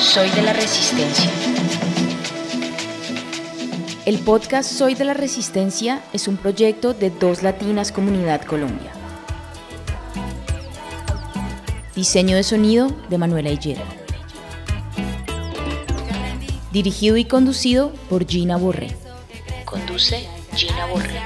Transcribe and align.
Soy 0.00 0.28
de 0.30 0.42
la 0.42 0.52
Resistencia. 0.52 1.30
El 4.04 4.18
podcast 4.18 4.70
Soy 4.70 4.94
de 4.94 5.04
la 5.04 5.14
Resistencia 5.14 6.02
es 6.12 6.26
un 6.26 6.36
proyecto 6.36 6.94
de 6.94 7.10
Dos 7.10 7.42
Latinas 7.42 7.92
Comunidad 7.92 8.42
Colombia. 8.42 8.99
Diseño 12.00 12.34
de 12.34 12.42
sonido 12.44 12.88
de 13.10 13.18
Manuela 13.18 13.50
Higuera. 13.50 13.84
Dirigido 16.72 17.18
y 17.18 17.26
conducido 17.26 17.92
por 18.08 18.26
Gina 18.26 18.56
Borré. 18.56 18.96
Conduce 19.66 20.26
Gina 20.54 20.86
Borré. 20.86 21.20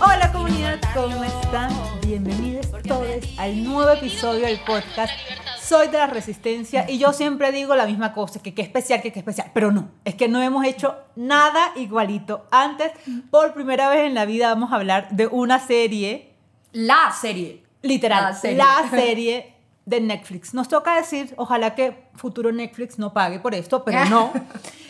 Hola 0.00 0.32
comunidad, 0.32 0.80
¿cómo 0.92 1.22
están? 1.22 1.70
Bienvenidos 2.04 2.66
todos 2.88 3.06
al 3.38 3.62
nuevo 3.62 3.88
episodio 3.88 4.46
del 4.46 4.58
podcast 4.66 5.12
Soy 5.62 5.86
de 5.86 5.98
la 5.98 6.08
Resistencia 6.08 6.90
y 6.90 6.98
yo 6.98 7.12
siempre 7.12 7.52
digo 7.52 7.76
la 7.76 7.86
misma 7.86 8.12
cosa, 8.12 8.42
que 8.42 8.52
qué 8.52 8.62
especial, 8.62 9.00
que 9.00 9.12
qué 9.12 9.20
especial, 9.20 9.52
pero 9.54 9.70
no, 9.70 9.92
es 10.04 10.16
que 10.16 10.26
no 10.26 10.42
hemos 10.42 10.66
hecho 10.66 10.96
nada 11.14 11.70
igualito. 11.76 12.48
Antes, 12.50 12.90
por 13.30 13.54
primera 13.54 13.88
vez 13.90 14.08
en 14.08 14.14
la 14.14 14.24
vida 14.24 14.48
vamos 14.48 14.72
a 14.72 14.74
hablar 14.74 15.08
de 15.12 15.28
una 15.28 15.60
serie, 15.60 16.32
La 16.72 17.14
serie. 17.16 17.63
Literal, 17.84 18.24
La 18.24 18.34
serie. 18.34 18.56
la 18.56 18.90
serie 18.90 19.54
de 19.86 20.00
Netflix. 20.00 20.54
Nos 20.54 20.68
toca 20.68 20.96
decir, 20.96 21.34
ojalá 21.36 21.74
que 21.74 22.08
futuro 22.14 22.50
Netflix 22.52 22.98
no 22.98 23.12
pague 23.12 23.38
por 23.38 23.54
esto, 23.54 23.84
pero 23.84 24.04
no. 24.10 24.32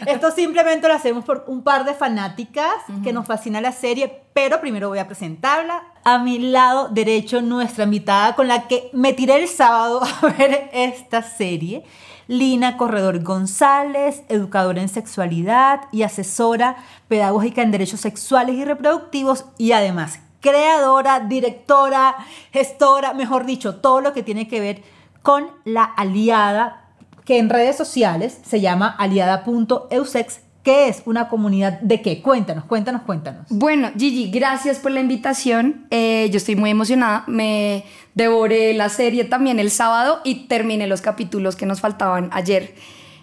Esto 0.06 0.30
simplemente 0.30 0.86
lo 0.86 0.94
hacemos 0.94 1.24
por 1.24 1.44
un 1.48 1.62
par 1.62 1.84
de 1.84 1.94
fanáticas 1.94 2.68
que 3.02 3.12
nos 3.12 3.26
fascina 3.26 3.60
la 3.60 3.72
serie, 3.72 4.22
pero 4.32 4.60
primero 4.60 4.88
voy 4.88 4.98
a 4.98 5.06
presentarla. 5.06 5.82
A 6.04 6.18
mi 6.18 6.38
lado 6.38 6.88
derecho, 6.88 7.42
nuestra 7.42 7.84
invitada 7.84 8.36
con 8.36 8.46
la 8.46 8.68
que 8.68 8.90
me 8.92 9.12
tiré 9.12 9.42
el 9.42 9.48
sábado 9.48 10.00
a 10.22 10.26
ver 10.28 10.70
esta 10.72 11.22
serie. 11.22 11.84
Lina 12.26 12.78
Corredor 12.78 13.22
González, 13.22 14.22
educadora 14.28 14.80
en 14.80 14.88
sexualidad 14.88 15.82
y 15.92 16.04
asesora 16.04 16.76
pedagógica 17.08 17.60
en 17.62 17.70
derechos 17.70 18.00
sexuales 18.00 18.54
y 18.54 18.64
reproductivos 18.64 19.44
y 19.58 19.72
además 19.72 20.20
creadora, 20.44 21.20
directora, 21.20 22.14
gestora, 22.52 23.14
mejor 23.14 23.46
dicho, 23.46 23.76
todo 23.76 24.02
lo 24.02 24.12
que 24.12 24.22
tiene 24.22 24.46
que 24.46 24.60
ver 24.60 24.82
con 25.22 25.46
la 25.64 25.84
aliada 25.84 26.90
que 27.24 27.38
en 27.38 27.48
redes 27.48 27.78
sociales 27.78 28.40
se 28.44 28.60
llama 28.60 28.94
aliada.eusex, 28.98 30.40
que 30.62 30.88
es 30.88 31.02
una 31.06 31.30
comunidad 31.30 31.80
de 31.80 32.02
qué? 32.02 32.20
Cuéntanos, 32.20 32.64
cuéntanos, 32.64 33.02
cuéntanos. 33.02 33.46
Bueno, 33.48 33.90
Gigi, 33.96 34.30
gracias 34.30 34.78
por 34.80 34.90
la 34.90 35.00
invitación. 35.00 35.86
Eh, 35.90 36.28
yo 36.30 36.36
estoy 36.36 36.56
muy 36.56 36.68
emocionada. 36.68 37.24
Me 37.26 37.84
devoré 38.14 38.74
la 38.74 38.90
serie 38.90 39.24
también 39.24 39.58
el 39.58 39.70
sábado 39.70 40.20
y 40.24 40.46
terminé 40.46 40.86
los 40.86 41.00
capítulos 41.00 41.56
que 41.56 41.64
nos 41.64 41.80
faltaban 41.80 42.28
ayer. 42.34 42.74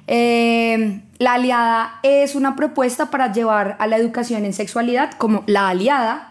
Eh, 0.08 1.02
la 1.19 1.33
aliada 1.33 1.99
es 2.02 2.33
una 2.33 2.55
propuesta 2.55 3.11
para 3.11 3.31
llevar 3.31 3.75
a 3.80 3.86
la 3.86 3.97
educación 3.97 4.44
en 4.44 4.53
sexualidad 4.53 5.11
como 5.19 5.44
la 5.45 5.69
aliada 5.69 6.30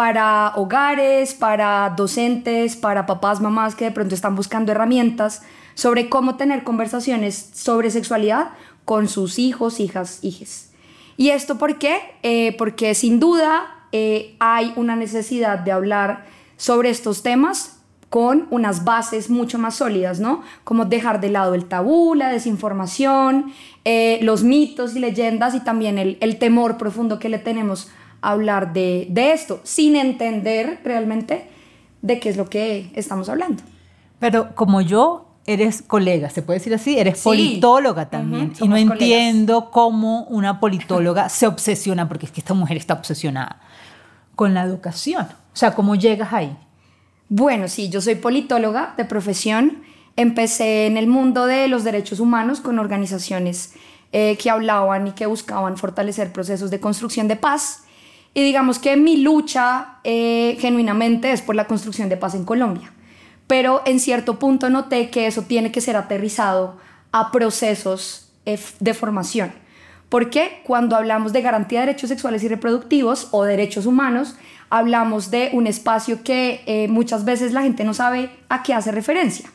para 0.00 0.54
hogares, 0.56 1.34
para 1.34 1.92
docentes, 1.94 2.74
para 2.74 3.04
papás, 3.04 3.38
mamás 3.38 3.74
que 3.74 3.84
de 3.84 3.90
pronto 3.90 4.14
están 4.14 4.34
buscando 4.34 4.72
herramientas 4.72 5.42
sobre 5.74 6.08
cómo 6.08 6.36
tener 6.36 6.64
conversaciones 6.64 7.50
sobre 7.52 7.90
sexualidad 7.90 8.48
con 8.86 9.08
sus 9.08 9.38
hijos, 9.38 9.78
hijas, 9.78 10.20
hijes. 10.22 10.72
¿Y 11.18 11.28
esto 11.28 11.58
por 11.58 11.76
qué? 11.76 11.98
Eh, 12.22 12.56
porque 12.56 12.94
sin 12.94 13.20
duda 13.20 13.66
eh, 13.92 14.36
hay 14.38 14.72
una 14.76 14.96
necesidad 14.96 15.58
de 15.58 15.72
hablar 15.72 16.24
sobre 16.56 16.88
estos 16.88 17.22
temas 17.22 17.80
con 18.08 18.46
unas 18.48 18.84
bases 18.84 19.28
mucho 19.28 19.58
más 19.58 19.76
sólidas, 19.76 20.18
¿no? 20.18 20.42
Como 20.64 20.86
dejar 20.86 21.20
de 21.20 21.28
lado 21.28 21.52
el 21.52 21.66
tabú, 21.66 22.14
la 22.14 22.30
desinformación, 22.30 23.52
eh, 23.84 24.18
los 24.22 24.44
mitos 24.44 24.96
y 24.96 24.98
leyendas 24.98 25.54
y 25.54 25.60
también 25.60 25.98
el, 25.98 26.38
temor 26.38 26.78
profundo 26.78 27.18
que 27.18 27.28
le 27.28 27.38
tenemos 27.38 27.90
hablar 28.22 28.72
de, 28.72 29.06
de 29.10 29.32
esto, 29.32 29.60
sin 29.64 29.96
entender 29.96 30.80
realmente 30.84 31.48
de 32.02 32.18
qué 32.20 32.28
es 32.30 32.36
lo 32.36 32.48
que 32.48 32.90
estamos 32.94 33.28
hablando. 33.28 33.62
Pero 34.18 34.54
como 34.54 34.80
yo, 34.80 35.26
eres 35.46 35.82
colega, 35.82 36.28
se 36.30 36.42
puede 36.42 36.58
decir 36.58 36.74
así, 36.74 36.98
eres 36.98 37.18
Sí. 37.18 37.24
politóloga 37.24 38.10
también. 38.10 38.52
Y 38.60 38.68
no 38.68 38.74
colegas. 38.76 38.92
entiendo 38.92 39.70
cómo 39.70 40.24
una 40.24 40.60
politóloga 40.60 41.28
se 41.28 41.46
obsesiona, 41.46 42.08
porque 42.08 42.26
es 42.26 42.32
que 42.32 42.40
esta 42.40 42.54
mujer 42.54 42.76
está 42.76 42.94
obsesionada 42.94 43.60
con 44.36 44.54
la 44.54 44.62
educación. 44.62 45.26
O 45.52 45.56
sea, 45.56 45.74
¿cómo 45.74 45.94
llegas 45.94 46.32
ahí? 46.32 46.56
Bueno, 47.28 47.68
sí, 47.68 47.88
yo 47.88 48.00
soy 48.00 48.14
politóloga 48.16 48.94
de 48.96 49.04
profesión. 49.04 49.82
Empecé 50.16 50.86
en 50.86 50.96
el 50.96 51.06
mundo 51.06 51.46
de 51.46 51.68
los 51.68 51.84
derechos 51.84 52.20
humanos 52.20 52.60
con 52.60 52.78
organizaciones 52.78 53.74
eh, 54.12 54.36
que 54.36 54.50
hablaban 54.50 55.06
y 55.06 55.12
que 55.12 55.26
buscaban 55.26 55.76
fortalecer 55.76 56.32
procesos 56.32 56.70
de 56.70 56.80
construcción 56.80 57.28
de 57.28 57.36
paz. 57.36 57.84
Y 58.32 58.42
digamos 58.42 58.78
que 58.78 58.96
mi 58.96 59.16
lucha 59.16 59.98
eh, 60.04 60.56
genuinamente 60.60 61.32
es 61.32 61.42
por 61.42 61.56
la 61.56 61.66
construcción 61.66 62.08
de 62.08 62.16
paz 62.16 62.34
en 62.34 62.44
Colombia. 62.44 62.92
Pero 63.46 63.82
en 63.84 63.98
cierto 63.98 64.38
punto 64.38 64.70
noté 64.70 65.10
que 65.10 65.26
eso 65.26 65.42
tiene 65.42 65.72
que 65.72 65.80
ser 65.80 65.96
aterrizado 65.96 66.76
a 67.10 67.32
procesos 67.32 68.30
eh, 68.46 68.58
de 68.78 68.94
formación. 68.94 69.52
Porque 70.08 70.60
cuando 70.64 70.96
hablamos 70.96 71.32
de 71.32 71.42
garantía 71.42 71.80
de 71.80 71.86
derechos 71.86 72.10
sexuales 72.10 72.42
y 72.42 72.48
reproductivos 72.48 73.28
o 73.32 73.44
derechos 73.44 73.86
humanos, 73.86 74.36
hablamos 74.68 75.30
de 75.30 75.50
un 75.52 75.66
espacio 75.66 76.22
que 76.22 76.62
eh, 76.66 76.88
muchas 76.88 77.24
veces 77.24 77.52
la 77.52 77.62
gente 77.62 77.84
no 77.84 77.94
sabe 77.94 78.30
a 78.48 78.62
qué 78.62 78.74
hace 78.74 78.92
referencia. 78.92 79.50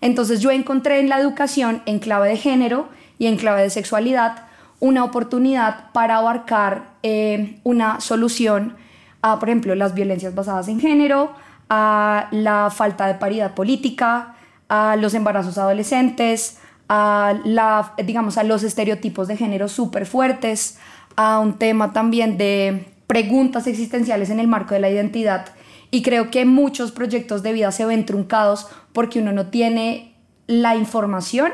Entonces 0.00 0.40
yo 0.40 0.50
encontré 0.50 1.00
en 1.00 1.08
la 1.08 1.18
educación, 1.20 1.82
en 1.86 1.98
clave 1.98 2.28
de 2.28 2.36
género 2.36 2.88
y 3.18 3.26
en 3.26 3.36
clave 3.36 3.62
de 3.62 3.70
sexualidad, 3.70 4.47
una 4.80 5.04
oportunidad 5.04 5.90
para 5.92 6.18
abarcar 6.18 6.94
eh, 7.02 7.58
una 7.64 8.00
solución 8.00 8.76
a, 9.22 9.38
por 9.38 9.48
ejemplo, 9.48 9.74
las 9.74 9.94
violencias 9.94 10.34
basadas 10.34 10.68
en 10.68 10.80
género, 10.80 11.32
a 11.68 12.28
la 12.30 12.70
falta 12.70 13.06
de 13.06 13.14
paridad 13.14 13.54
política, 13.54 14.34
a 14.68 14.96
los 14.96 15.14
embarazos 15.14 15.58
adolescentes, 15.58 16.58
a, 16.88 17.34
la, 17.44 17.94
digamos, 18.04 18.38
a 18.38 18.44
los 18.44 18.62
estereotipos 18.62 19.28
de 19.28 19.36
género 19.36 19.68
súper 19.68 20.06
fuertes, 20.06 20.78
a 21.16 21.38
un 21.40 21.58
tema 21.58 21.92
también 21.92 22.38
de 22.38 22.86
preguntas 23.06 23.66
existenciales 23.66 24.30
en 24.30 24.40
el 24.40 24.48
marco 24.48 24.74
de 24.74 24.80
la 24.80 24.90
identidad. 24.90 25.46
Y 25.90 26.02
creo 26.02 26.30
que 26.30 26.44
muchos 26.44 26.92
proyectos 26.92 27.42
de 27.42 27.52
vida 27.52 27.72
se 27.72 27.86
ven 27.86 28.06
truncados 28.06 28.68
porque 28.92 29.20
uno 29.20 29.32
no 29.32 29.46
tiene 29.46 30.14
la 30.46 30.76
información, 30.76 31.52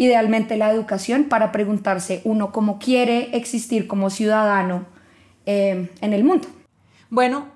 idealmente 0.00 0.56
la 0.56 0.70
educación, 0.70 1.24
para 1.24 1.52
preguntarse 1.52 2.22
uno 2.24 2.52
cómo 2.52 2.78
quiere 2.78 3.36
existir 3.36 3.86
como 3.86 4.08
ciudadano 4.08 4.86
eh, 5.44 5.90
en 6.00 6.12
el 6.14 6.24
mundo. 6.24 6.48
Bueno, 7.10 7.48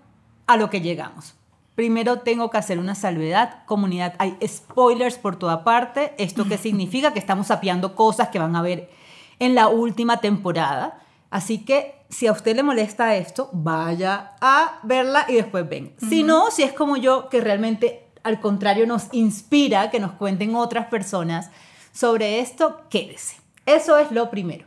a 0.46 0.58
lo 0.58 0.68
que 0.68 0.82
llegamos. 0.82 1.36
Primero 1.74 2.18
tengo 2.18 2.50
que 2.50 2.58
hacer 2.58 2.78
una 2.78 2.94
salvedad. 2.94 3.64
Comunidad, 3.64 4.12
hay 4.18 4.36
spoilers 4.46 5.16
por 5.16 5.36
toda 5.36 5.64
parte. 5.64 6.12
¿Esto 6.18 6.44
qué 6.46 6.58
significa? 6.58 7.14
Que 7.14 7.18
estamos 7.18 7.46
sapeando 7.46 7.94
cosas 7.94 8.28
que 8.28 8.38
van 8.38 8.56
a 8.56 8.60
ver 8.60 8.90
en 9.38 9.54
la 9.54 9.68
última 9.68 10.20
temporada. 10.20 11.00
Así 11.30 11.64
que 11.64 11.94
si 12.10 12.26
a 12.26 12.32
usted 12.32 12.54
le 12.54 12.62
molesta 12.62 13.16
esto, 13.16 13.48
vaya 13.54 14.32
a 14.42 14.80
verla 14.82 15.24
y 15.30 15.36
después 15.36 15.66
ven. 15.66 15.94
Si 16.10 16.22
no, 16.22 16.50
si 16.50 16.62
es 16.62 16.74
como 16.74 16.98
yo, 16.98 17.30
que 17.30 17.40
realmente 17.40 18.04
al 18.22 18.38
contrario 18.38 18.86
nos 18.86 19.08
inspira 19.12 19.90
que 19.90 19.98
nos 19.98 20.12
cuenten 20.12 20.54
otras 20.54 20.88
personas 20.88 21.50
sobre 21.94 22.40
esto, 22.40 22.80
quédese. 22.90 23.36
Eso 23.64 23.96
es 23.96 24.10
lo 24.10 24.28
primero. 24.28 24.66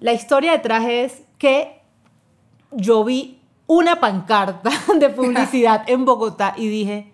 La 0.00 0.12
historia 0.12 0.52
detrás 0.52 0.84
es 0.88 1.22
que 1.38 1.80
yo 2.72 3.04
vi 3.04 3.38
una 3.66 4.00
pancarta 4.00 4.70
de 4.98 5.10
publicidad 5.10 5.84
en 5.86 6.04
Bogotá 6.04 6.54
y 6.56 6.68
dije, 6.68 7.12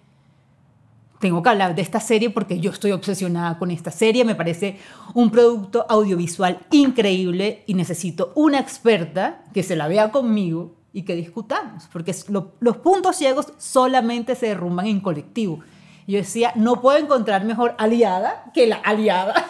tengo 1.19 1.43
que 1.43 1.49
hablar 1.49 1.75
de 1.75 1.83
esta 1.83 2.01
serie 2.01 2.31
porque 2.31 2.61
yo 2.61 2.71
estoy 2.71 2.93
obsesionada 2.93 3.59
con 3.59 3.71
esta 3.71 3.91
serie, 3.91 4.25
me 4.25 4.35
parece 4.35 4.79
un 5.15 5.31
producto 5.31 5.85
audiovisual 5.89 6.61
increíble 6.71 7.65
y 7.67 7.75
necesito 7.75 8.33
una 8.37 8.61
experta 8.61 9.43
que 9.53 9.63
se 9.63 9.75
la 9.75 9.89
vea 9.89 10.11
conmigo 10.11 10.77
y 10.93 11.03
que 11.03 11.17
discutamos, 11.17 11.89
porque 11.93 12.15
los 12.61 12.77
puntos 12.77 13.17
ciegos 13.17 13.53
solamente 13.59 14.37
se 14.37 14.47
derrumban 14.47 14.87
en 14.87 15.01
colectivo. 15.01 15.61
Yo 16.07 16.19
decía, 16.19 16.53
no 16.55 16.81
puedo 16.81 16.99
encontrar 16.99 17.45
mejor 17.45 17.75
aliada 17.79 18.45
que 18.53 18.67
la 18.67 18.77
aliada. 18.77 19.47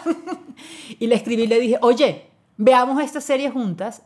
y 0.99 1.07
le 1.07 1.15
escribí 1.15 1.43
y 1.43 1.47
le 1.47 1.59
dije, 1.59 1.77
oye, 1.81 2.29
veamos 2.57 3.01
esta 3.03 3.21
serie 3.21 3.51
juntas. 3.51 4.03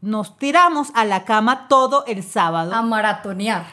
Nos 0.00 0.38
tiramos 0.38 0.90
a 0.94 1.04
la 1.04 1.24
cama 1.24 1.66
todo 1.68 2.04
el 2.06 2.22
sábado. 2.22 2.74
A 2.74 2.82
maratonear. 2.82 3.64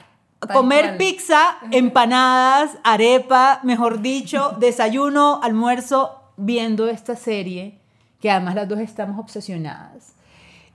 comer 0.53 0.85
cual. 0.85 0.97
pizza, 0.97 1.57
empanadas, 1.71 2.77
arepa, 2.83 3.59
mejor 3.63 4.01
dicho, 4.01 4.55
desayuno, 4.59 5.39
almuerzo, 5.43 6.21
viendo 6.37 6.87
esta 6.87 7.15
serie, 7.15 7.79
que 8.21 8.31
además 8.31 8.55
las 8.55 8.67
dos 8.67 8.79
estamos 8.79 9.19
obsesionadas. 9.19 10.13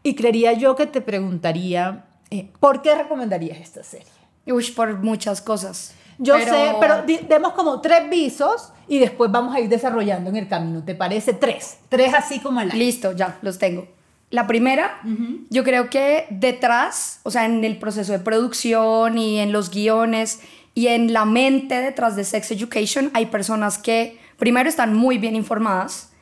Y 0.02 0.14
creería 0.14 0.52
yo 0.52 0.76
que 0.76 0.86
te 0.86 1.00
preguntaría, 1.00 2.04
eh, 2.30 2.50
¿por 2.60 2.80
qué 2.80 2.94
recomendarías 2.94 3.58
esta 3.58 3.82
serie? 3.82 4.06
Uy, 4.46 4.64
por 4.70 4.98
muchas 4.98 5.42
cosas. 5.42 5.94
Yo 6.22 6.38
sé, 6.38 6.74
pero 6.78 7.02
demos 7.28 7.54
como 7.54 7.80
tres 7.80 8.10
visos 8.10 8.72
y 8.86 8.98
después 8.98 9.32
vamos 9.32 9.54
a 9.54 9.60
ir 9.60 9.70
desarrollando 9.70 10.28
en 10.28 10.36
el 10.36 10.48
camino, 10.48 10.84
¿te 10.84 10.94
parece? 10.94 11.32
Tres, 11.32 11.78
tres 11.88 12.12
así 12.12 12.40
como 12.40 12.60
el 12.60 12.68
Listo, 12.68 13.12
ya, 13.12 13.38
los 13.40 13.58
tengo. 13.58 13.88
La 14.28 14.46
primera, 14.46 15.00
yo 15.48 15.64
creo 15.64 15.88
que 15.88 16.26
detrás, 16.30 17.20
o 17.24 17.30
sea, 17.30 17.46
en 17.46 17.64
el 17.64 17.78
proceso 17.78 18.12
de 18.12 18.18
producción 18.18 19.18
y 19.18 19.38
en 19.40 19.50
los 19.50 19.70
guiones 19.70 20.40
y 20.74 20.88
en 20.88 21.12
la 21.12 21.24
mente 21.24 21.80
detrás 21.80 22.16
de 22.16 22.24
Sex 22.24 22.50
Education, 22.52 23.10
hay 23.14 23.26
personas 23.26 23.78
que 23.78 24.20
primero 24.38 24.68
están 24.68 24.94
muy 24.94 25.18
bien 25.18 25.34
informadas, 25.34 26.12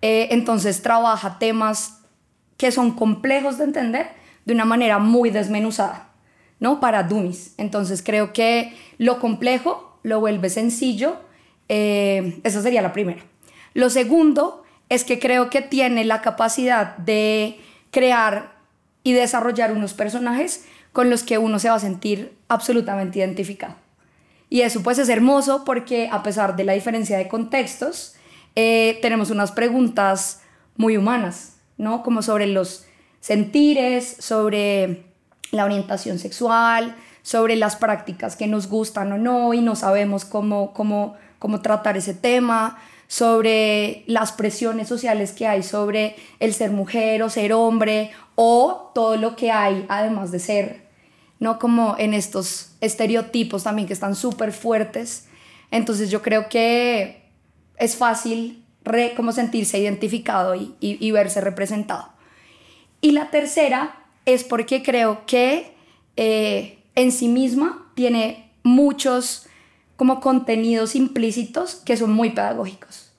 eh, 0.00 0.28
entonces 0.30 0.80
trabaja 0.82 1.38
temas 1.38 1.98
que 2.56 2.70
son 2.70 2.92
complejos 2.92 3.58
de 3.58 3.64
entender 3.64 4.12
de 4.46 4.54
una 4.54 4.64
manera 4.64 4.98
muy 4.98 5.30
desmenuzada, 5.30 6.07
¿no? 6.60 6.80
Para 6.80 7.02
dummies. 7.04 7.54
Entonces 7.56 8.02
creo 8.02 8.32
que 8.32 8.74
lo 8.98 9.18
complejo 9.20 9.98
lo 10.02 10.20
vuelve 10.20 10.50
sencillo. 10.50 11.16
eh, 11.68 12.40
esa 12.44 12.62
sería 12.62 12.80
la 12.80 12.92
primera. 12.92 13.22
Lo 13.74 13.90
segundo 13.90 14.62
es 14.88 15.04
que 15.04 15.18
creo 15.18 15.50
que 15.50 15.60
tiene 15.60 16.04
la 16.04 16.22
capacidad 16.22 16.96
de 16.96 17.60
crear 17.90 18.56
y 19.02 19.12
desarrollar 19.12 19.72
unos 19.72 19.94
personajes 19.94 20.64
con 20.92 21.10
los 21.10 21.22
que 21.22 21.38
uno 21.38 21.58
se 21.58 21.68
va 21.68 21.76
a 21.76 21.80
sentir 21.80 22.36
absolutamente 22.48 23.18
identificado. 23.18 23.76
Y 24.50 24.62
eso 24.62 24.82
pues 24.82 24.98
es 24.98 25.08
hermoso 25.08 25.64
porque 25.64 26.08
a 26.10 26.22
pesar 26.22 26.56
de 26.56 26.64
la 26.64 26.72
diferencia 26.72 27.18
de 27.18 27.28
contextos, 27.28 28.16
eh, 28.54 28.98
tenemos 29.02 29.30
unas 29.30 29.52
preguntas 29.52 30.40
muy 30.76 30.96
humanas, 30.96 31.56
¿no? 31.76 32.02
Como 32.02 32.22
sobre 32.22 32.46
los 32.46 32.86
sentires, 33.20 34.16
sobre 34.18 35.04
la 35.50 35.64
orientación 35.64 36.18
sexual, 36.18 36.94
sobre 37.22 37.56
las 37.56 37.76
prácticas 37.76 38.36
que 38.36 38.46
nos 38.46 38.68
gustan 38.68 39.12
o 39.12 39.18
no 39.18 39.52
y 39.54 39.60
no 39.60 39.76
sabemos 39.76 40.24
cómo, 40.24 40.72
cómo, 40.72 41.16
cómo 41.38 41.60
tratar 41.60 41.96
ese 41.96 42.14
tema, 42.14 42.78
sobre 43.06 44.04
las 44.06 44.32
presiones 44.32 44.86
sociales 44.88 45.32
que 45.32 45.46
hay 45.46 45.62
sobre 45.62 46.14
el 46.40 46.52
ser 46.52 46.70
mujer 46.72 47.22
o 47.22 47.30
ser 47.30 47.54
hombre 47.54 48.10
o 48.34 48.92
todo 48.94 49.16
lo 49.16 49.34
que 49.34 49.50
hay 49.50 49.86
además 49.88 50.30
de 50.30 50.38
ser 50.38 50.88
¿no? 51.40 51.58
Como 51.58 51.94
en 51.98 52.12
estos 52.14 52.72
estereotipos 52.80 53.62
también 53.62 53.86
que 53.86 53.94
están 53.94 54.14
súper 54.16 54.52
fuertes. 54.52 55.28
Entonces 55.70 56.10
yo 56.10 56.20
creo 56.20 56.48
que 56.48 57.30
es 57.76 57.94
fácil 57.96 58.64
re- 58.84 59.14
como 59.14 59.30
sentirse 59.32 59.78
identificado 59.78 60.54
y, 60.56 60.74
y- 60.80 60.98
y 61.00 61.10
verse 61.12 61.40
representado. 61.40 62.08
Y 63.00 63.12
la 63.12 63.30
tercera 63.30 63.97
es 64.34 64.44
porque 64.44 64.82
creo 64.82 65.24
que 65.26 65.72
eh, 66.16 66.78
en 66.94 67.12
sí 67.12 67.28
misma 67.28 67.86
tiene 67.94 68.50
muchos 68.62 69.46
como 69.96 70.20
contenidos 70.20 70.94
implícitos 70.94 71.76
que 71.76 71.96
son 71.96 72.12
muy 72.12 72.30
pedagógicos. 72.30 73.10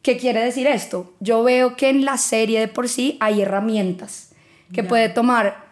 ¿Qué 0.00 0.16
quiere 0.16 0.42
decir 0.42 0.66
esto? 0.66 1.12
Yo 1.20 1.42
veo 1.42 1.76
que 1.76 1.90
en 1.90 2.06
la 2.06 2.16
serie 2.16 2.60
de 2.60 2.68
por 2.68 2.88
sí 2.88 3.18
hay 3.20 3.42
herramientas 3.42 4.32
que 4.72 4.82
puede 4.82 5.08
tomar 5.08 5.66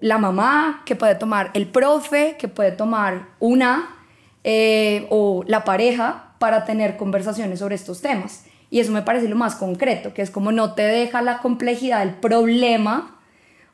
la 0.00 0.16
mamá, 0.16 0.82
que 0.86 0.96
puede 0.96 1.14
tomar 1.14 1.50
el 1.52 1.66
profe, 1.66 2.36
que 2.38 2.48
puede 2.48 2.72
tomar 2.72 3.28
una 3.38 3.96
eh, 4.44 5.06
o 5.10 5.44
la 5.46 5.64
pareja 5.64 6.32
para 6.38 6.64
tener 6.64 6.96
conversaciones 6.96 7.58
sobre 7.58 7.74
estos 7.74 8.00
temas. 8.00 8.44
Y 8.70 8.80
eso 8.80 8.92
me 8.92 9.02
parece 9.02 9.28
lo 9.28 9.36
más 9.36 9.54
concreto, 9.56 10.14
que 10.14 10.22
es 10.22 10.30
como 10.30 10.52
no 10.52 10.74
te 10.74 10.82
deja 10.82 11.20
la 11.20 11.38
complejidad 11.38 12.00
del 12.00 12.14
problema 12.14 13.17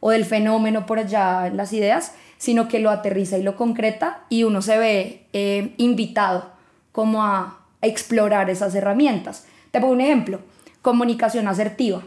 o 0.06 0.11
del 0.11 0.27
fenómeno 0.27 0.85
por 0.85 0.99
allá 0.99 1.47
en 1.47 1.56
las 1.56 1.73
ideas, 1.73 2.12
sino 2.37 2.69
que 2.69 2.79
lo 2.79 2.91
aterriza 2.91 3.39
y 3.39 3.43
lo 3.43 3.56
concreta 3.56 4.25
y 4.29 4.45
uno 4.45 4.61
se 4.61 4.77
ve 4.77 5.27
eh, 5.33 5.73
invitado 5.79 6.51
como 6.93 7.23
a, 7.23 7.61
a 7.81 7.87
explorar 7.87 8.51
esas 8.51 8.75
herramientas. 8.75 9.47
Te 9.71 9.81
pongo 9.81 9.95
un 9.95 10.03
ejemplo, 10.03 10.41
comunicación 10.83 11.49
asertiva, 11.49 12.03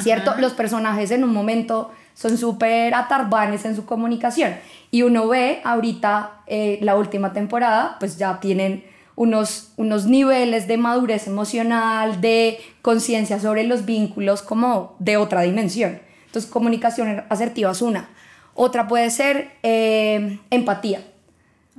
¿cierto? 0.00 0.36
Los 0.38 0.54
personajes 0.54 1.10
en 1.10 1.22
un 1.22 1.34
momento 1.34 1.90
son 2.14 2.38
súper 2.38 2.94
atarbanes 2.94 3.66
en 3.66 3.76
su 3.76 3.84
comunicación 3.84 4.54
y 4.90 5.02
uno 5.02 5.28
ve 5.28 5.60
ahorita 5.64 6.40
eh, 6.46 6.78
la 6.80 6.96
última 6.96 7.34
temporada, 7.34 7.96
pues 8.00 8.16
ya 8.16 8.40
tienen 8.40 8.84
unos, 9.16 9.72
unos 9.76 10.06
niveles 10.06 10.66
de 10.66 10.78
madurez 10.78 11.26
emocional, 11.26 12.22
de 12.22 12.58
conciencia 12.80 13.38
sobre 13.38 13.64
los 13.64 13.84
vínculos 13.84 14.40
como 14.40 14.96
de 14.98 15.18
otra 15.18 15.42
dimensión. 15.42 16.07
Entonces, 16.28 16.50
comunicación 16.50 17.24
asertiva 17.30 17.70
es 17.70 17.82
una. 17.82 18.08
Otra 18.54 18.86
puede 18.86 19.08
ser 19.10 19.52
eh, 19.62 20.38
empatía, 20.50 21.02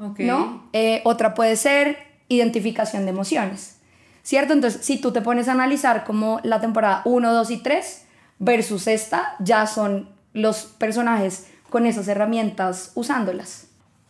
Ok. 0.02 0.20
¿no? 0.22 0.70
Eh, 0.74 1.02
otra 1.06 1.34
puede 1.36 1.56
ser 1.56 1.98
identificación 2.30 3.04
de 3.04 3.12
emociones, 3.12 3.80
¿cierto? 4.24 4.54
Entonces, 4.54 4.84
si 4.84 5.00
tú 5.00 5.12
te 5.12 5.22
pones 5.22 5.48
a 5.48 5.52
analizar 5.52 6.04
como 6.04 6.40
la 6.44 6.60
temporada 6.60 7.02
1, 7.06 7.34
2 7.34 7.52
y 7.52 7.58
3 7.58 8.06
versus 8.40 8.88
esta, 8.88 9.36
ya 9.40 9.68
son 9.68 10.10
los 10.34 10.64
personajes 10.64 11.48
con 11.70 11.86
esas 11.86 12.08
herramientas 12.08 12.92
usándolas. 12.96 13.68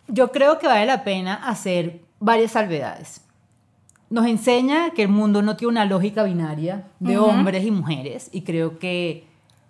Yo 0.07 0.31
creo 0.31 0.59
que 0.59 0.67
vale 0.67 0.85
la 0.85 1.03
pena 1.03 1.33
hacer 1.35 2.01
varias 2.19 2.51
salvedades. 2.53 3.21
Nos 4.09 4.25
enseña 4.25 4.91
que 4.91 5.03
el 5.03 5.09
mundo 5.09 5.41
no 5.41 5.55
tiene 5.55 5.71
una 5.71 5.85
lógica 5.85 6.23
binaria 6.23 6.87
de 6.99 7.17
hombres 7.17 7.63
y 7.65 7.71
mujeres 7.71 8.29
y 8.31 8.41
creo 8.41 8.79
que 8.79 9.28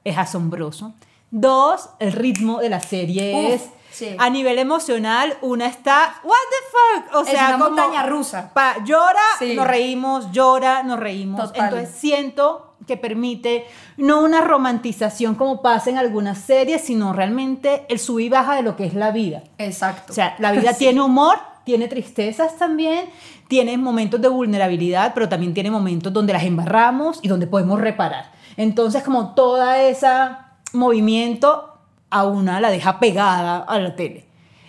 es 0.10 0.18
asombroso. 0.18 0.94
Dos, 1.32 1.90
el 2.00 2.12
ritmo 2.12 2.60
de 2.60 2.70
la 2.70 2.80
serie 2.82 3.54
es 3.54 3.70
sí. 3.92 4.16
a 4.18 4.30
nivel 4.30 4.58
emocional, 4.58 5.38
una 5.42 5.68
está 5.68 6.16
what 6.24 6.34
the 6.50 7.06
fuck, 7.12 7.16
o 7.16 7.22
Es 7.22 7.30
sea, 7.30 7.50
una 7.50 7.52
como 7.60 7.66
montaña 7.76 8.04
rusa. 8.08 8.52
pa- 8.54 8.84
llora, 8.84 9.20
Sí. 9.38 9.54
nos 9.56 9.68
reímos, 9.68 10.32
llora, 10.32 10.82
nos 10.84 11.00
reímos. 11.00 11.42
Total. 11.52 11.66
Entonces 11.66 11.96
siento 11.96 12.74
que 12.88 12.98
permite 12.98 13.68
no 13.98 14.22
una 14.24 14.42
romantización 14.42 15.36
como 15.36 15.62
pasa 15.62 15.92
en 15.92 16.00
algunas 16.00 16.40
series, 16.40 16.82
sino 16.82 17.14
realmente 17.14 17.86
el 17.90 18.00
sub 18.00 18.20
y 18.20 18.30
baja 18.30 18.56
de 18.56 18.64
lo 18.64 18.76
que 18.76 18.86
es 18.86 18.96
la 18.96 19.12
vida. 19.12 19.44
Exacto. 19.60 20.12
O 20.12 20.16
sea, 20.16 20.36
la 20.40 20.52
vida 20.52 20.74
tiene 20.78 21.02
humor, 21.02 21.38
tiene 21.64 21.88
tristezas 21.88 22.58
también, 22.58 23.08
tiene 23.48 23.78
momentos 23.78 24.20
de 24.20 24.30
vulnerabilidad, 24.30 25.14
pero 25.14 25.30
también 25.30 25.54
tiene 25.54 25.70
momentos 25.70 26.12
donde 26.12 26.34
las 26.34 26.44
embarramos 26.44 27.20
y 27.22 27.28
donde 27.28 27.46
podemos 27.46 27.80
reparar. 27.80 28.32
Entonces, 28.60 29.04
como 29.04 29.34
toda 29.36 29.82
esa 29.82 30.58
movimiento 30.74 31.78
a 32.10 32.26
una 32.26 32.60
la 32.60 32.70
deja 32.70 33.00
pegada 33.00 33.60
a 33.60 33.80
la 33.80 33.96
tele. 33.96 34.26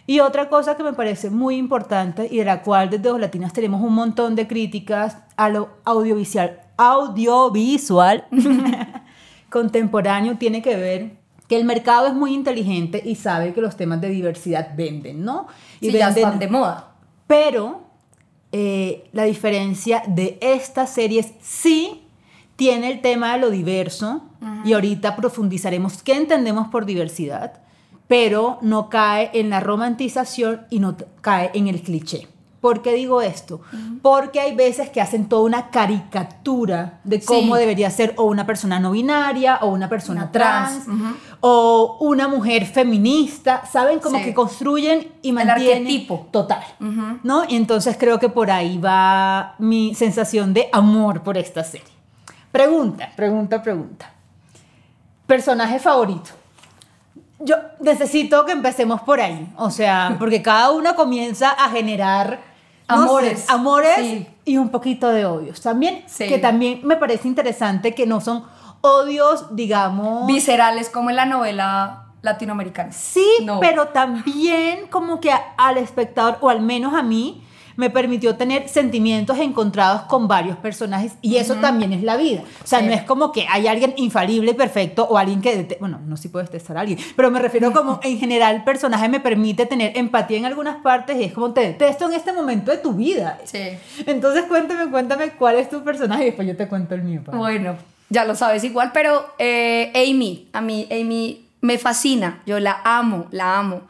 Y 0.07 0.21
otra 0.21 0.49
cosa 0.49 0.77
que 0.77 0.83
me 0.83 0.93
parece 0.93 1.29
muy 1.31 1.57
importante 1.57 2.29
y 2.31 2.39
de 2.39 2.45
la 2.45 2.63
cual 2.63 2.89
desde 2.91 3.09
Dos 3.09 3.21
Latinas 3.21 3.53
tenemos 3.53 3.81
un 3.83 3.95
montón 3.95 4.35
de 4.37 4.47
críticas 4.47 5.19
a 5.37 5.49
lo 5.49 5.69
audiovisual, 5.85 6.61
audiovisual 6.77 8.25
contemporáneo 9.51 10.37
tiene 10.39 10.63
que 10.63 10.77
ver 10.77 11.11
que 11.49 11.57
el 11.57 11.65
mercado 11.65 12.07
es 12.07 12.15
muy 12.15 12.33
inteligente 12.35 13.03
y 13.05 13.17
sabe 13.17 13.53
que 13.53 13.61
los 13.61 13.77
temas 13.77 14.01
de 14.01 14.09
diversidad 14.09 14.71
venden, 14.77 15.25
¿no? 15.25 15.47
Y 15.81 15.91
Sí, 15.91 15.99
ya 15.99 16.09
venden- 16.11 16.25
están 16.25 16.39
de 16.39 16.49
moda. 16.49 16.93
pero 17.27 17.83
eh, 18.53 19.09
la 19.13 19.25
diferencia 19.25 20.03
de 20.09 20.39
estas 20.41 20.91
series 20.91 21.33
sí 21.41 22.05
tiene 22.61 22.91
el 22.93 23.01
tema 23.01 23.33
de 23.33 23.39
lo 23.39 23.49
diverso 23.51 24.21
y 24.67 24.75
ahorita 24.75 25.17
profundizaremos 25.17 26.03
qué 26.03 26.15
entendemos 26.15 26.69
por 26.69 26.85
diversidad, 26.85 27.55
pero 28.07 28.59
no 28.61 28.91
cae 28.91 29.31
en 29.33 29.49
la 29.49 29.61
romantización 29.61 30.67
y 30.69 30.79
no 30.79 30.95
cae 31.23 31.51
en 31.55 31.69
el 31.69 31.81
cliché. 31.81 32.29
¿Por 32.61 32.83
qué 32.83 32.93
digo 32.93 33.23
esto? 33.23 33.63
Porque 34.03 34.41
hay 34.41 34.55
veces 34.55 34.91
que 34.91 35.01
hacen 35.01 35.27
toda 35.31 35.41
una 35.45 35.71
caricatura 35.71 37.01
de 37.05 37.23
cómo 37.23 37.55
Sí. 37.55 37.61
debería 37.61 37.89
ser 37.91 38.13
o 38.19 38.25
una 38.25 38.45
persona 38.45 38.79
no 38.79 38.91
binaria 38.91 39.57
o 39.63 39.69
una 39.69 39.89
persona 39.89 40.25
Una 40.25 40.33
trans, 40.33 40.85
o 41.41 41.97
una 42.01 42.29
mujer 42.29 42.67
feminista, 42.67 43.65
¿saben? 43.65 44.01
Como 44.01 44.19
Sí. 44.19 44.25
que 44.25 44.35
construyen 44.35 45.09
y 45.23 45.29
El 45.31 45.35
mantienen 45.37 45.85
arquetipo. 45.87 46.29
total, 46.31 46.63
¿no? 47.23 47.45
Y 47.49 47.57
entonces 47.57 47.97
creo 47.99 48.19
que 48.19 48.29
por 48.29 48.51
ahí 48.51 48.77
va 48.77 49.55
mi 49.59 49.95
sensación 49.95 50.53
de 50.53 50.69
amor 50.73 51.23
por 51.23 51.39
esta 51.39 51.65
serie. 51.65 51.89
Pregunta, 52.53 53.11
pregunta, 53.17 53.63
pregunta. 53.63 54.11
Personaje 55.27 55.79
favorito. 55.79 56.31
Yo 57.39 57.57
necesito 57.81 58.45
que 58.45 58.53
empecemos 58.53 59.01
por 59.03 59.21
ahí, 59.21 59.51
o 59.57 59.71
sea, 59.71 60.17
porque 60.19 60.43
cada 60.43 60.73
uno 60.73 60.95
comienza 60.95 61.51
a 61.51 61.71
generar 61.71 62.41
no 62.89 62.97
sé, 62.97 63.03
Amores. 63.03 63.51
amores 63.51 63.97
Sí. 63.99 64.27
y 64.45 64.57
un 64.57 64.69
poquito 64.71 65.09
de 65.11 65.25
odios. 65.25 65.61
También, 65.61 66.03
Sí. 66.07 66.27
que 66.27 66.39
también 66.39 66.81
me 66.83 66.97
parece 66.97 67.29
interesante 67.29 67.95
que 67.95 68.05
no 68.05 68.21
son 68.21 68.45
odios, 68.81 69.55
digamos, 69.55 70.27
Viscerales 70.27 70.89
como 70.91 71.09
en 71.11 71.17
la 71.17 71.25
novela 71.25 72.07
latinoamericana. 72.23 72.91
Sí, 72.93 73.25
No. 73.45 73.61
pero 73.61 73.89
también 73.89 74.89
como 74.89 75.21
que 75.21 75.31
al 75.57 75.77
espectador, 75.79 76.39
o 76.41 76.51
al 76.51 76.61
menos 76.63 76.93
a 76.95 77.03
mí, 77.03 77.43
me 77.81 77.91
permitió 77.91 78.37
tener 78.37 78.69
sentimientos 78.69 79.39
encontrados 79.39 80.03
con 80.03 80.29
varios 80.29 80.57
personajes 80.59 81.15
y 81.23 81.37
eso 81.37 81.57
también 81.57 81.93
es 81.93 82.03
la 82.03 82.17
vida. 82.17 82.43
O 82.63 82.67
sea, 82.67 82.81
Sí. 82.81 82.87
no 82.87 82.93
es 82.93 83.03
como 83.03 83.33
que 83.33 83.47
hay 83.49 83.67
alguien 83.67 83.95
infalible, 83.97 84.55
perfecto 84.55 85.05
o 85.11 85.17
alguien 85.19 85.41
que, 85.41 85.77
bueno, 85.81 85.99
no 86.07 86.17
si 86.17 86.29
puedes 86.29 86.51
detestar 86.51 86.77
a 86.77 86.81
alguien, 86.83 86.99
pero 87.17 87.31
me 87.31 87.41
refiero 87.41 87.73
como 87.73 87.99
en 88.03 88.19
general 88.19 88.57
el 88.57 88.65
personaje 88.65 89.09
me 89.09 89.19
permite 89.19 89.67
tener 89.67 89.97
empatía 89.97 90.39
en 90.39 90.45
algunas 90.45 90.77
partes 90.83 91.17
y 91.19 91.25
es 91.25 91.33
como 91.33 91.53
te 91.53 91.63
detesto 91.63 92.05
en 92.07 92.13
este 92.13 92.33
momento 92.33 92.71
de 92.71 92.77
tu 92.79 92.93
vida. 92.93 93.39
Sí. 93.45 93.59
Entonces 94.07 94.45
cuéntame, 94.45 94.91
cuéntame 94.91 95.31
cuál 95.31 95.57
es 95.57 95.69
tu 95.71 95.83
personaje 95.83 96.23
y 96.23 96.27
después 96.27 96.47
yo 96.47 96.57
te 96.57 96.69
cuento 96.69 96.95
el 96.95 97.03
mío. 97.03 97.23
pa. 97.25 97.37
Bueno, 97.37 97.77
ya 98.11 98.25
lo 98.27 98.35
sabes 98.35 98.63
igual, 98.65 98.91
pero 98.93 99.25
eh, 99.39 99.91
Amy, 99.95 100.49
a 100.53 100.61
mí 100.61 100.87
Amy 100.91 101.47
me 101.63 101.79
fascina, 101.79 102.43
yo 102.47 102.61
la 102.61 102.81
amo, 102.85 103.27
la 103.31 103.59
amo. 103.59 103.83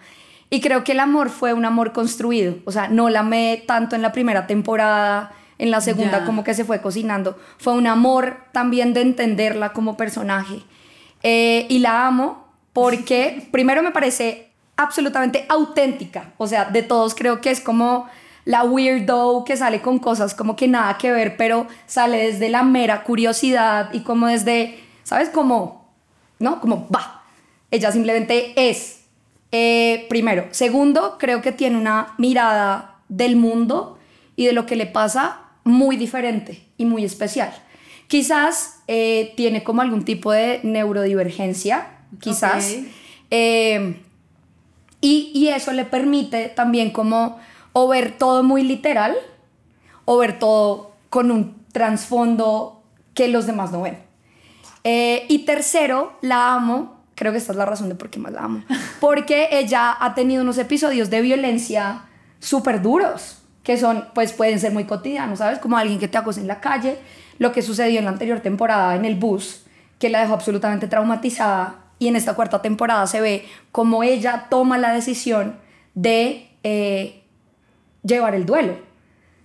Y 0.50 0.60
creo 0.60 0.82
que 0.82 0.92
el 0.92 1.00
amor 1.00 1.30
fue 1.30 1.52
un 1.54 1.64
amor 1.64 1.92
construido, 1.92 2.56
o 2.64 2.72
sea, 2.72 2.88
no 2.88 3.08
la 3.08 3.20
amé 3.20 3.62
tanto 3.66 3.94
en 3.94 4.02
la 4.02 4.10
primera 4.10 4.48
temporada, 4.48 5.32
en 5.58 5.70
la 5.70 5.80
segunda 5.80 6.20
Ya. 6.20 6.24
como 6.24 6.42
que 6.42 6.54
se 6.54 6.64
fue 6.64 6.80
cocinando, 6.80 7.38
fue 7.58 7.74
un 7.74 7.86
amor 7.86 8.38
también 8.52 8.92
de 8.92 9.02
entenderla 9.02 9.72
como 9.72 9.96
personaje. 9.96 10.62
Eh, 11.22 11.66
y 11.68 11.78
la 11.78 12.06
amo 12.06 12.48
porque 12.72 13.46
primero 13.52 13.82
me 13.82 13.90
parece 13.92 14.50
absolutamente 14.76 15.44
auténtica, 15.48 16.32
o 16.38 16.46
sea, 16.46 16.64
de 16.64 16.82
todos 16.82 17.14
creo 17.14 17.40
que 17.40 17.50
es 17.50 17.60
como 17.60 18.08
la 18.46 18.64
weirdo 18.64 19.44
que 19.44 19.56
sale 19.56 19.82
con 19.82 19.98
cosas 19.98 20.34
como 20.34 20.56
que 20.56 20.66
nada 20.66 20.96
que 20.96 21.12
ver, 21.12 21.36
pero 21.36 21.66
sale 21.86 22.26
desde 22.26 22.48
la 22.48 22.62
mera 22.62 23.04
curiosidad 23.04 23.90
y 23.92 24.00
como 24.00 24.26
desde, 24.26 24.80
¿sabes? 25.04 25.28
Como, 25.28 25.86
¿no? 26.38 26.58
Como, 26.60 26.88
va, 26.88 27.22
ella 27.70 27.92
simplemente 27.92 28.54
es. 28.56 28.99
Eh, 29.52 30.06
primero. 30.08 30.46
Segundo, 30.52 31.16
creo 31.18 31.42
que 31.42 31.52
tiene 31.52 31.76
una 31.76 32.14
mirada 32.18 33.00
del 33.08 33.36
mundo 33.36 33.98
y 34.36 34.46
de 34.46 34.52
lo 34.52 34.66
que 34.66 34.76
le 34.76 34.86
pasa 34.86 35.42
muy 35.64 35.96
diferente 35.96 36.68
y 36.76 36.84
muy 36.84 37.04
especial. 37.04 37.52
Quizás 38.06 38.82
eh, 38.86 39.32
tiene 39.36 39.62
como 39.62 39.82
algún 39.82 40.04
tipo 40.04 40.32
de 40.32 40.60
neurodivergencia, 40.62 41.98
quizás. 42.20 42.76
Eh, 43.30 44.00
y, 45.00 45.30
y 45.34 45.48
eso 45.48 45.72
le 45.72 45.84
permite 45.84 46.48
también 46.48 46.90
como 46.90 47.38
o 47.72 47.88
ver 47.88 48.18
todo 48.18 48.42
muy 48.42 48.62
literal 48.62 49.16
o 50.04 50.18
ver 50.18 50.38
todo 50.38 50.92
con 51.08 51.30
un 51.30 51.64
trasfondo 51.72 52.82
que 53.14 53.28
los 53.28 53.46
demás 53.46 53.72
no 53.72 53.82
ven. 53.82 53.98
Y 54.82 55.38
tercero, 55.40 56.16
la 56.22 56.54
amo, 56.54 56.99
creo 57.20 57.32
que 57.32 57.38
esta 57.38 57.52
es 57.52 57.58
la 57.58 57.66
razón 57.66 57.90
de 57.90 57.94
por 57.94 58.08
qué 58.08 58.18
más 58.18 58.32
la 58.32 58.44
amo, 58.44 58.64
porque 58.98 59.50
ella 59.52 59.94
ha 60.00 60.14
tenido 60.14 60.42
unos 60.42 60.56
episodios 60.56 61.10
de 61.10 61.20
violencia 61.20 62.04
súper 62.38 62.80
duros, 62.80 63.42
que 63.62 63.76
son, 63.76 64.06
pues 64.14 64.32
pueden 64.32 64.58
ser 64.58 64.72
muy 64.72 64.84
cotidianos, 64.84 65.40
¿sabes? 65.40 65.58
Como 65.58 65.76
alguien 65.76 65.98
que 65.98 66.08
te 66.08 66.16
acosa 66.16 66.40
en 66.40 66.46
la 66.46 66.60
calle, 66.60 66.96
lo 67.38 67.52
que 67.52 67.60
sucedió 67.60 67.98
en 67.98 68.06
la 68.06 68.12
anterior 68.12 68.40
temporada 68.40 68.96
en 68.96 69.04
el 69.04 69.16
bus, 69.16 69.64
que 69.98 70.08
la 70.08 70.22
dejó 70.22 70.32
absolutamente 70.32 70.88
traumatizada, 70.88 71.74
y 71.98 72.08
en 72.08 72.16
esta 72.16 72.32
cuarta 72.32 72.62
temporada 72.62 73.06
se 73.06 73.20
ve 73.20 73.44
como 73.70 74.02
ella 74.02 74.46
toma 74.48 74.78
la 74.78 74.94
decisión 74.94 75.56
de 75.94 76.48
eh, 76.62 77.22
llevar 78.02 78.34
el 78.34 78.46
duelo, 78.46 78.76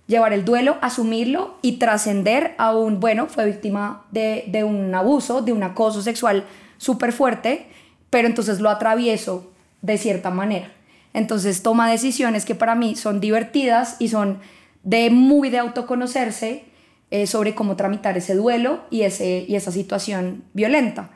llevar 0.06 0.32
el 0.32 0.46
duelo, 0.46 0.78
asumirlo 0.80 1.58
y 1.60 1.72
trascender 1.72 2.54
a 2.56 2.74
un, 2.74 3.00
bueno, 3.00 3.26
fue 3.26 3.44
víctima 3.44 4.06
de, 4.12 4.44
de 4.46 4.64
un 4.64 4.94
abuso, 4.94 5.42
de 5.42 5.52
un 5.52 5.62
acoso 5.62 6.00
sexual 6.00 6.46
súper 6.78 7.12
fuerte, 7.12 7.66
pero 8.10 8.28
entonces 8.28 8.60
lo 8.60 8.70
atravieso 8.70 9.52
de 9.82 9.98
cierta 9.98 10.30
manera. 10.30 10.72
Entonces 11.12 11.62
toma 11.62 11.90
decisiones 11.90 12.44
que 12.44 12.54
para 12.54 12.74
mí 12.74 12.96
son 12.96 13.20
divertidas 13.20 13.96
y 13.98 14.08
son 14.08 14.38
de 14.82 15.10
muy 15.10 15.50
de 15.50 15.58
autoconocerse 15.58 16.64
eh, 17.10 17.26
sobre 17.26 17.54
cómo 17.54 17.76
tramitar 17.76 18.16
ese 18.16 18.34
duelo 18.34 18.80
y, 18.90 19.02
ese, 19.02 19.44
y 19.48 19.56
esa 19.56 19.72
situación 19.72 20.44
violenta. 20.52 21.10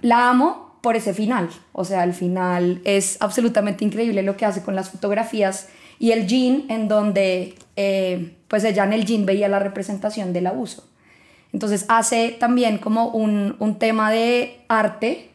La 0.00 0.28
amo 0.28 0.78
por 0.82 0.96
ese 0.96 1.14
final, 1.14 1.48
o 1.72 1.84
sea, 1.84 2.04
el 2.04 2.12
final 2.12 2.82
es 2.84 3.16
absolutamente 3.20 3.84
increíble 3.84 4.22
lo 4.22 4.36
que 4.36 4.44
hace 4.44 4.62
con 4.62 4.74
las 4.76 4.90
fotografías 4.90 5.68
y 5.98 6.12
el 6.12 6.26
jean 6.26 6.64
en 6.68 6.88
donde 6.88 7.54
eh, 7.76 8.36
pues 8.48 8.64
ella 8.64 8.84
en 8.84 8.92
el 8.92 9.06
jean 9.06 9.24
veía 9.24 9.48
la 9.48 9.58
representación 9.58 10.32
del 10.34 10.46
abuso. 10.46 10.86
Entonces 11.54 11.84
hace 11.86 12.30
también 12.30 12.78
como 12.78 13.10
un, 13.10 13.54
un 13.60 13.78
tema 13.78 14.10
de 14.10 14.58
arte, 14.66 15.30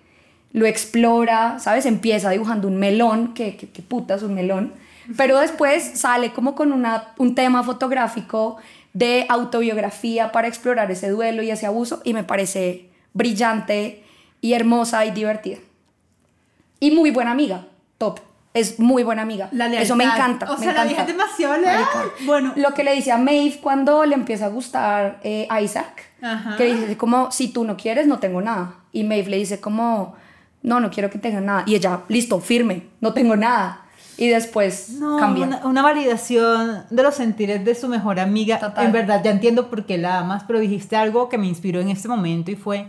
lo 0.52 0.66
explora, 0.66 1.60
¿sabes? 1.60 1.86
Empieza 1.86 2.30
dibujando 2.30 2.68
un 2.68 2.76
melón, 2.76 3.34
que, 3.34 3.56
que, 3.56 3.70
que 3.70 3.82
un 4.22 4.34
melón, 4.34 4.74
pero 5.16 5.40
después 5.40 5.92
sale 5.96 6.34
como 6.34 6.56
con 6.56 6.74
una, 6.74 7.14
un 7.18 7.36
tema 7.36 7.64
fotográfico 7.64 8.58
de 8.92 9.28
autobiografía 9.30 10.34
para 10.34 10.50
explorar 10.50 10.92
ese 10.92 11.10
duelo 11.10 11.42
y 11.42 11.52
ese 11.52 11.66
abuso 11.66 12.02
y 12.04 12.14
me 12.14 12.26
parece 12.26 12.90
brillante 13.14 14.04
y 14.42 14.54
hermosa 14.54 15.06
y 15.06 15.12
divertida. 15.12 15.60
Y 16.82 16.92
muy 16.92 17.12
buena 17.12 17.32
amiga, 17.32 17.68
top. 17.98 18.20
Es 18.60 18.80
muy 18.80 19.04
buena 19.04 19.22
amiga. 19.22 19.50
La 19.52 19.68
Eso 19.68 19.96
me 19.96 20.04
encanta. 20.04 20.52
O 20.52 20.58
me 20.58 20.64
sea, 20.64 20.74
la 20.74 20.84
encanta. 20.84 20.84
vieja 20.88 21.02
es 21.04 21.08
demasiado 21.08 21.58
leal. 21.58 21.86
Bueno. 22.26 22.54
Lo 22.56 22.74
que 22.74 22.84
le 22.84 22.94
dice 22.96 23.12
a 23.12 23.18
Maeve 23.18 23.60
cuando 23.62 24.06
le 24.06 24.16
empieza 24.16 24.46
a 24.46 24.50
gustar 24.50 25.20
eh, 25.24 25.48
Isaac, 25.64 26.04
Ajá. 26.22 26.58
que 26.58 26.66
dice 26.66 26.98
como, 26.98 27.32
si 27.32 27.48
tú 27.50 27.64
no 27.64 27.78
quieres, 27.78 28.08
no 28.08 28.20
tengo 28.20 28.42
nada. 28.42 28.76
Y 28.92 29.04
Maeve 29.04 29.30
le 29.30 29.38
dice 29.38 29.60
como, 29.60 30.16
no, 30.62 30.80
no 30.80 30.90
quiero 30.92 31.10
que 31.10 31.20
tenga 31.20 31.42
nada. 31.42 31.64
Y 31.66 31.76
ella, 31.76 32.02
listo, 32.08 32.40
firme, 32.40 32.84
no 33.02 33.14
tengo 33.14 33.36
nada. 33.36 33.86
Y 34.18 34.28
después 34.28 34.90
No, 35.00 35.18
cambia. 35.18 35.46
Una, 35.46 35.66
una 35.66 35.82
validación 35.82 36.84
de 36.90 37.04
los 37.04 37.16
sentires 37.16 37.64
de 37.64 37.74
su 37.74 37.88
mejor 37.88 38.20
amiga. 38.20 38.60
Total. 38.60 38.86
En 38.86 38.92
verdad, 38.92 39.22
ya 39.24 39.32
entiendo 39.32 39.70
por 39.70 39.86
qué 39.86 39.98
la 39.98 40.20
amas, 40.20 40.44
pero 40.46 40.60
dijiste 40.60 40.98
algo 40.98 41.30
que 41.30 41.38
me 41.38 41.48
inspiró 41.48 41.80
en 41.80 41.88
este 41.90 42.10
momento 42.10 42.52
y 42.52 42.56
fue, 42.58 42.88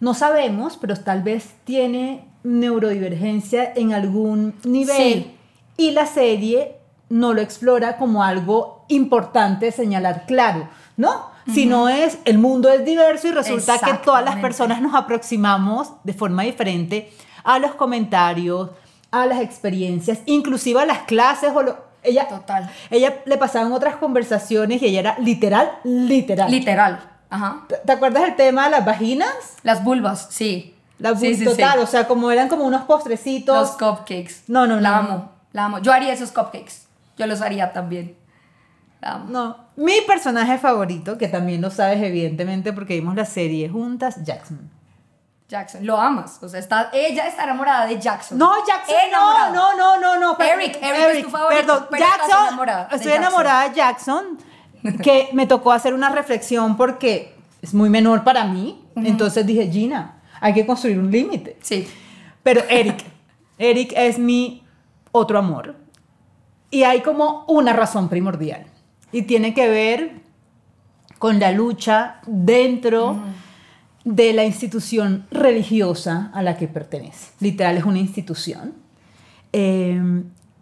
no 0.00 0.12
sabemos, 0.14 0.76
pero 0.76 0.96
tal 0.96 1.22
vez 1.22 1.50
tiene 1.64 2.24
neurodivergencia 2.44 3.72
en 3.74 3.92
algún 3.92 4.54
nivel. 4.64 4.96
Sí. 4.96 5.36
Y 5.76 5.90
la 5.92 6.06
serie 6.06 6.76
no 7.08 7.32
lo 7.34 7.40
explora 7.40 7.96
como 7.96 8.22
algo 8.22 8.84
importante 8.88 9.72
señalar 9.72 10.24
claro, 10.26 10.68
¿no? 10.96 11.30
Si 11.52 11.66
no 11.66 11.88
es, 11.88 12.18
el 12.26 12.38
mundo 12.38 12.68
es 12.70 12.84
diverso 12.84 13.26
y 13.26 13.32
resulta 13.32 13.78
que 13.78 13.94
todas 14.04 14.24
las 14.24 14.36
personas 14.36 14.80
nos 14.80 14.94
aproximamos 14.94 15.92
de 16.04 16.12
forma 16.12 16.42
diferente 16.44 17.10
a 17.42 17.58
los 17.58 17.74
comentarios, 17.74 18.70
a 19.10 19.26
las 19.26 19.40
experiencias, 19.40 20.20
inclusive 20.26 20.80
a 20.80 20.86
las 20.86 20.98
clases 21.00 21.50
o 21.52 21.62
lo, 21.62 21.76
ella, 22.04 22.28
Total. 22.28 22.70
ella 22.90 23.16
le 23.24 23.36
pasaban 23.36 23.72
otras 23.72 23.96
conversaciones 23.96 24.80
y 24.82 24.86
ella 24.86 25.00
era 25.00 25.18
literal, 25.18 25.72
literal. 25.82 26.50
Literal. 26.50 27.00
Ajá. 27.30 27.64
¿Te- 27.68 27.76
¿Te 27.84 27.92
acuerdas 27.92 28.22
del 28.22 28.36
tema 28.36 28.64
de 28.66 28.70
las 28.70 28.84
vaginas? 28.84 29.32
Las 29.64 29.82
vulvas, 29.82 30.28
sí. 30.30 30.74
La 31.00 31.16
sí, 31.16 31.34
sí, 31.34 31.44
total, 31.44 31.78
sí. 31.78 31.84
o 31.84 31.86
sea, 31.86 32.06
como 32.06 32.30
eran 32.30 32.48
como 32.48 32.64
unos 32.64 32.82
postrecitos. 32.82 33.56
Los 33.56 33.70
cupcakes. 33.72 34.42
No, 34.48 34.66
no, 34.66 34.78
La 34.80 34.90
no. 34.90 34.96
amo, 34.96 35.30
la 35.52 35.64
amo. 35.64 35.78
Yo 35.80 35.92
haría 35.92 36.12
esos 36.12 36.30
cupcakes. 36.30 36.86
Yo 37.16 37.26
los 37.26 37.40
haría 37.40 37.72
también. 37.72 38.16
La 39.00 39.12
amo. 39.14 39.24
No, 39.30 39.56
mi 39.76 40.00
personaje 40.06 40.58
favorito, 40.58 41.16
que 41.18 41.28
también 41.28 41.60
lo 41.62 41.70
sabes 41.70 42.02
evidentemente 42.02 42.72
porque 42.72 42.94
vimos 42.94 43.14
la 43.16 43.24
serie 43.24 43.68
juntas, 43.68 44.22
Jackson. 44.24 44.70
Jackson, 45.48 45.84
lo 45.84 45.96
amas. 45.96 46.38
O 46.42 46.48
sea, 46.48 46.60
está, 46.60 46.90
ella 46.92 47.26
está 47.26 47.42
enamorada 47.44 47.86
de 47.86 47.98
Jackson. 47.98 48.38
No, 48.38 48.52
Jackson, 48.64 48.94
Enamorada. 49.08 49.50
no, 49.50 49.74
no, 49.76 49.98
no, 49.98 50.14
no, 50.14 50.20
no. 50.20 50.36
per- 50.38 50.60
Eric, 50.60 50.78
Eric 50.80 51.16
es 51.16 51.24
tu 51.24 51.30
favorito, 51.30 51.60
Perdón, 51.66 51.86
pero 51.90 52.04
Jackson, 52.06 52.46
enamorada 52.46 52.82
estoy 52.84 52.98
Jackson. 52.98 53.16
enamorada 53.16 53.68
de 53.68 53.74
Jackson, 53.74 54.24
que 55.02 55.28
me 55.32 55.46
tocó 55.46 55.72
hacer 55.72 55.92
una 55.94 56.10
reflexión 56.10 56.76
porque 56.76 57.34
es 57.62 57.74
muy 57.74 57.90
menor 57.90 58.22
para 58.22 58.44
mí. 58.44 58.84
Entonces 58.94 59.44
dije, 59.44 59.66
Gina, 59.70 60.19
hay 60.40 60.54
que 60.54 60.66
construir 60.66 60.98
un 60.98 61.10
límite. 61.10 61.56
Sí. 61.60 61.86
Pero 62.42 62.62
Eric, 62.68 63.04
Eric 63.58 63.92
es 63.96 64.18
mi 64.18 64.62
otro 65.12 65.38
amor. 65.38 65.76
Y 66.70 66.84
hay 66.84 67.00
como 67.00 67.44
una 67.48 67.72
razón 67.72 68.08
primordial. 68.08 68.64
Y 69.12 69.22
tiene 69.22 69.54
que 69.54 69.68
ver 69.68 70.12
con 71.18 71.38
la 71.38 71.52
lucha 71.52 72.20
dentro 72.26 73.18
de 74.04 74.32
la 74.32 74.44
institución 74.44 75.26
religiosa 75.30 76.30
a 76.32 76.42
la 76.42 76.56
que 76.56 76.68
pertenece. 76.68 77.32
Literal 77.40 77.76
es 77.76 77.84
una 77.84 77.98
institución. 77.98 78.74
Eh, 79.52 80.00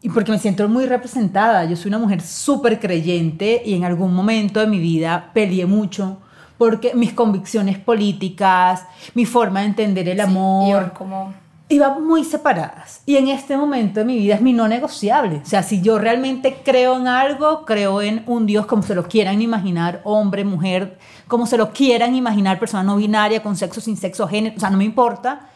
y 0.00 0.08
porque 0.10 0.30
me 0.32 0.38
siento 0.38 0.68
muy 0.68 0.86
representada. 0.86 1.64
Yo 1.64 1.76
soy 1.76 1.88
una 1.88 1.98
mujer 1.98 2.20
súper 2.20 2.78
creyente 2.80 3.62
y 3.64 3.74
en 3.74 3.84
algún 3.84 4.14
momento 4.14 4.60
de 4.60 4.66
mi 4.66 4.78
vida 4.78 5.30
peleé 5.34 5.66
mucho 5.66 6.18
porque 6.58 6.94
mis 6.94 7.12
convicciones 7.12 7.78
políticas, 7.78 8.84
mi 9.14 9.24
forma 9.24 9.60
de 9.60 9.66
entender 9.66 10.08
el 10.08 10.20
amor, 10.20 10.92
como... 10.92 11.32
iban 11.68 12.04
muy 12.04 12.24
separadas. 12.24 13.02
Y 13.06 13.16
en 13.16 13.28
este 13.28 13.56
momento 13.56 14.00
de 14.00 14.06
mi 14.06 14.18
vida 14.18 14.34
es 14.34 14.40
mi 14.40 14.52
no 14.52 14.66
negociable. 14.66 15.40
O 15.42 15.46
sea, 15.46 15.62
si 15.62 15.80
yo 15.80 15.98
realmente 15.98 16.58
creo 16.64 16.96
en 16.96 17.06
algo, 17.06 17.64
creo 17.64 18.02
en 18.02 18.24
un 18.26 18.44
Dios 18.46 18.66
como 18.66 18.82
se 18.82 18.96
lo 18.96 19.06
quieran 19.06 19.40
imaginar, 19.40 20.00
hombre, 20.04 20.44
mujer, 20.44 20.98
como 21.28 21.46
se 21.46 21.56
lo 21.56 21.70
quieran 21.72 22.16
imaginar, 22.16 22.58
persona 22.58 22.82
no 22.82 22.96
binaria, 22.96 23.42
con 23.42 23.56
sexo, 23.56 23.80
sin 23.80 23.96
sexo, 23.96 24.26
género, 24.26 24.56
o 24.56 24.60
sea, 24.60 24.70
no 24.70 24.78
me 24.78 24.84
importa. 24.84 25.48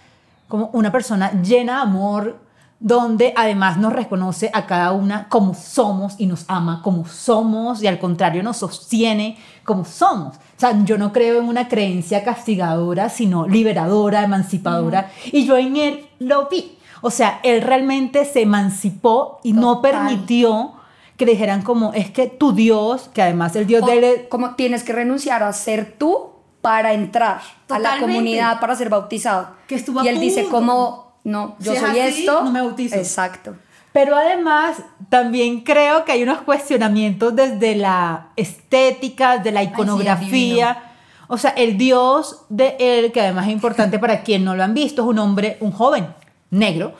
como 0.46 0.68
una 0.74 0.92
persona 0.92 1.32
llena 1.42 1.76
de 1.76 1.82
amor, 1.82 2.36
donde 2.82 3.32
además 3.36 3.78
nos 3.78 3.92
reconoce 3.92 4.50
a 4.52 4.66
cada 4.66 4.90
una 4.90 5.28
como 5.28 5.54
somos 5.54 6.16
y 6.18 6.26
nos 6.26 6.44
ama 6.48 6.80
como 6.82 7.06
somos 7.06 7.80
y 7.80 7.86
al 7.86 8.00
contrario 8.00 8.42
nos 8.42 8.56
sostiene 8.56 9.38
como 9.62 9.84
somos. 9.84 10.34
O 10.36 10.60
sea, 10.60 10.84
yo 10.84 10.98
no 10.98 11.12
creo 11.12 11.40
en 11.40 11.48
una 11.48 11.68
creencia 11.68 12.24
castigadora, 12.24 13.08
sino 13.08 13.46
liberadora, 13.46 14.24
emancipadora. 14.24 15.12
Y 15.26 15.46
yo 15.46 15.56
en 15.56 15.76
él 15.76 16.06
lo 16.18 16.48
vi. 16.48 16.76
O 17.02 17.10
sea, 17.10 17.38
él 17.44 17.62
realmente 17.62 18.24
se 18.24 18.42
emancipó 18.42 19.38
y 19.44 19.52
no 19.52 19.80
permitió 19.80 20.72
que 21.16 21.24
le 21.24 21.32
dijeran 21.32 21.62
como, 21.62 21.92
es 21.92 22.10
que 22.10 22.26
tu 22.26 22.52
Dios, 22.52 23.10
que 23.14 23.22
además 23.22 23.54
el 23.54 23.68
Dios 23.68 23.84
O 23.84 23.86
de 23.86 23.98
él 23.98 24.28
como 24.28 24.56
tienes 24.56 24.82
que 24.82 24.92
renunciar 24.92 25.44
a 25.44 25.52
ser 25.52 25.96
tú 25.98 26.30
para 26.60 26.94
entrar 26.94 27.42
a 27.68 27.78
la 27.78 27.98
comunidad 28.00 28.60
para 28.60 28.74
ser 28.74 28.88
bautizado. 28.88 29.50
Que 29.68 29.76
estuvo 29.76 30.02
y 30.02 30.08
él 30.08 30.18
dice 30.18 30.48
como, 30.48 31.01
no, 31.24 31.56
yo 31.58 31.72
Si 31.72 31.76
es 31.78 31.82
soy 31.84 32.00
así, 32.00 32.20
esto. 32.20 32.42
no 32.44 32.50
me 32.50 32.60
bautizo. 32.62 32.96
Exacto. 32.96 33.56
Pero 33.92 34.16
además, 34.16 34.78
también 35.10 35.60
creo 35.60 36.04
que 36.04 36.12
hay 36.12 36.22
unos 36.22 36.40
cuestionamientos 36.42 37.36
desde 37.36 37.76
la 37.76 38.28
estética, 38.36 39.38
de 39.38 39.52
la 39.52 39.62
iconografía. 39.62 40.82
o 41.28 41.36
sea, 41.38 41.50
el 41.50 41.76
dios 41.78 42.44
de 42.48 42.76
él, 42.78 43.12
que 43.12 43.20
además 43.20 43.46
es 43.46 43.52
importante 43.52 43.98
para 43.98 44.22
quien 44.22 44.44
no 44.44 44.54
lo 44.56 44.62
han 44.64 44.72
visto, 44.74 45.02
es 45.02 45.08
un 45.08 45.18
hombre, 45.18 45.58
un 45.60 45.72
joven 45.72 46.06
negro, 46.50 46.94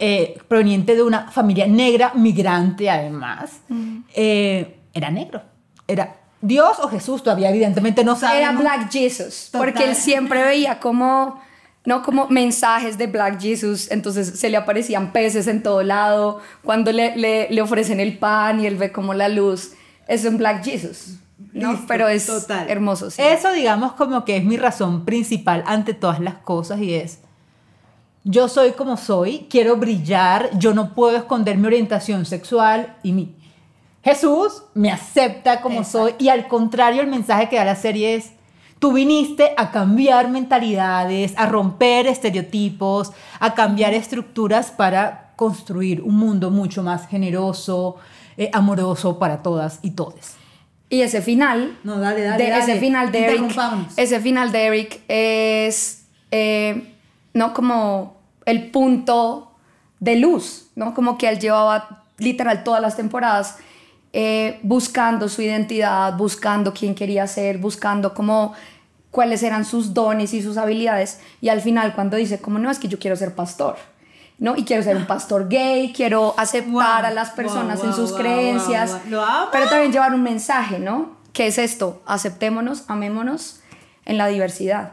eh, 0.00 0.38
proveniente 0.48 0.94
de 0.96 1.02
una 1.02 1.30
familia 1.30 1.66
negra, 1.66 2.12
migrante 2.14 2.90
además. 2.90 3.60
Eh, 4.14 4.78
era 4.92 5.10
negro. 5.10 5.42
Era 5.86 6.16
Dios 6.40 6.78
o 6.80 6.88
Jesús, 6.88 7.22
todavía 7.22 7.50
evidentemente 7.50 8.04
no 8.04 8.12
Era 8.12 8.20
sabemos. 8.20 8.62
Black 8.62 8.90
Jesus, 8.92 9.48
Total. 9.50 9.66
porque 9.72 9.84
él 9.88 9.94
siempre 9.96 10.42
veía 10.44 10.78
como, 10.80 11.40
no 11.86 12.02
como 12.02 12.28
mensajes 12.28 12.98
de 12.98 13.06
Black 13.06 13.40
Jesus, 13.40 13.90
entonces 13.90 14.38
se 14.38 14.50
le 14.50 14.56
aparecían 14.58 15.12
peces 15.12 15.46
en 15.46 15.62
todo 15.62 15.82
lado, 15.82 16.40
cuando 16.62 16.92
le, 16.92 17.16
le, 17.16 17.48
le 17.48 17.62
ofrecen 17.62 18.00
el 18.00 18.18
pan 18.18 18.60
y 18.60 18.66
él 18.66 18.76
ve 18.76 18.92
como 18.92 19.14
la 19.14 19.28
luz, 19.28 19.72
es 20.06 20.24
un 20.24 20.36
Black 20.36 20.62
Jesus, 20.64 21.14
¿no? 21.52 21.72
Listo, 21.72 21.86
Pero 21.88 22.08
es 22.08 22.26
total. 22.26 22.68
hermoso. 22.68 23.10
sí. 23.10 23.22
Eso, 23.22 23.52
digamos, 23.52 23.92
como 23.92 24.24
que 24.24 24.36
es 24.36 24.44
mi 24.44 24.56
razón 24.56 25.04
principal 25.04 25.64
ante 25.66 25.94
todas 25.94 26.20
las 26.20 26.34
cosas 26.34 26.80
y 26.80 26.92
es, 26.94 27.20
yo 28.24 28.48
soy 28.48 28.72
como 28.72 28.96
soy, 28.96 29.46
quiero 29.48 29.76
brillar, 29.76 30.50
yo 30.58 30.74
no 30.74 30.92
puedo 30.94 31.16
esconder 31.16 31.56
mi 31.56 31.68
orientación 31.68 32.26
sexual 32.26 32.96
y 33.04 33.12
mi... 33.12 33.36
Jesús 34.02 34.62
me 34.74 34.90
acepta 34.92 35.60
como 35.60 35.82
soy 35.84 36.14
y 36.18 36.28
al 36.28 36.46
contrario 36.48 37.02
el 37.02 37.08
mensaje 37.08 37.48
que 37.48 37.56
da 37.56 37.64
la 37.64 37.74
serie 37.76 38.14
es, 38.16 38.32
tú 38.78 38.92
viniste 38.92 39.52
a 39.56 39.70
cambiar 39.70 40.28
mentalidades, 40.28 41.34
a 41.36 41.46
romper 41.46 42.06
estereotipos, 42.06 43.12
a 43.40 43.54
cambiar 43.54 43.94
estructuras 43.94 44.70
para 44.70 45.32
construir 45.36 46.02
un 46.02 46.16
mundo 46.16 46.50
mucho 46.50 46.82
más 46.82 47.06
generoso, 47.08 47.96
eh, 48.36 48.50
amoroso 48.52 49.18
para 49.18 49.42
todas 49.42 49.78
y 49.82 49.90
todes. 49.92 50.34
Y 50.88 51.00
ese 51.00 51.20
final, 51.20 51.78
No, 51.82 51.98
dale, 51.98 52.22
dale, 52.22 52.44
de, 52.44 52.50
dale. 52.50 52.62
ese 52.62 52.78
final 52.80 53.10
de 53.10 53.24
Eric, 53.24 53.56
ese 53.96 54.20
final 54.20 54.52
de 54.52 54.66
Eric 54.66 55.00
es, 55.08 56.06
eh, 56.30 56.94
no 57.34 57.52
como 57.52 58.16
el 58.44 58.70
punto 58.70 59.52
de 59.98 60.16
luz, 60.16 60.70
no 60.76 60.94
como 60.94 61.18
que 61.18 61.28
él 61.28 61.40
llevaba 61.40 62.04
literal 62.18 62.62
todas 62.62 62.80
las 62.80 62.96
temporadas 62.96 63.58
eh, 64.18 64.58
buscando 64.62 65.28
su 65.28 65.42
identidad, 65.42 66.16
buscando 66.16 66.72
quién 66.72 66.94
quería 66.94 67.26
ser, 67.26 67.58
buscando 67.58 68.14
como 68.14 68.54
cuáles 69.10 69.42
eran 69.42 69.66
sus 69.66 69.92
dones 69.92 70.32
y 70.32 70.40
sus 70.40 70.56
habilidades 70.56 71.20
y 71.42 71.50
al 71.50 71.60
final 71.60 71.94
cuando 71.94 72.16
dice 72.16 72.40
como 72.40 72.58
no 72.58 72.70
es 72.70 72.78
que 72.78 72.88
yo 72.88 72.98
quiero 72.98 73.14
ser 73.14 73.34
pastor. 73.34 73.76
¿no? 74.38 74.56
Y 74.56 74.64
quiero 74.64 74.82
ser 74.82 74.96
un 74.96 75.06
pastor 75.06 75.50
gay, 75.50 75.92
quiero 75.94 76.32
aceptar 76.38 77.02
Wow, 77.02 77.10
a 77.10 77.10
las 77.10 77.28
personas 77.32 77.80
wow, 77.80 77.88
en 77.88 77.94
sus 77.94 78.12
wow, 78.12 78.20
creencias, 78.20 78.96
pero 79.52 79.68
también 79.68 79.92
llevar 79.92 80.14
un 80.14 80.22
mensaje, 80.22 80.78
¿no? 80.78 81.16
¿Qué 81.34 81.48
es 81.48 81.58
esto? 81.58 82.00
Aceptémonos, 82.06 82.84
amémonos 82.88 83.60
en 84.06 84.16
la 84.16 84.28
diversidad. 84.28 84.92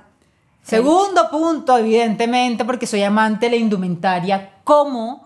Segundo 0.63 1.29
punto, 1.29 1.77
evidentemente, 1.77 2.65
porque 2.65 2.87
soy 2.87 3.03
amante 3.03 3.45
de 3.45 3.51
la 3.51 3.55
indumentaria, 3.55 4.49
cómo 4.65 5.25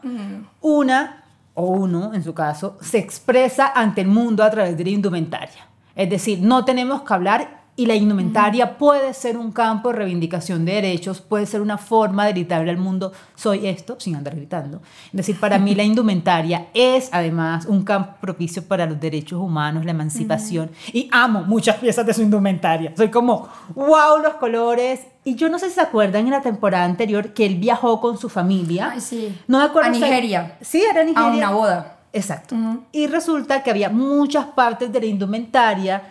una, 0.62 1.24
o 1.60 1.66
uno 1.66 2.14
en 2.14 2.24
su 2.24 2.36
caso, 2.36 2.78
se 2.82 3.00
expresa 3.00 3.72
ante 3.74 4.02
el 4.02 4.08
mundo 4.08 4.44
a 4.44 4.52
través 4.52 4.78
de 4.78 4.84
la 4.84 4.92
indumentaria. 4.92 5.68
Es 5.96 6.08
decir, 6.08 6.40
no 6.40 6.64
tenemos 6.64 7.02
que 7.02 7.14
hablar 7.14 7.64
y 7.78 7.86
la 7.86 7.94
indumentaria 7.94 8.76
puede 8.78 9.14
ser 9.14 9.38
un 9.38 9.52
campo 9.52 9.90
de 9.90 10.00
reivindicación 10.00 10.66
de 10.66 10.74
derechos, 10.74 11.22
puede 11.22 11.46
ser 11.46 11.62
una 11.62 11.78
forma 11.78 12.26
de 12.26 12.32
gritarle 12.32 12.72
al 12.72 12.78
mundo, 12.78 13.14
soy 13.36 13.68
esto, 13.68 13.98
sin 14.00 14.16
andar 14.16 14.36
gritando. 14.36 14.82
Es 15.06 15.14
decir, 15.14 15.40
para 15.40 15.60
mí 15.60 15.76
la 15.76 15.84
indumentaria 15.92 16.70
es 16.74 17.10
además 17.12 17.68
un 17.68 17.84
campo 17.84 18.16
propicio 18.20 18.64
para 18.64 18.88
los 18.88 19.00
derechos 19.00 19.40
humanos, 19.40 19.86
la 19.86 19.92
emancipación, 19.92 20.72
y 20.92 21.08
amo 21.12 21.44
muchas 21.44 21.76
piezas 21.76 22.04
de 22.04 22.16
su 22.16 22.24
indumentaria. 22.24 22.94
Soy 22.98 23.10
como, 23.10 23.48
wow, 23.76 24.24
los 24.24 24.34
colores. 24.34 25.02
Y 25.24 25.36
yo 25.36 25.48
no 25.48 25.60
sé 25.60 25.68
si 25.68 25.76
se 25.76 25.82
acuerdan 25.82 26.26
en 26.26 26.32
la 26.32 26.42
temporada 26.42 26.84
anterior 26.84 27.34
que 27.34 27.46
él 27.46 27.58
viajó 27.58 28.02
con 28.02 28.18
su 28.18 28.28
familia. 28.28 28.90
Ay, 28.94 29.02
sí. 29.02 29.38
No 29.46 29.60
me 29.60 29.66
acuerdo. 29.66 29.90
A 29.90 29.92
Nigeria. 29.92 30.58
Sí, 30.62 30.82
era 30.82 31.04
Nigeria. 31.04 31.28
A 31.28 31.32
una 31.32 31.52
boda. 31.52 31.98
Exacto. 32.14 32.56
Y 32.92 33.06
resulta 33.08 33.62
que 33.62 33.70
había 33.70 33.90
muchas 33.90 34.46
partes 34.48 34.92
de 34.92 35.00
la 35.00 35.06
indumentaria, 35.06 36.02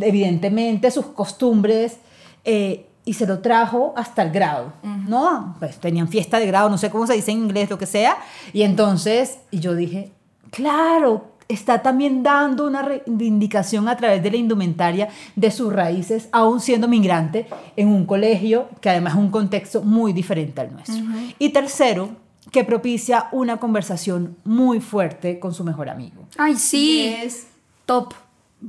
evidentemente 0.00 0.90
sus 0.90 1.06
costumbres, 1.06 1.98
eh, 2.44 2.86
y 3.04 3.14
se 3.14 3.26
lo 3.26 3.40
trajo 3.40 3.92
hasta 3.96 4.22
el 4.22 4.30
grado, 4.30 4.72
¿no? 5.08 5.56
Pues 5.58 5.78
tenían 5.78 6.08
fiesta 6.08 6.38
de 6.38 6.46
grado, 6.46 6.68
no 6.70 6.78
sé 6.78 6.88
cómo 6.88 7.06
se 7.06 7.14
dice 7.14 7.32
en 7.32 7.38
inglés, 7.38 7.68
lo 7.68 7.76
que 7.76 7.86
sea. 7.86 8.16
Y 8.52 8.62
entonces, 8.62 9.38
y 9.50 9.58
yo 9.58 9.74
dije, 9.74 10.12
claro, 10.52 11.32
está 11.48 11.82
también 11.82 12.22
dando 12.22 12.64
una 12.64 12.82
reivindicación 12.82 13.88
a 13.88 13.96
través 13.96 14.22
de 14.22 14.30
la 14.30 14.36
indumentaria 14.36 15.08
de 15.34 15.50
sus 15.50 15.72
raíces, 15.72 16.28
aún 16.30 16.60
siendo 16.60 16.86
migrante, 16.86 17.48
en 17.76 17.88
un 17.88 18.06
colegio 18.06 18.68
que 18.80 18.90
además 18.90 19.14
es 19.14 19.18
un 19.18 19.30
contexto 19.30 19.82
muy 19.82 20.12
diferente 20.12 20.60
al 20.60 20.72
nuestro. 20.72 21.02
Y 21.40 21.48
tercero, 21.48 22.10
que 22.52 22.62
propicia 22.62 23.28
una 23.32 23.58
conversación 23.58 24.36
muy 24.44 24.80
fuerte 24.80 25.40
con 25.40 25.54
su 25.54 25.64
mejor 25.64 25.88
amigo. 25.88 26.22
Ay, 26.36 26.54
sí. 26.54 27.14
Es 27.20 27.46
Top. 27.86 28.14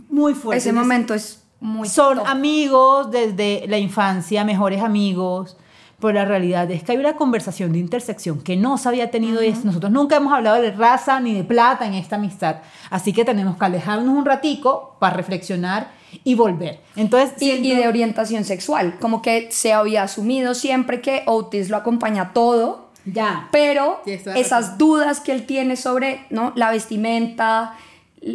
Muy 0.09 0.33
fuerte. 0.33 0.57
Ese 0.59 0.73
momento 0.73 1.13
es 1.13 1.43
muy 1.59 1.87
son 1.87 2.17
top. 2.17 2.27
amigos 2.27 3.11
desde 3.11 3.65
la 3.67 3.77
infancia, 3.77 4.43
mejores 4.43 4.81
amigos. 4.81 5.57
Pero 5.99 6.13
la 6.15 6.25
realidad 6.25 6.69
es 6.69 6.83
que 6.83 6.91
hay 6.91 6.97
una 6.97 7.15
conversación 7.15 7.71
de 7.71 7.79
intersección 7.79 8.41
que 8.41 8.57
no 8.57 8.77
se 8.77 8.89
había 8.89 9.09
tenido. 9.09 9.41
y 9.41 9.47
es- 9.47 9.63
Nosotros 9.63 9.89
nunca 9.89 10.17
hemos 10.17 10.33
hablado 10.33 10.61
de 10.61 10.71
raza 10.71 11.21
ni 11.21 11.33
de 11.33 11.45
plata 11.45 11.85
en 11.87 11.93
esta 11.93 12.17
amistad. 12.17 12.57
Así 12.89 13.13
que 13.13 13.23
tenemos 13.23 13.55
que 13.55 13.63
alejarnos 13.63 14.13
un 14.13 14.25
ratico 14.25 14.97
para 14.99 15.15
reflexionar 15.15 15.91
y 16.25 16.35
volver. 16.35 16.81
Entonces, 16.97 17.41
Y, 17.41 17.51
y 17.51 17.61
siento- 17.61 17.81
de 17.81 17.87
orientación 17.87 18.43
sexual, 18.43 18.97
como 18.99 19.21
que 19.21 19.49
se 19.51 19.71
había 19.71 20.03
asumido 20.03 20.55
siempre 20.55 20.99
que 20.99 21.23
Otis 21.25 21.69
lo 21.69 21.77
acompaña 21.77 22.33
todo, 22.33 22.89
ya. 23.05 23.47
pero 23.53 24.01
esas 24.35 24.77
dudas 24.77 25.21
que 25.21 25.31
él 25.31 25.45
tiene 25.45 25.77
sobre 25.77 26.25
¿no? 26.29 26.51
la 26.55 26.69
vestimenta, 26.69 27.75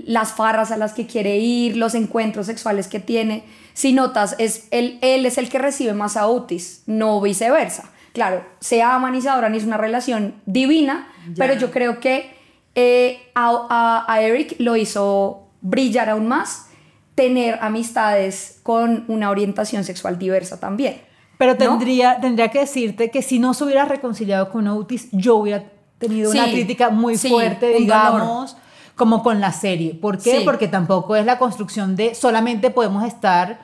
las 0.06 0.32
farras 0.32 0.70
a 0.70 0.76
las 0.76 0.92
que 0.92 1.06
quiere 1.06 1.38
ir, 1.38 1.76
los 1.76 1.94
encuentros 1.94 2.46
sexuales 2.46 2.88
que 2.88 3.00
tiene, 3.00 3.44
si 3.74 3.92
notas, 3.92 4.34
es 4.38 4.68
él, 4.70 4.98
él 5.02 5.24
es 5.24 5.38
el 5.38 5.48
que 5.48 5.58
recibe 5.58 5.94
más 5.94 6.16
a 6.16 6.26
Otis, 6.26 6.82
no 6.86 7.20
viceversa. 7.20 7.90
Claro, 8.12 8.44
se 8.60 8.82
aman 8.82 9.14
y 9.14 9.20
se 9.22 9.28
adoran, 9.28 9.54
y 9.54 9.58
es 9.58 9.64
una 9.64 9.76
relación 9.76 10.34
divina, 10.46 11.08
pero 11.36 11.54
yo 11.54 11.70
creo 11.70 12.00
que 12.00 12.30
eh, 12.74 13.20
a, 13.34 13.50
a- 13.70 14.12
a 14.12 14.20
Eric 14.22 14.56
lo 14.58 14.76
hizo 14.76 15.48
brillar 15.60 16.10
aún 16.10 16.26
más 16.28 16.66
tener 17.14 17.58
amistades 17.62 18.60
con 18.62 19.04
una 19.08 19.30
orientación 19.30 19.84
sexual 19.84 20.18
diversa 20.18 20.60
también. 20.60 21.00
Pero 21.38 21.52
¿no? 21.52 21.58
tendría, 21.58 22.20
tendría 22.20 22.48
que 22.48 22.60
decirte 22.60 23.10
que 23.10 23.22
si 23.22 23.38
no 23.38 23.54
se 23.54 23.64
hubiera 23.64 23.84
reconciliado 23.84 24.50
con 24.50 24.66
Otis, 24.68 25.08
yo 25.12 25.36
hubiera 25.36 25.64
tenido 25.98 26.30
una 26.30 26.44
crítica 26.50 26.90
muy 26.90 27.16
sí, 27.16 27.28
fuerte, 27.28 27.74
digamos, 27.74 28.56
como 28.98 29.22
con 29.22 29.40
la 29.40 29.52
serie. 29.52 29.94
¿Por 29.94 30.18
qué? 30.18 30.40
Sí. 30.40 30.42
Porque 30.44 30.68
tampoco 30.68 31.16
es 31.16 31.24
la 31.24 31.38
construcción 31.38 31.96
de 31.96 32.14
solamente 32.14 32.70
podemos 32.70 33.04
estar 33.04 33.60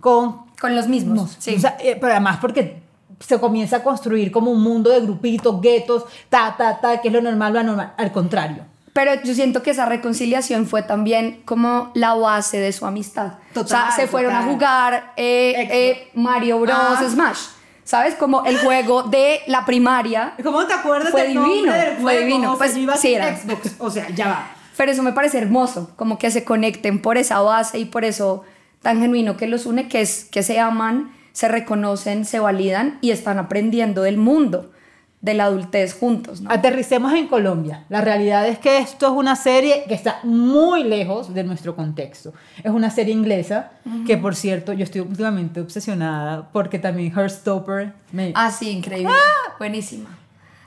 con... 0.00 0.42
Con 0.60 0.76
los 0.76 0.86
mismos. 0.88 1.36
Sí. 1.38 1.54
O 1.56 1.60
sea, 1.60 1.76
eh, 1.80 1.96
pero 2.00 2.12
además 2.12 2.38
porque 2.40 2.82
se 3.20 3.38
comienza 3.40 3.76
a 3.78 3.82
construir 3.82 4.30
como 4.30 4.50
un 4.50 4.62
mundo 4.62 4.90
de 4.90 5.00
grupitos, 5.00 5.60
guetos, 5.60 6.04
ta, 6.28 6.54
ta, 6.58 6.80
ta, 6.80 7.00
que 7.00 7.08
es 7.08 7.14
lo 7.14 7.20
normal, 7.22 7.52
lo 7.54 7.60
anormal. 7.60 7.94
Al 7.96 8.12
contrario. 8.12 8.64
Pero 8.92 9.12
yo 9.24 9.32
siento 9.34 9.62
que 9.62 9.70
esa 9.70 9.86
reconciliación 9.86 10.66
fue 10.66 10.82
también 10.82 11.42
como 11.46 11.90
la 11.94 12.14
base 12.14 12.58
de 12.58 12.72
su 12.72 12.84
amistad. 12.84 13.26
o 13.26 13.54
sea, 13.54 13.62
Total, 13.62 13.92
se 13.92 14.06
fueron 14.06 14.34
a 14.34 14.40
total. 14.40 14.52
jugar 14.52 15.12
eh, 15.16 15.68
eh, 15.70 16.10
Mario 16.14 16.58
Bros. 16.60 16.76
Ah. 16.76 17.02
Smash. 17.08 17.38
¿Sabes? 17.84 18.14
Como 18.14 18.44
el 18.44 18.58
juego 18.58 19.02
de 19.04 19.40
la 19.46 19.64
primaria. 19.64 20.34
¿Cómo 20.44 20.64
te 20.66 20.74
acuerdas 20.74 21.10
Fue 21.10 21.22
del 21.24 21.34
nombre 21.34 21.52
divino, 21.54 21.72
del 21.72 21.92
fue 21.96 22.02
juego? 22.02 22.20
divino. 22.26 22.52
O 22.52 22.56
sea, 22.56 22.68
Pues, 22.86 23.00
sí 23.00 23.14
era. 23.14 23.36
Xbox. 23.36 23.74
O 23.78 23.90
sea, 23.90 24.08
ya 24.10 24.28
va. 24.28 24.46
Pero 24.82 24.90
eso 24.90 25.04
me 25.04 25.12
parece 25.12 25.38
hermoso, 25.38 25.92
como 25.94 26.18
que 26.18 26.32
se 26.32 26.42
conecten 26.42 27.00
por 27.00 27.16
esa 27.16 27.40
base 27.40 27.78
y 27.78 27.84
por 27.84 28.04
eso 28.04 28.42
tan 28.80 29.00
genuino 29.00 29.36
que 29.36 29.46
los 29.46 29.64
une, 29.64 29.86
que 29.86 30.00
es 30.00 30.24
que 30.24 30.42
se 30.42 30.58
aman, 30.58 31.12
se 31.30 31.46
reconocen, 31.46 32.24
se 32.24 32.40
validan 32.40 32.98
y 33.00 33.12
están 33.12 33.38
aprendiendo 33.38 34.02
del 34.02 34.16
mundo, 34.16 34.72
de 35.20 35.34
la 35.34 35.44
adultez 35.44 35.94
juntos, 35.94 36.40
¿no? 36.40 36.50
Aterricemos 36.50 37.12
en 37.12 37.28
Colombia. 37.28 37.84
La 37.90 38.00
realidad 38.00 38.44
es 38.48 38.58
que 38.58 38.78
esto 38.78 39.06
es 39.06 39.12
una 39.12 39.36
serie 39.36 39.84
que 39.86 39.94
está 39.94 40.18
muy 40.24 40.82
lejos 40.82 41.32
de 41.32 41.44
nuestro 41.44 41.76
contexto. 41.76 42.32
Es 42.64 42.72
una 42.72 42.90
serie 42.90 43.14
inglesa 43.14 43.70
que, 44.04 44.16
por 44.16 44.34
cierto, 44.34 44.72
yo 44.72 44.82
estoy 44.82 45.02
últimamente 45.02 45.60
obsesionada 45.60 46.48
porque 46.50 46.80
también 46.80 47.12
Heartstopper 47.16 47.92
me... 48.10 48.32
Ah, 48.34 48.50
sí, 48.50 48.68
increíble. 48.70 49.14
Buenísima. 49.60 50.08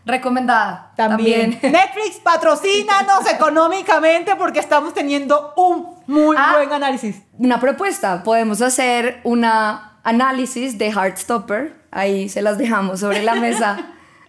Recomendada. 0.05 0.91
También. 0.95 1.51
Netflix 1.63 2.17
patrocínanos 2.23 3.29
económicamente 3.31 4.35
porque 4.35 4.59
estamos 4.59 4.93
teniendo 4.93 5.53
un 5.57 5.95
muy 6.07 6.35
Ah. 6.39 6.53
buen 6.57 6.71
análisis. 6.71 7.21
Una 7.37 7.59
propuesta, 7.59 8.23
podemos 8.23 8.61
hacer 8.61 9.19
una 9.23 9.99
análisis 10.03 10.77
de 10.77 10.91
Heartstopper, 10.91 11.75
ahí 11.91 12.29
se 12.29 12.41
las 12.43 12.57
dejamos 12.59 12.99
sobre 12.99 13.23
la 13.23 13.35
mesa. 13.35 13.77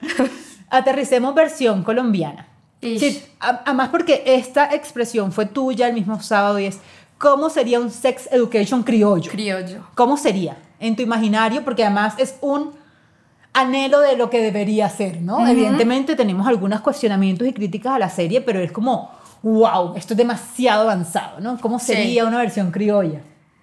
Aterricemos 0.70 1.34
versión 1.34 1.82
colombiana. 1.84 2.48
Sí, 2.80 3.22
además 3.40 3.88
porque 3.90 4.22
esta 4.26 4.72
expresión 4.74 5.32
fue 5.32 5.46
tuya 5.46 5.88
el 5.88 5.94
mismo 5.94 6.20
sábado 6.22 6.58
y 6.58 6.66
es 6.66 6.78
¿cómo 7.18 7.50
sería 7.50 7.80
un 7.80 7.90
sex 7.90 8.28
education 8.30 8.82
criollo? 8.82 9.30
Criollo. 9.30 9.86
¿Cómo 9.94 10.16
sería 10.16 10.56
en 10.78 10.94
tu 10.94 11.02
imaginario? 11.02 11.64
Porque 11.64 11.84
además 11.84 12.14
es 12.18 12.36
un 12.40 12.74
anhelo 13.56 14.00
de 14.00 14.16
lo 14.16 14.28
que 14.30 14.40
debería 14.42 14.88
ser, 14.88 15.20
¿no? 15.22 15.46
Evidentemente 15.46 16.14
tenemos 16.16 16.46
algunos 16.46 16.80
cuestionamientos 16.80 17.46
y 17.48 17.52
críticas 17.52 17.94
a 17.94 17.98
la 17.98 18.10
serie, 18.10 18.40
pero 18.40 18.60
es 18.60 18.70
como, 18.72 19.10
wow, 19.42 19.94
esto 19.96 20.14
es 20.14 20.18
demasiado 20.18 20.82
avanzado, 20.82 21.40
¿no? 21.40 21.58
¿Cómo 21.60 21.78
Sí. 21.78 21.86
sería 21.94 22.24
una 22.26 22.38
versión 22.38 22.70
criolla? 22.70 23.20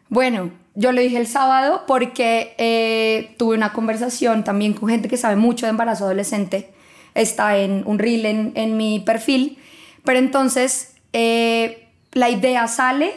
Bueno, 0.10 0.52
yo 0.76 0.92
lo 0.92 1.02
dije 1.02 1.18
el 1.18 1.28
sábado 1.28 1.84
porque 1.88 2.56
eh, 2.58 3.36
tuve 3.38 3.56
una 3.56 3.74
conversación 3.74 4.44
también 4.44 4.74
con 4.74 4.90
gente 4.90 5.08
que 5.08 5.18
sabe 5.18 5.36
mucho 5.36 5.66
de 5.66 5.72
embarazo 5.72 6.06
adolescente. 6.06 6.74
Está 7.16 7.58
en 7.58 7.84
un 7.86 8.00
reel 8.00 8.26
en, 8.26 8.52
en 8.56 8.76
mi 8.78 9.00
perfil. 9.00 9.60
Pero 10.04 10.20
entonces 10.20 10.96
eh, 11.14 11.88
la 12.12 12.30
idea 12.30 12.68
sale 12.68 13.14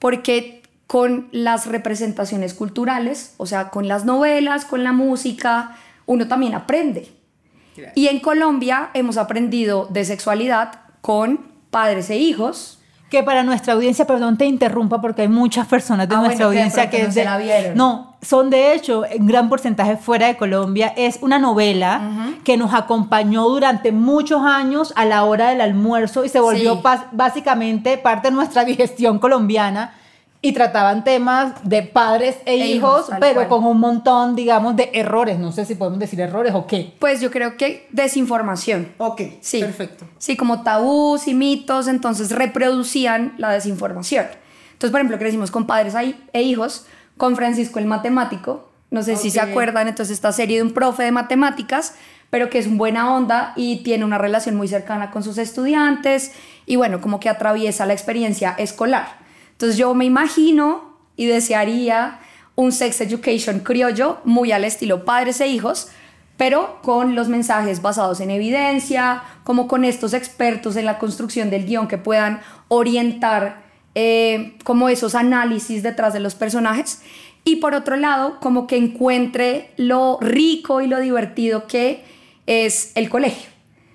porque 0.00 0.62
con 0.86 1.28
las 1.32 1.66
representaciones 1.66 2.54
culturales, 2.54 3.34
o 3.38 3.46
sea, 3.46 3.70
con 3.70 3.88
las 3.88 4.04
novelas, 4.04 4.64
con 4.64 4.84
la 4.84 4.92
música, 4.92 5.76
uno 6.06 6.26
también 6.28 6.54
aprende. 6.54 7.12
Y 7.94 8.08
en 8.08 8.20
Colombia 8.20 8.90
hemos 8.94 9.18
aprendido 9.18 9.86
de 9.90 10.04
sexualidad 10.04 10.72
con 11.02 11.40
padres 11.70 12.08
e 12.10 12.16
hijos, 12.16 12.72
Que 13.08 13.22
para 13.22 13.44
nuestra 13.44 13.74
audiencia, 13.74 14.04
perdón, 14.04 14.36
te 14.36 14.46
interrumpa 14.46 15.00
porque 15.00 15.22
hay 15.22 15.28
muchas 15.28 15.68
personas 15.68 16.08
de 16.08 16.16
Ah, 16.16 16.18
nuestra 16.18 16.46
bueno, 16.46 16.50
que 16.50 16.58
audiencia 16.58 16.82
pronto 16.90 16.96
que 16.96 17.02
no 17.04 17.08
es 17.08 17.14
se 17.14 17.20
de- 17.20 17.24
la 17.26 17.38
vieron. 17.38 17.76
No, 17.76 18.16
son 18.20 18.50
de 18.50 18.74
hecho 18.74 19.04
en 19.06 19.26
gran 19.28 19.48
porcentaje 19.48 19.96
fuera 19.96 20.26
de 20.26 20.36
Colombia. 20.36 20.92
Es 20.96 21.18
una 21.22 21.38
novela 21.38 22.32
que 22.42 22.56
nos 22.56 22.74
acompañó 22.74 23.44
durante 23.48 23.92
muchos 23.92 24.42
años 24.42 24.92
a 24.96 25.04
la 25.04 25.22
hora 25.24 25.50
del 25.50 25.60
almuerzo 25.60 26.24
y 26.24 26.28
se 26.28 26.40
volvió 26.40 26.74
Sí. 26.74 26.80
básicamente 27.12 27.96
parte 27.96 28.28
de 28.28 28.34
nuestra 28.34 28.64
digestión 28.72 29.20
colombiana. 29.20 29.94
Y 30.46 30.52
trataban 30.52 31.02
temas 31.02 31.54
de 31.64 31.82
padres 31.82 32.36
e, 32.46 32.52
E 32.52 32.56
hijos, 32.66 33.06
hijos, 33.08 33.16
pero 33.18 33.34
cual. 33.34 33.48
con 33.48 33.64
un 33.64 33.80
montón, 33.80 34.36
digamos, 34.36 34.76
de 34.76 34.90
errores. 34.94 35.40
No 35.40 35.50
sé 35.50 35.64
si 35.64 35.74
podemos 35.74 35.98
decir 35.98 36.20
errores 36.20 36.54
o 36.54 36.66
qué. 36.68 36.94
pues 37.00 37.20
yo 37.20 37.32
creo 37.32 37.56
que 37.56 37.88
desinformación. 37.90 38.92
Ok, 38.98 39.22
Sí. 39.40 39.64
Sí, 40.18 40.36
como 40.36 40.62
tabús 40.62 41.26
y 41.26 41.34
mitos, 41.34 41.88
entonces 41.88 42.30
reproducían 42.30 43.34
la 43.38 43.50
desinformación. 43.50 44.26
Entonces, 44.72 44.90
por 44.92 45.00
ejemplo, 45.00 45.18
crecimos 45.18 45.50
con 45.50 45.66
padres 45.66 45.94
e 46.32 46.42
hijos, 46.42 46.86
con 47.16 47.34
Francisco 47.34 47.80
el 47.80 47.86
matemático, 47.86 48.68
no 48.90 49.02
sé 49.02 49.16
si 49.16 49.30
se 49.30 49.40
acuerdan, 49.40 49.88
entonces 49.88 50.14
esta 50.14 50.30
serie 50.30 50.58
de 50.58 50.62
un 50.62 50.72
profe 50.72 51.02
de 51.02 51.10
matemáticas, 51.10 51.94
pero 52.30 52.50
que 52.50 52.58
es 52.58 52.68
un 52.68 52.78
buena 52.78 53.12
onda 53.14 53.52
y 53.56 53.82
tiene 53.82 54.04
una 54.04 54.18
relación 54.18 54.54
muy 54.54 54.68
cercana 54.68 55.10
con 55.10 55.24
sus 55.24 55.38
estudiantes 55.38 56.32
y 56.66 56.76
bueno, 56.76 57.00
como 57.00 57.18
que 57.18 57.28
atraviesa 57.28 57.84
la 57.84 57.94
experiencia 57.94 58.54
escolar. 58.58 59.25
Entonces 59.56 59.78
yo 59.78 59.94
me 59.94 60.04
imagino 60.04 60.98
y 61.16 61.24
desearía 61.24 62.20
un 62.56 62.72
sex 62.72 63.00
education 63.00 63.60
criollo 63.60 64.18
muy 64.24 64.52
al 64.52 64.64
estilo 64.64 65.06
padres 65.06 65.40
e 65.40 65.48
hijos, 65.48 65.88
pero 66.36 66.80
con 66.82 67.14
los 67.14 67.28
mensajes 67.28 67.80
basados 67.80 68.20
en 68.20 68.30
evidencia, 68.30 69.22
como 69.44 69.66
con 69.66 69.84
estos 69.84 70.12
expertos 70.12 70.76
en 70.76 70.84
la 70.84 70.98
construcción 70.98 71.48
del 71.48 71.64
guion 71.64 71.88
que 71.88 71.96
puedan 71.96 72.40
orientar 72.68 73.64
eh, 73.94 74.58
como 74.62 74.90
esos 74.90 75.14
análisis 75.14 75.82
detrás 75.82 76.12
de 76.12 76.20
los 76.20 76.34
personajes. 76.34 77.00
Y 77.44 77.56
por 77.56 77.74
otro 77.74 77.96
lado, 77.96 78.38
como 78.40 78.66
que 78.66 78.76
encuentre 78.76 79.70
lo 79.78 80.18
rico 80.20 80.82
y 80.82 80.86
lo 80.86 81.00
divertido 81.00 81.66
que 81.66 82.04
es 82.46 82.92
el 82.94 83.08
colegio, 83.08 83.48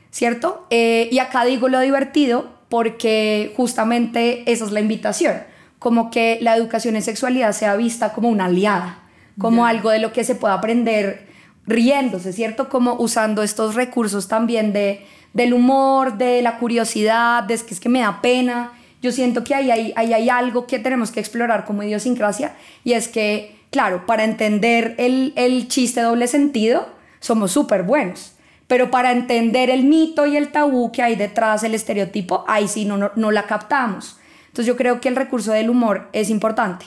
¿cierto? 0.09 0.65
Eh, 0.71 1.07
y 1.11 1.19
acá 1.19 1.45
digo 1.45 1.67
lo 1.67 1.79
divertido 1.79 2.49
porque 2.69 3.53
justamente 3.57 4.49
esa 4.49 4.65
es 4.65 4.71
la 4.71 4.79
invitación, 4.79 5.43
como 5.81 6.11
que 6.11 6.37
la 6.41 6.55
educación 6.55 6.95
en 6.95 7.01
sexualidad 7.01 7.53
sea 7.53 7.75
vista 7.75 8.13
como 8.13 8.29
una 8.29 8.45
aliada, 8.45 8.99
como 9.39 9.65
algo 9.65 9.89
de 9.89 9.97
lo 9.97 10.13
que 10.13 10.23
se 10.23 10.35
pueda 10.35 10.53
aprender 10.53 11.25
riéndose, 11.65 12.33
¿cierto? 12.33 12.69
Como 12.69 12.93
usando 12.99 13.41
estos 13.41 13.73
recursos 13.73 14.27
también 14.27 14.73
de, 14.73 15.03
del 15.33 15.55
humor, 15.55 16.19
de 16.19 16.43
la 16.43 16.59
curiosidad, 16.59 17.41
de 17.41 17.55
es 17.55 17.63
que 17.63 17.73
es 17.73 17.79
que 17.79 17.89
me 17.89 18.01
da 18.01 18.21
pena. 18.21 18.73
Yo 19.01 19.11
siento 19.11 19.43
que 19.43 19.55
ahí 19.55 19.71
hay, 19.71 19.91
ahí 19.95 20.13
hay 20.13 20.29
algo 20.29 20.67
que 20.67 20.77
tenemos 20.77 21.09
que 21.09 21.19
explorar 21.19 21.65
como 21.65 21.81
idiosincrasia 21.81 22.53
y 22.83 22.93
es 22.93 23.07
que, 23.07 23.55
claro, 23.71 24.05
para 24.05 24.23
entender 24.23 24.93
el, 24.99 25.33
el 25.35 25.67
chiste 25.67 26.01
doble 26.01 26.27
sentido, 26.27 26.89
somos 27.19 27.53
súper 27.53 27.81
buenos. 27.81 28.33
Pero 28.67 28.91
para 28.91 29.11
entender 29.11 29.71
el 29.71 29.85
mito 29.85 30.27
y 30.27 30.37
el 30.37 30.49
tabú 30.49 30.91
que 30.91 31.01
hay 31.01 31.15
detrás, 31.15 31.63
el 31.63 31.73
estereotipo, 31.73 32.45
ahí 32.47 32.67
sí 32.67 32.85
no, 32.85 32.97
no, 32.97 33.09
no 33.15 33.31
la 33.31 33.47
captamos. 33.47 34.17
Entonces 34.51 34.65
yo 34.65 34.75
creo 34.75 34.99
que 34.99 35.07
el 35.07 35.15
recurso 35.15 35.53
del 35.53 35.69
humor 35.69 36.09
es 36.11 36.29
importante. 36.29 36.85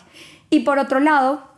Y 0.51 0.61
por 0.61 0.79
otro 0.79 1.01
lado, 1.01 1.49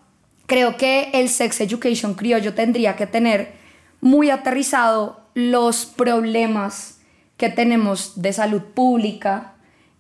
creo 0.47 0.77
que 0.77 1.11
el 1.15 1.29
sex 1.29 1.61
education 1.61 2.15
criollo 2.15 2.55
tendría 2.55 2.95
que 2.95 3.09
tener 3.09 3.55
muy 4.01 4.31
aterrizado 4.31 5.21
los 5.35 5.85
problemas 5.85 7.01
que 7.37 7.49
tenemos 7.51 8.23
de 8.23 8.33
salud 8.33 8.63
pública, 8.63 9.55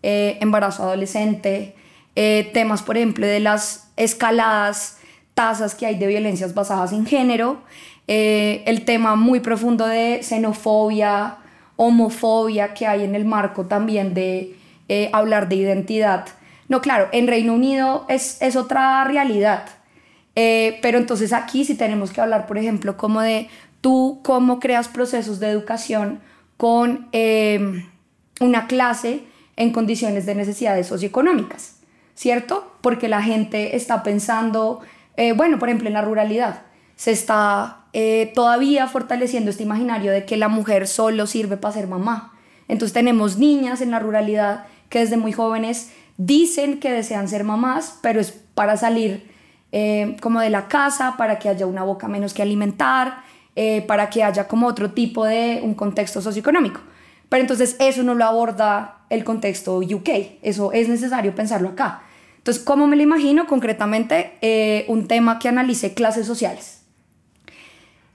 eh, 0.04 0.38
embarazo 0.40 0.84
adolescente, 0.84 1.74
eh, 2.14 2.50
temas, 2.54 2.82
por 2.82 2.96
ejemplo, 2.96 3.26
de 3.26 3.40
las 3.40 3.90
escaladas 3.96 4.98
tasas 5.34 5.74
que 5.74 5.86
hay 5.86 5.98
de 5.98 6.06
violencias 6.06 6.54
basadas 6.54 6.92
en 6.92 7.04
género, 7.04 7.62
eh, 8.06 8.62
el 8.66 8.84
tema 8.84 9.16
muy 9.16 9.40
profundo 9.40 9.84
de 9.86 10.22
xenofobia, 10.22 11.38
homofobia 11.74 12.72
que 12.72 12.86
hay 12.86 13.02
en 13.02 13.16
el 13.16 13.24
marco 13.24 13.66
también 13.66 14.14
de 14.14 14.56
eh, 14.88 15.10
hablar 15.12 15.48
de 15.48 15.56
identidad. 15.56 16.26
No, 16.68 16.80
claro, 16.80 17.08
en 17.12 17.28
Reino 17.28 17.54
Unido 17.54 18.06
es, 18.08 18.40
es 18.42 18.56
otra 18.56 19.04
realidad, 19.04 19.64
eh, 20.34 20.78
pero 20.82 20.98
entonces 20.98 21.32
aquí 21.32 21.64
sí 21.64 21.74
tenemos 21.76 22.10
que 22.10 22.20
hablar, 22.20 22.46
por 22.46 22.58
ejemplo, 22.58 22.96
como 22.96 23.20
de 23.20 23.48
tú 23.80 24.20
cómo 24.22 24.58
creas 24.58 24.88
procesos 24.88 25.38
de 25.38 25.48
educación 25.48 26.20
con 26.56 27.08
eh, 27.12 27.84
una 28.40 28.66
clase 28.66 29.22
en 29.56 29.72
condiciones 29.72 30.26
de 30.26 30.34
necesidades 30.34 30.88
socioeconómicas, 30.88 31.76
¿cierto? 32.14 32.76
Porque 32.80 33.08
la 33.08 33.22
gente 33.22 33.76
está 33.76 34.02
pensando, 34.02 34.80
eh, 35.16 35.32
bueno, 35.32 35.58
por 35.58 35.68
ejemplo, 35.68 35.88
en 35.88 35.94
la 35.94 36.02
ruralidad, 36.02 36.62
se 36.96 37.12
está 37.12 37.82
todavía 38.34 38.88
fortaleciendo 38.88 39.50
este 39.50 39.62
imaginario 39.62 40.12
de 40.12 40.26
que 40.26 40.36
la 40.36 40.48
mujer 40.48 40.86
solo 40.86 41.26
sirve 41.26 41.56
para 41.56 41.72
ser 41.72 41.86
mamá. 41.86 42.34
Entonces 42.68 42.92
tenemos 42.92 43.38
niñas 43.38 43.80
en 43.80 43.90
la 43.90 44.00
ruralidad 44.00 44.66
que 44.88 45.00
desde 45.00 45.16
muy 45.16 45.32
jóvenes 45.32 45.90
dicen 46.16 46.80
que 46.80 46.90
desean 46.90 47.28
ser 47.28 47.44
mamás, 47.44 47.98
pero 48.02 48.20
es 48.20 48.32
para 48.54 48.76
salir 48.76 49.30
eh, 49.72 50.16
como 50.20 50.40
de 50.40 50.50
la 50.50 50.68
casa, 50.68 51.16
para 51.16 51.38
que 51.38 51.48
haya 51.48 51.66
una 51.66 51.82
boca 51.82 52.08
menos 52.08 52.32
que 52.32 52.42
alimentar, 52.42 53.22
eh, 53.54 53.82
para 53.82 54.10
que 54.10 54.22
haya 54.22 54.48
como 54.48 54.66
otro 54.66 54.92
tipo 54.92 55.24
de 55.24 55.60
un 55.62 55.74
contexto 55.74 56.20
socioeconómico. 56.20 56.80
Pero 57.28 57.42
entonces 57.42 57.76
eso 57.78 58.02
no 58.02 58.14
lo 58.14 58.24
aborda 58.24 58.98
el 59.10 59.24
contexto 59.24 59.78
UK, 59.78 60.08
eso 60.42 60.72
es 60.72 60.88
necesario 60.88 61.34
pensarlo 61.34 61.70
acá. 61.70 62.02
Entonces, 62.38 62.62
¿cómo 62.62 62.86
me 62.86 62.96
lo 62.96 63.02
imagino? 63.02 63.46
Concretamente, 63.46 64.38
eh, 64.40 64.84
un 64.88 65.08
tema 65.08 65.40
que 65.40 65.48
analice 65.48 65.94
clases 65.94 66.26
sociales. 66.26 66.85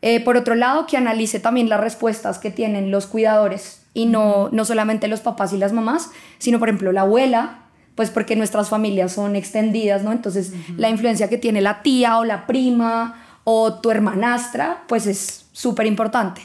Eh, 0.02 0.20
por 0.24 0.38
otro 0.38 0.56
lado, 0.56 0.88
que 0.88 0.98
analice 0.98 1.40
también 1.40 1.70
las 1.70 1.80
respuestas 1.80 2.40
que 2.40 2.50
tienen 2.50 2.90
los 2.90 3.06
cuidadores 3.06 3.84
y 3.94 4.06
no, 4.06 4.50
no 4.52 4.66
solamente 4.66 5.08
los 5.08 5.22
papás 5.22 5.54
y 5.54 5.58
las 5.58 5.74
mamás, 5.74 6.10
sino, 6.40 6.60
por 6.60 6.70
ejemplo, 6.70 6.92
la 6.92 7.02
abuela, 7.02 7.60
pues 7.96 8.10
porque 8.10 8.36
nuestras 8.36 8.70
familias 8.70 9.14
son 9.14 9.36
extendidas, 9.36 10.04
¿no? 10.04 10.12
Entonces, 10.12 10.54
la 10.78 10.90
influencia 10.90 11.30
que 11.30 11.38
tiene 11.38 11.62
la 11.62 11.84
tía 11.84 12.18
o 12.18 12.26
la 12.26 12.48
prima 12.48 13.24
o 13.44 13.76
tu 13.76 13.92
hermanastra, 13.92 14.84
pues 14.88 15.08
es 15.08 15.46
súper 15.52 15.86
importante. 15.86 16.42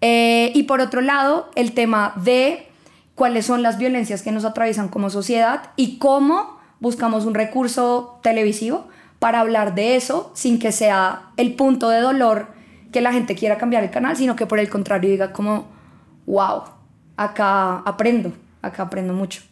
Eh, 0.00 0.52
y 0.54 0.62
por 0.64 0.80
otro 0.80 1.00
lado, 1.00 1.50
el 1.54 1.72
tema 1.72 2.14
de 2.16 2.68
cuáles 3.14 3.46
son 3.46 3.62
las 3.62 3.78
violencias 3.78 4.22
que 4.22 4.32
nos 4.32 4.44
atraviesan 4.44 4.88
como 4.88 5.10
sociedad 5.10 5.70
y 5.76 5.98
cómo 5.98 6.58
buscamos 6.80 7.24
un 7.24 7.34
recurso 7.34 8.20
televisivo 8.22 8.86
para 9.18 9.40
hablar 9.40 9.74
de 9.74 9.96
eso 9.96 10.30
sin 10.34 10.58
que 10.58 10.72
sea 10.72 11.30
el 11.36 11.54
punto 11.54 11.88
de 11.88 12.00
dolor 12.00 12.55
que 12.96 13.02
la 13.02 13.12
gente 13.12 13.34
quiera 13.34 13.58
cambiar 13.58 13.84
el 13.84 13.90
canal, 13.90 14.16
sino 14.16 14.36
que 14.36 14.46
por 14.46 14.58
el 14.58 14.70
contrario 14.70 15.10
diga 15.10 15.30
como, 15.30 15.66
wow, 16.24 16.62
acá 17.14 17.80
aprendo, 17.80 18.32
acá 18.62 18.84
aprendo 18.84 19.12
mucho. 19.12 19.42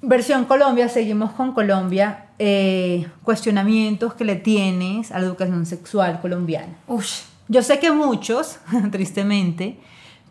Versión 0.00 0.46
Colombia, 0.46 0.88
seguimos 0.88 1.32
con 1.32 1.52
Colombia. 1.52 2.28
eh, 2.38 3.06
cuestionamientos 3.22 4.14
que 4.14 4.24
le 4.24 4.36
tienes 4.36 5.12
a 5.12 5.18
la 5.18 5.26
educación 5.26 5.66
sexual 5.66 6.20
colombiana. 6.22 6.72
Ush, 6.86 7.20
Yo 7.48 7.62
sé 7.62 7.78
que 7.78 7.90
muchos, 7.90 8.60
tristemente, 8.90 9.78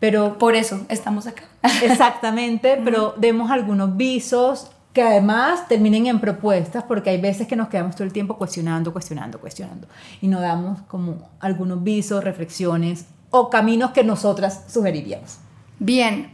pero 0.00 0.36
por 0.36 0.56
eso 0.56 0.80
estamos 0.88 1.28
acá. 1.28 1.44
exactamente, 1.84 2.80
pero 2.84 3.14
demos 3.16 3.52
algunos 3.52 3.96
visos 3.96 4.72
que 4.96 5.02
además 5.02 5.68
terminen 5.68 6.06
en 6.06 6.20
propuestas, 6.20 6.82
porque 6.84 7.10
hay 7.10 7.20
veces 7.20 7.46
que 7.46 7.54
nos 7.54 7.68
quedamos 7.68 7.94
todo 7.96 8.04
el 8.04 8.14
tiempo 8.14 8.38
cuestionando, 8.38 8.94
cuestionando, 8.94 9.38
cuestionando, 9.38 9.86
y 10.22 10.26
no 10.26 10.40
damos 10.40 10.80
como 10.88 11.28
algunos 11.38 11.84
visos, 11.84 12.24
reflexiones 12.24 13.04
o 13.28 13.50
caminos 13.50 13.90
que 13.90 14.02
nosotras 14.04 14.64
sugeriríamos. 14.68 15.36
Bien, 15.78 16.30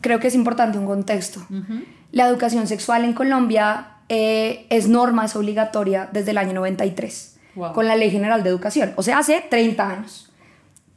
creo 0.00 0.20
que 0.20 0.28
es 0.28 0.34
importante 0.34 0.78
un 0.78 0.86
contexto. 0.86 1.42
La 2.10 2.26
educación 2.26 2.66
sexual 2.66 3.04
en 3.04 3.12
Colombia 3.12 3.88
eh, 4.08 4.64
es 4.70 4.88
norma, 4.88 5.26
es 5.26 5.36
obligatoria 5.36 6.08
desde 6.10 6.30
el 6.30 6.38
año 6.38 6.54
93, 6.54 7.34
Wow. 7.56 7.74
con 7.74 7.86
la 7.86 7.94
Ley 7.94 8.10
General 8.10 8.42
de 8.42 8.48
Educación, 8.48 8.94
o 8.96 9.02
sea, 9.02 9.18
hace 9.18 9.44
30 9.50 9.86
años. 9.86 10.27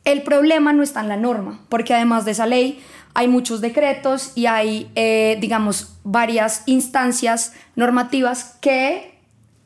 El 0.03 0.23
problema 0.23 0.73
no 0.73 0.83
está 0.83 1.01
en 1.01 1.09
la 1.09 1.17
norma, 1.17 1.59
porque 1.69 1.93
además 1.93 2.25
de 2.25 2.31
esa 2.31 2.47
ley 2.47 2.81
hay 3.13 3.27
muchos 3.27 3.61
decretos 3.61 4.31
y 4.35 4.45
hay, 4.45 4.89
eh, 4.95 5.37
digamos, 5.41 5.95
varias 6.03 6.63
instancias 6.65 7.53
normativas 7.75 8.57
que... 8.61 9.19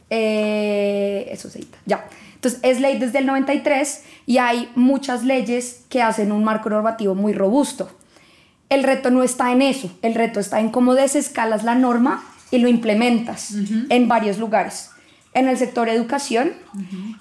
eh, 0.09 1.27
eso 1.31 1.49
se 1.49 1.59
edita, 1.59 1.77
ya. 1.85 2.05
Entonces, 2.35 2.59
es 2.63 2.79
ley 2.79 2.99
desde 2.99 3.19
el 3.19 3.25
93 3.25 4.03
y 4.27 4.37
hay 4.37 4.69
muchas 4.75 5.23
leyes 5.23 5.83
que 5.89 6.01
hacen 6.01 6.31
un 6.31 6.43
marco 6.43 6.69
normativo 6.69 7.15
muy 7.15 7.33
robusto. 7.33 7.89
El 8.69 8.83
reto 8.83 9.09
no 9.09 9.23
está 9.23 9.51
en 9.51 9.61
eso, 9.61 9.89
el 10.01 10.15
reto 10.15 10.39
está 10.39 10.59
en 10.59 10.69
cómo 10.69 10.93
desescalas 10.95 11.63
la 11.63 11.75
norma 11.75 12.23
y 12.51 12.57
lo 12.59 12.67
implementas 12.67 13.53
en 13.89 14.07
varios 14.07 14.37
lugares. 14.37 14.89
En 15.33 15.47
el 15.47 15.57
sector 15.57 15.89
educación, 15.89 16.53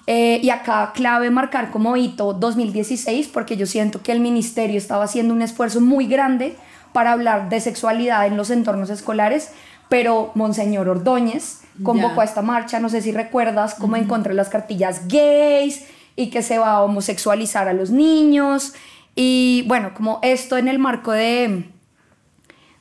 eh, 0.07 0.41
y 0.43 0.51
acá 0.51 0.93
clave 0.95 1.31
marcar 1.31 1.71
como 1.71 1.97
hito 1.97 2.33
2016, 2.35 3.29
porque 3.29 3.57
yo 3.57 3.67
siento 3.67 4.03
que 4.03 4.13
el 4.13 4.21
ministerio 4.21 4.77
estaba 4.77 5.05
haciendo 5.05 5.33
un 5.33 5.43
esfuerzo 5.43 5.81
muy 5.81 6.07
grande 6.07 6.57
para 6.93 7.13
hablar 7.13 7.49
de 7.49 7.61
sexualidad 7.61 8.27
en 8.27 8.37
los 8.37 8.51
entornos 8.51 8.91
escolares, 8.91 9.51
pero 9.89 10.31
Monseñor 10.35 10.89
Ordóñez 10.89 11.63
convocó 11.83 12.17
Ya. 12.17 12.23
a 12.23 12.25
esta 12.25 12.43
marcha, 12.43 12.81
no 12.81 12.89
sé 12.89 13.03
si 13.03 13.13
recuerdas, 13.13 13.75
cómo 13.75 13.97
en 13.97 14.05
contra 14.05 14.31
de 14.31 14.37
las 14.37 14.49
cartillas 14.49 15.09
gays 15.09 15.87
y 16.17 16.31
que 16.31 16.43
se 16.43 16.59
va 16.59 16.73
a 16.73 16.83
homosexualizar 16.83 17.69
a 17.69 17.73
los 17.73 17.91
niños. 17.91 18.75
Y 19.17 19.65
bueno, 19.67 19.93
como 19.95 20.21
esto 20.23 20.57
en 20.57 20.69
el 20.69 20.79
marco 20.79 21.13
de, 21.13 21.65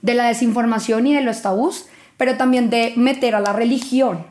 de 0.01 0.13
la 0.13 0.25
desinformación 0.27 1.07
y 1.07 1.13
de 1.15 1.21
los 1.21 1.41
tabús, 1.41 1.88
pero 2.17 2.38
también 2.38 2.69
de 2.69 2.93
meter 2.95 3.36
a 3.36 3.39
la 3.39 3.53
religión, 3.53 4.25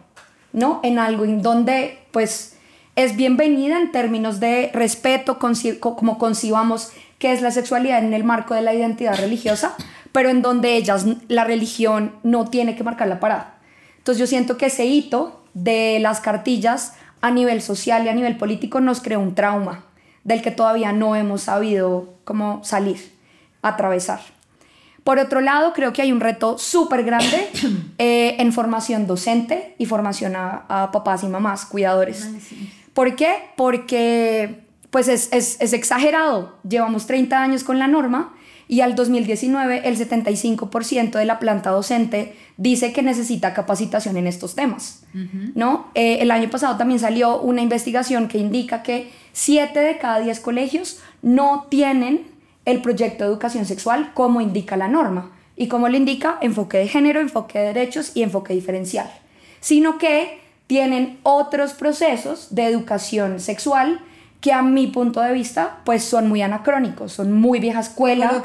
¿no? 0.53 0.81
En 0.83 0.99
algo 0.99 1.25
en 1.25 1.43
donde, 1.43 1.99
pues, 2.13 2.52
es 2.95 3.17
bienvenida 3.17 3.81
en 3.81 3.91
términos 3.91 4.39
de 4.39 4.71
respeto, 4.75 5.39
como 5.39 6.19
concibamos 6.19 6.91
qué 7.19 7.33
es 7.33 7.41
la 7.41 7.51
sexualidad 7.51 8.05
en 8.05 8.13
el 8.13 8.25
marco 8.25 8.55
de 8.55 8.63
la 8.63 8.75
identidad 8.75 9.17
religiosa, 9.17 9.75
pero 10.13 10.29
en 10.29 10.43
donde 10.43 10.77
ellas, 10.77 11.07
la 11.29 11.45
religión, 11.45 12.13
no 12.23 12.49
tiene 12.49 12.77
que 12.77 12.85
marcar 12.85 13.09
la 13.09 13.21
parada. 13.21 13.55
Entonces 13.97 14.21
yo 14.21 14.27
siento 14.27 14.59
que 14.59 14.67
ese 14.67 14.85
hito 14.85 15.43
de 15.55 15.99
las 16.01 16.21
cartillas 16.21 16.95
a 17.23 17.31
nivel 17.31 17.63
social 17.63 18.05
y 18.05 18.09
a 18.09 18.15
nivel 18.15 18.37
político 18.37 18.81
nos 18.81 19.01
creó 19.01 19.21
un 19.21 19.35
trauma 19.35 19.85
del 20.25 20.43
que 20.43 20.51
todavía 20.51 20.93
no 20.93 21.17
hemos 21.17 21.43
sabido 21.43 22.15
cómo 22.25 22.63
salir, 22.63 23.13
atravesar. 23.63 24.21
Por 25.03 25.19
otro 25.19 25.41
lado, 25.41 25.73
creo 25.73 25.93
que 25.93 26.03
hay 26.03 26.13
un 26.13 26.21
reto 26.21 26.59
súper 26.59 27.05
grande 27.05 27.49
eh, 27.99 28.37
en 28.39 28.53
formación 28.53 29.07
docente 29.07 29.75
y 29.79 29.87
formación 29.87 30.37
a, 30.37 30.65
a 30.69 30.93
papás 30.93 31.25
y 31.25 31.29
mamás, 31.29 31.65
cuidadores. 31.65 32.29
¿Por 32.95 33.17
qué? 33.17 33.35
Porque 33.57 34.65
pues 34.91 35.09
es, 35.09 35.33
es, 35.33 35.61
es 35.61 35.73
exagerado. 35.73 36.57
Llevamos 36.69 37.07
30 37.07 37.43
años 37.43 37.65
con 37.65 37.79
la 37.79 37.89
norma 37.89 38.35
y 38.69 38.81
al 38.81 38.95
2019 38.95 39.83
el 39.89 39.99
75% 39.99 41.13
de 41.13 41.25
la 41.25 41.39
planta 41.39 41.71
docente 41.71 42.35
dice 42.57 42.93
que 42.93 43.03
necesita 43.03 43.55
capacitación 43.55 44.17
en 44.17 44.27
estos 44.27 44.55
temas. 44.55 45.05
¿no? 45.55 45.91
Eh, 45.95 46.19
el 46.21 46.31
año 46.31 46.49
pasado 46.49 46.77
también 46.77 47.01
salió 47.01 47.41
una 47.41 47.61
investigación 47.61 48.29
que 48.29 48.39
indica 48.39 48.83
que 48.83 49.11
7 49.33 49.79
de 49.79 49.99
cada 49.99 50.21
10 50.21 50.41
colegios 50.41 51.01
no 51.23 51.67
tienen 51.69 52.27
el 52.65 52.81
proyecto 52.81 53.25
de 53.25 53.31
educación 53.31 53.67
sexual 53.67 54.13
como 54.15 54.41
indica 54.41 54.77
la 54.77 54.89
norma. 54.89 55.33
Y 55.57 55.69
como 55.69 55.89
lo 55.89 55.97
indica, 55.97 56.39
enfoque 56.41 56.79
de 56.79 56.89
género, 56.89 57.21
enfoque 57.21 57.59
de 57.59 57.67
derechos 57.67 58.13
y 58.15 58.23
enfoque 58.23 58.55
diferencial. 58.55 59.11
Sino 59.61 59.99
que 59.99 60.41
tienen 60.73 61.19
otros 61.23 61.75
procesos 61.75 62.55
de 62.55 62.65
educación 62.65 63.41
sexual 63.41 64.01
que 64.41 64.55
a 64.55 64.63
mi 64.63 64.87
punto 64.87 65.21
de 65.21 65.31
vista 65.35 65.81
pues 65.85 66.03
son 66.03 66.29
muy 66.31 66.41
anacrónicos, 66.41 67.13
son 67.13 67.31
muy 67.31 67.61
vieja 67.61 67.81
escuela 67.81 68.43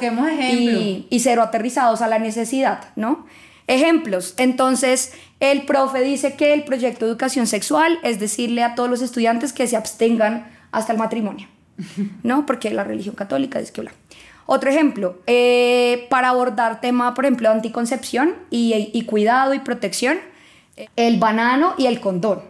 y, 0.52 1.08
y 1.10 1.20
cero 1.22 1.42
aterrizados 1.42 2.02
a 2.02 2.08
la 2.10 2.20
necesidad, 2.20 2.90
¿no? 2.98 3.26
Ejemplos, 3.68 4.34
entonces 4.36 5.14
el 5.40 5.62
profe 5.62 6.02
dice 6.02 6.36
que 6.36 6.52
el 6.54 6.66
proyecto 6.66 7.06
de 7.06 7.12
educación 7.12 7.48
sexual 7.48 7.98
es 8.04 8.20
decirle 8.20 8.62
a 8.62 8.76
todos 8.76 8.90
los 8.90 9.02
estudiantes 9.02 9.54
que 9.54 9.66
se 9.66 9.78
abstengan 9.78 10.52
hasta 10.74 10.92
el 10.92 11.00
matrimonio, 11.00 11.48
¿no? 12.24 12.46
Porque 12.46 12.72
la 12.72 12.84
religión 12.84 13.16
católica 13.16 13.58
dice 13.60 13.72
que 13.72 13.80
bla. 13.80 13.94
Otro 14.48 14.70
ejemplo, 14.70 15.22
eh, 15.28 16.08
para 16.10 16.28
abordar 16.28 16.82
tema, 16.82 17.14
por 17.14 17.24
ejemplo, 17.24 17.48
de 17.48 17.56
anticoncepción 17.56 18.36
y, 18.50 18.92
y 18.94 19.06
cuidado 19.06 19.54
y 19.54 19.60
protección, 19.60 20.18
el 20.96 21.20
banano 21.20 21.74
y 21.78 21.86
el 21.88 22.00
condón. 22.00 22.42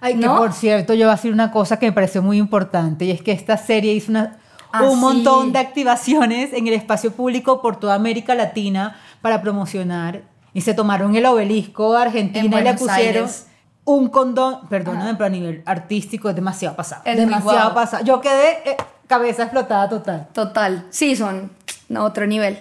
Ay, 0.00 0.14
que 0.14 0.26
¿No? 0.26 0.36
por 0.36 0.52
cierto, 0.52 0.94
yo 0.94 1.06
voy 1.06 1.12
a 1.12 1.16
decir 1.16 1.32
una 1.32 1.50
cosa 1.52 1.78
que 1.78 1.86
me 1.86 1.92
pareció 1.92 2.22
muy 2.22 2.38
importante 2.38 3.04
y 3.04 3.10
es 3.12 3.22
que 3.22 3.32
esta 3.32 3.56
serie 3.56 3.92
hizo 3.92 4.10
una, 4.10 4.38
Ah, 4.74 4.84
un 4.84 4.92
sí. 4.94 4.96
montón 4.96 5.52
de 5.52 5.58
activaciones 5.58 6.52
en 6.54 6.66
el 6.66 6.72
espacio 6.72 7.12
público 7.12 7.60
por 7.60 7.76
toda 7.78 7.94
América 7.94 8.34
Latina 8.34 8.96
para 9.20 9.42
promocionar 9.42 10.22
y 10.54 10.62
se 10.62 10.72
tomaron 10.72 11.14
el 11.14 11.26
obelisco 11.26 11.94
de 11.94 12.02
Argentina 12.02 12.58
En 12.58 12.66
y 12.66 12.70
le 12.70 12.74
pusieron 12.74 13.24
Aires. 13.24 13.46
un 13.84 14.08
condón, 14.08 14.66
perdóname, 14.70 15.12
pero 15.14 15.26
a 15.26 15.28
nivel 15.28 15.62
artístico 15.66 16.30
es 16.30 16.34
demasiado 16.34 16.74
pasado. 16.74 17.02
Es 17.04 17.16
demasiado 17.18 17.52
guau. 17.70 17.74
pasado. 17.74 18.02
Yo 18.04 18.20
quedé 18.22 18.70
eh, 18.70 18.76
cabeza 19.06 19.42
explotada 19.42 19.88
total. 19.90 20.28
Total, 20.32 20.86
sí, 20.88 21.16
son 21.16 21.50
no, 21.90 22.04
otro 22.04 22.26
nivel. 22.26 22.58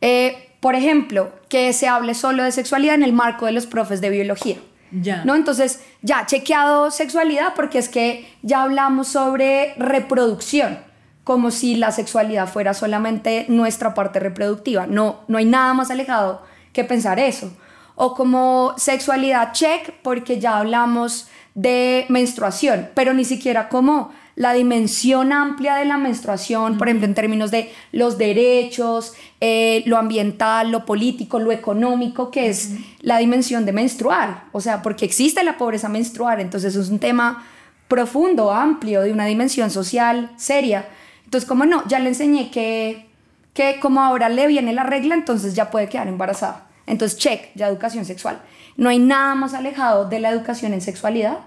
Eh, 0.00 0.51
por 0.62 0.76
ejemplo, 0.76 1.32
que 1.48 1.72
se 1.72 1.88
hable 1.88 2.14
solo 2.14 2.44
de 2.44 2.52
sexualidad 2.52 2.94
en 2.94 3.02
el 3.02 3.12
marco 3.12 3.46
de 3.46 3.52
los 3.52 3.66
profes 3.66 4.00
de 4.00 4.10
biología. 4.10 4.58
Ya. 4.92 5.24
¿No? 5.24 5.34
Entonces, 5.34 5.82
ya, 6.02 6.24
chequeado 6.24 6.92
sexualidad 6.92 7.54
porque 7.56 7.78
es 7.78 7.88
que 7.88 8.32
ya 8.42 8.62
hablamos 8.62 9.08
sobre 9.08 9.74
reproducción, 9.76 10.78
como 11.24 11.50
si 11.50 11.74
la 11.74 11.90
sexualidad 11.90 12.46
fuera 12.46 12.74
solamente 12.74 13.44
nuestra 13.48 13.92
parte 13.92 14.20
reproductiva. 14.20 14.86
No, 14.86 15.22
no 15.26 15.38
hay 15.38 15.46
nada 15.46 15.74
más 15.74 15.90
alejado 15.90 16.42
que 16.72 16.84
pensar 16.84 17.18
eso. 17.18 17.52
O 17.96 18.14
como 18.14 18.74
sexualidad 18.76 19.52
check 19.54 19.92
porque 20.04 20.38
ya 20.38 20.58
hablamos 20.58 21.26
de 21.56 22.06
menstruación, 22.08 22.88
pero 22.94 23.14
ni 23.14 23.24
siquiera 23.24 23.68
como 23.68 24.12
la 24.34 24.52
dimensión 24.54 25.32
amplia 25.32 25.76
de 25.76 25.84
la 25.84 25.98
menstruación, 25.98 26.78
por 26.78 26.88
ejemplo, 26.88 27.06
en 27.06 27.14
términos 27.14 27.50
de 27.50 27.72
los 27.92 28.16
derechos, 28.16 29.14
eh, 29.40 29.82
lo 29.86 29.98
ambiental, 29.98 30.70
lo 30.70 30.86
político, 30.86 31.38
lo 31.38 31.52
económico, 31.52 32.30
que 32.30 32.48
es 32.48 32.72
la 33.00 33.18
dimensión 33.18 33.66
de 33.66 33.72
menstruar. 33.72 34.44
O 34.52 34.60
sea, 34.60 34.82
porque 34.82 35.04
existe 35.04 35.44
la 35.44 35.58
pobreza 35.58 35.88
menstrual, 35.88 36.40
entonces 36.40 36.74
es 36.76 36.88
un 36.88 36.98
tema 36.98 37.44
profundo, 37.88 38.52
amplio, 38.52 39.02
de 39.02 39.12
una 39.12 39.26
dimensión 39.26 39.70
social 39.70 40.30
seria. 40.36 40.88
Entonces, 41.24 41.46
como 41.46 41.66
no, 41.66 41.86
ya 41.86 41.98
le 41.98 42.08
enseñé 42.08 42.50
que, 42.50 43.06
que 43.52 43.78
como 43.80 44.00
ahora 44.00 44.30
le 44.30 44.46
viene 44.46 44.72
la 44.72 44.84
regla, 44.84 45.14
entonces 45.14 45.54
ya 45.54 45.70
puede 45.70 45.88
quedar 45.88 46.08
embarazada. 46.08 46.68
Entonces, 46.86 47.18
check, 47.18 47.50
ya 47.54 47.68
educación 47.68 48.06
sexual. 48.06 48.40
No 48.78 48.88
hay 48.88 48.98
nada 48.98 49.34
más 49.34 49.52
alejado 49.52 50.08
de 50.08 50.20
la 50.20 50.30
educación 50.30 50.72
en 50.72 50.80
sexualidad 50.80 51.40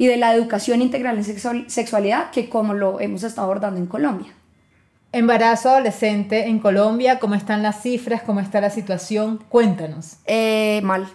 y 0.00 0.06
de 0.06 0.16
la 0.16 0.32
educación 0.32 0.80
integral 0.80 1.18
en 1.18 1.24
sexual- 1.24 1.64
sexualidad 1.68 2.30
que 2.30 2.48
como 2.48 2.72
lo 2.72 3.00
hemos 3.00 3.24
estado 3.24 3.46
abordando 3.46 3.80
en 3.80 3.86
Colombia. 3.86 4.32
Embarazo 5.10 5.70
adolescente 5.70 6.46
en 6.46 6.60
Colombia, 6.60 7.18
¿cómo 7.18 7.34
están 7.34 7.64
las 7.64 7.82
cifras? 7.82 8.22
¿Cómo 8.22 8.38
está 8.38 8.60
la 8.60 8.70
situación? 8.70 9.42
Cuéntanos. 9.48 10.18
Eh, 10.26 10.80
mal, 10.84 11.08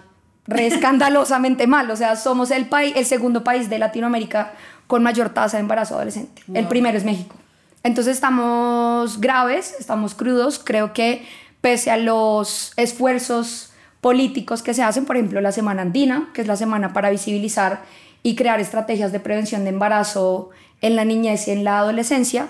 re 0.47 0.67
escandalosamente 0.67 1.65
mal. 1.65 1.89
O 1.91 1.95
sea, 1.95 2.17
somos 2.17 2.51
el, 2.51 2.65
país, 2.65 2.93
el 2.97 3.05
segundo 3.05 3.41
país 3.45 3.69
de 3.69 3.79
Latinoamérica 3.79 4.51
con 4.87 5.01
mayor 5.01 5.29
tasa 5.29 5.55
de 5.55 5.61
embarazo 5.61 5.95
adolescente. 5.95 6.41
El 6.53 6.67
primero 6.67 6.97
es 6.97 7.05
México. 7.05 7.37
Entonces 7.83 8.15
estamos 8.15 9.21
graves, 9.21 9.75
estamos 9.79 10.13
crudos. 10.13 10.59
Creo 10.59 10.91
que 10.91 11.25
pese 11.61 11.89
a 11.89 11.95
los 11.95 12.73
esfuerzos 12.75 13.71
políticos 14.01 14.61
que 14.61 14.73
se 14.73 14.83
hacen, 14.83 15.05
por 15.05 15.15
ejemplo, 15.15 15.39
la 15.39 15.53
Semana 15.53 15.83
Andina, 15.83 16.31
que 16.33 16.41
es 16.41 16.47
la 16.47 16.57
semana 16.57 16.91
para 16.91 17.09
visibilizar 17.11 17.81
y 18.23 18.35
crear 18.35 18.59
estrategias 18.59 19.11
de 19.11 19.19
prevención 19.19 19.63
de 19.63 19.69
embarazo 19.69 20.49
en 20.81 20.95
la 20.95 21.05
niñez 21.05 21.47
y 21.47 21.51
en 21.51 21.63
la 21.63 21.79
adolescencia, 21.79 22.47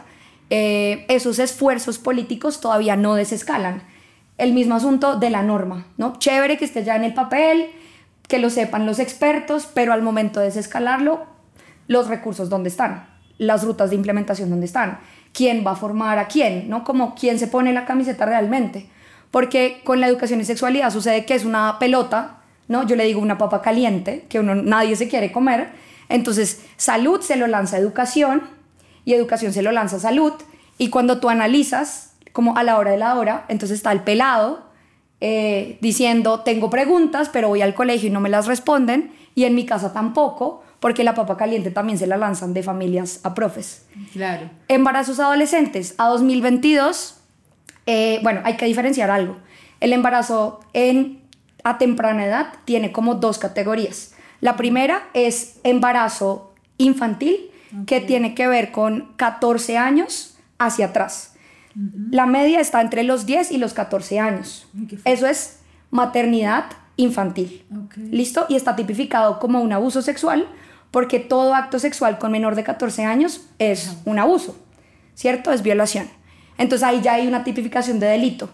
eh, 0.49 1.05
esos 1.09 1.39
esfuerzos 1.39 1.97
políticos 1.97 2.61
todavía 2.61 2.95
no 2.95 3.15
desescalan. 3.15 3.83
El 4.37 4.53
mismo 4.53 4.75
asunto 4.75 5.17
de 5.17 5.29
la 5.29 5.43
norma, 5.43 5.87
¿no? 5.97 6.17
Chévere 6.19 6.57
que 6.57 6.65
esté 6.65 6.83
ya 6.83 6.95
en 6.95 7.03
el 7.03 7.13
papel, 7.13 7.69
que 8.27 8.39
lo 8.39 8.49
sepan 8.49 8.85
los 8.85 8.99
expertos, 8.99 9.67
pero 9.73 9.93
al 9.93 10.01
momento 10.01 10.39
de 10.39 10.47
desescalarlo, 10.47 11.25
los 11.87 12.07
recursos 12.07 12.49
dónde 12.49 12.69
están, 12.69 13.07
las 13.37 13.63
rutas 13.63 13.89
de 13.89 13.95
implementación 13.95 14.49
dónde 14.49 14.65
están, 14.65 14.99
quién 15.33 15.63
va 15.65 15.71
a 15.71 15.75
formar 15.75 16.19
a 16.19 16.27
quién, 16.27 16.69
¿no? 16.69 16.83
Como 16.83 17.15
quién 17.15 17.39
se 17.39 17.47
pone 17.47 17.73
la 17.73 17.85
camiseta 17.85 18.25
realmente. 18.25 18.89
Porque 19.31 19.81
con 19.83 19.99
la 19.99 20.07
educación 20.07 20.39
y 20.39 20.45
sexualidad 20.45 20.91
sucede 20.91 21.25
que 21.25 21.33
es 21.33 21.45
una 21.45 21.79
pelota, 21.79 22.42
¿no? 22.67 22.85
Yo 22.87 22.95
le 22.95 23.05
digo 23.05 23.21
una 23.21 23.37
papa 23.37 23.61
caliente, 23.61 24.25
que 24.29 24.39
uno, 24.39 24.55
nadie 24.55 24.95
se 24.95 25.07
quiere 25.07 25.31
comer. 25.31 25.71
Entonces, 26.09 26.65
salud 26.77 27.21
se 27.21 27.35
lo 27.35 27.47
lanza 27.47 27.77
educación 27.77 28.43
y 29.05 29.13
educación 29.13 29.53
se 29.53 29.61
lo 29.61 29.71
lanza 29.71 29.99
salud. 29.99 30.33
Y 30.77 30.89
cuando 30.89 31.19
tú 31.19 31.29
analizas, 31.29 32.13
como 32.31 32.57
a 32.57 32.63
la 32.63 32.77
hora 32.77 32.91
de 32.91 32.97
la 32.97 33.15
hora, 33.15 33.45
entonces 33.47 33.77
está 33.77 33.91
el 33.91 34.01
pelado 34.01 34.63
eh, 35.25 35.77
diciendo, 35.79 36.41
tengo 36.41 36.69
preguntas, 36.69 37.29
pero 37.31 37.47
voy 37.47 37.61
al 37.61 37.73
colegio 37.73 38.09
y 38.09 38.11
no 38.11 38.19
me 38.19 38.29
las 38.29 38.45
responden, 38.45 39.13
y 39.35 39.45
en 39.45 39.55
mi 39.55 39.65
casa 39.65 39.93
tampoco, 39.93 40.63
porque 40.81 41.05
la 41.05 41.15
papa 41.15 41.37
caliente 41.37 41.71
también 41.71 41.97
se 41.97 42.07
la 42.07 42.17
lanzan 42.17 42.53
de 42.53 42.61
familias 42.61 43.21
a 43.23 43.33
profes. 43.33 43.85
Claro. 44.11 44.49
Embarazos 44.67 45.21
adolescentes 45.21 45.95
a 45.97 46.09
2022, 46.09 47.21
eh, 47.85 48.19
bueno, 48.21 48.41
hay 48.43 48.57
que 48.57 48.65
diferenciar 48.65 49.09
algo. 49.09 49.37
El 49.79 49.93
embarazo 49.93 50.59
en, 50.73 51.21
a 51.63 51.77
temprana 51.77 52.25
edad 52.25 52.53
tiene 52.65 52.91
como 52.91 53.15
dos 53.15 53.39
categorías. 53.39 54.13
La 54.41 54.55
primera 54.55 55.03
es 55.13 55.59
embarazo 55.63 56.53
infantil, 56.77 57.49
que 57.87 58.01
tiene 58.01 58.35
que 58.35 58.47
ver 58.47 58.71
con 58.71 59.13
14 59.15 59.77
años 59.77 60.37
hacia 60.59 60.87
atrás. 60.87 61.35
La 62.11 62.25
media 62.27 62.59
está 62.59 62.81
entre 62.81 63.03
los 63.03 63.25
10 63.25 63.51
y 63.51 63.57
los 63.57 63.73
14 63.73 64.19
años. 64.19 64.67
Eso 65.05 65.27
es 65.27 65.59
maternidad 65.89 66.65
infantil. 66.97 67.65
¿Listo? 68.11 68.45
Y 68.49 68.55
está 68.55 68.75
tipificado 68.75 69.39
como 69.39 69.61
un 69.61 69.73
abuso 69.73 70.01
sexual 70.01 70.47
porque 70.91 71.19
todo 71.19 71.55
acto 71.55 71.79
sexual 71.79 72.19
con 72.19 72.31
menor 72.31 72.53
de 72.55 72.63
14 72.63 73.03
años 73.03 73.41
es 73.57 73.97
un 74.05 74.19
abuso, 74.19 74.55
¿cierto? 75.15 75.51
Es 75.51 75.63
violación. 75.63 76.07
Entonces 76.59 76.87
ahí 76.87 77.01
ya 77.01 77.13
hay 77.13 77.25
una 77.25 77.43
tipificación 77.43 77.99
de 77.99 78.05
delito. 78.05 78.49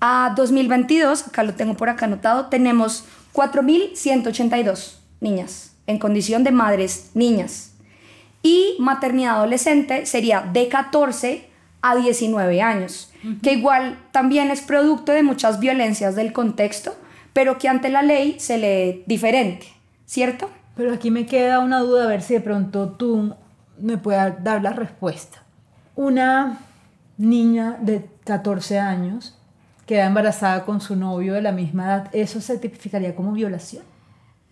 A 0.00 0.32
2022, 0.34 1.28
acá 1.28 1.42
lo 1.42 1.54
tengo 1.54 1.74
por 1.74 1.90
acá 1.90 2.06
anotado, 2.06 2.46
tenemos 2.46 3.04
4.182 3.34 4.96
niñas 5.20 5.72
en 5.86 5.98
condición 5.98 6.44
de 6.44 6.52
madres 6.52 7.10
niñas. 7.14 7.72
Y 8.42 8.76
maternidad 8.78 9.36
adolescente 9.36 10.06
sería 10.06 10.40
de 10.40 10.68
14 10.68 11.48
a 11.82 11.96
19 11.96 12.62
años, 12.62 13.12
que 13.42 13.52
igual 13.52 13.98
también 14.12 14.50
es 14.50 14.62
producto 14.62 15.12
de 15.12 15.22
muchas 15.22 15.60
violencias 15.60 16.14
del 16.14 16.32
contexto, 16.32 16.94
pero 17.32 17.58
que 17.58 17.68
ante 17.68 17.90
la 17.90 18.02
ley 18.02 18.36
se 18.38 18.58
lee 18.58 19.04
diferente, 19.06 19.66
¿cierto? 20.06 20.48
Pero 20.76 20.94
aquí 20.94 21.10
me 21.10 21.26
queda 21.26 21.58
una 21.58 21.80
duda, 21.80 22.04
a 22.04 22.08
ver 22.08 22.22
si 22.22 22.34
de 22.34 22.40
pronto 22.40 22.90
tú 22.90 23.34
me 23.78 23.98
puedas 23.98 24.42
dar 24.42 24.62
la 24.62 24.72
respuesta. 24.72 25.42
Una 25.96 26.58
niña 27.18 27.76
de 27.80 28.06
14 28.24 28.78
años 28.78 29.36
queda 29.90 30.06
embarazada 30.06 30.64
con 30.64 30.80
su 30.80 30.94
novio 30.94 31.34
de 31.34 31.42
la 31.42 31.50
misma 31.50 31.84
edad, 31.84 32.10
¿eso 32.12 32.40
se 32.40 32.56
tipificaría 32.58 33.16
como 33.16 33.32
violación? 33.32 33.82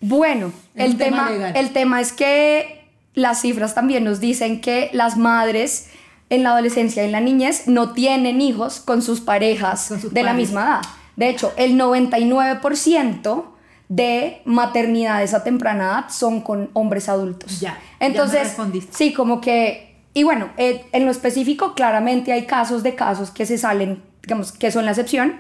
Bueno, 0.01 0.51
el 0.75 0.97
tema 0.97 1.29
tema, 1.29 1.51
el 1.51 1.73
tema 1.73 2.01
es 2.01 2.13
que 2.13 2.89
las 3.15 3.43
cifras 3.43 3.73
también 3.73 4.03
nos 4.03 4.19
dicen 4.19 4.61
que 4.61 4.91
las 4.93 5.17
madres 5.17 5.91
en 6.29 6.43
la 6.43 6.51
adolescencia 6.51 7.05
y 7.05 7.07
en 7.07 7.13
la 7.13 7.21
niñez 7.21 7.69
no 7.69 7.93
tienen 7.93 8.41
hijos 8.41 8.81
con 8.81 9.01
sus 9.01 9.21
parejas 9.21 9.87
Con 9.87 10.01
sus 10.01 10.13
de 10.13 10.25
la 10.25 10.33
pares. 10.33 10.49
misma 10.49 10.63
edad. 10.63 10.81
De 11.15 11.29
hecho, 11.29 11.53
el 11.57 11.79
99% 11.79 13.45
de 13.89 14.43
maternidades 14.45 15.35
a 15.35 15.45
temprana 15.45 15.85
edad 15.85 16.05
son 16.11 16.41
con 16.41 16.69
hombres 16.73 17.09
adultos. 17.09 17.61
Ya, 17.61 17.75
ya 17.75 17.79
me 18.01 18.07
Entonces, 18.07 18.57
sí, 18.91 19.13
como 19.13 19.41
que, 19.41 20.03
y 20.15 20.25
bueno, 20.25 20.51
eh, 20.57 20.85
en 20.91 21.05
lo 21.05 21.13
específico, 21.13 21.75
claramente 21.77 22.33
hay 22.33 22.45
casos 22.45 22.83
de 22.83 22.97
casos 22.97 23.31
que 23.31 23.47
se 23.47 23.57
salen, 23.57 24.03
digamos, 24.23 24.53
que 24.53 24.71
son 24.71 24.85
la 24.85 24.93
excepción. 24.93 25.37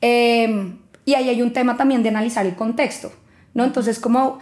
Eh, 0.00 0.72
y 1.04 1.14
ahí 1.14 1.28
hay 1.28 1.42
un 1.42 1.52
tema 1.52 1.76
también 1.76 2.02
de 2.02 2.08
analizar 2.10 2.46
el 2.46 2.54
contexto, 2.54 3.12
¿no? 3.54 3.64
Entonces, 3.64 3.98
como 3.98 4.38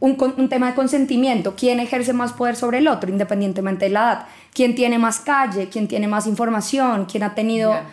un, 0.00 0.16
un 0.36 0.48
tema 0.48 0.68
de 0.68 0.74
consentimiento, 0.74 1.54
quién 1.56 1.80
ejerce 1.80 2.12
más 2.12 2.32
poder 2.32 2.56
sobre 2.56 2.78
el 2.78 2.88
otro, 2.88 3.10
independientemente 3.10 3.86
de 3.86 3.90
la 3.90 4.00
edad, 4.00 4.26
quién 4.54 4.74
tiene 4.74 4.98
más 4.98 5.20
calle, 5.20 5.68
quién 5.68 5.88
tiene 5.88 6.06
más 6.08 6.26
información, 6.26 7.06
quién 7.06 7.24
ha 7.24 7.34
tenido, 7.34 7.72
Ya. 7.72 7.84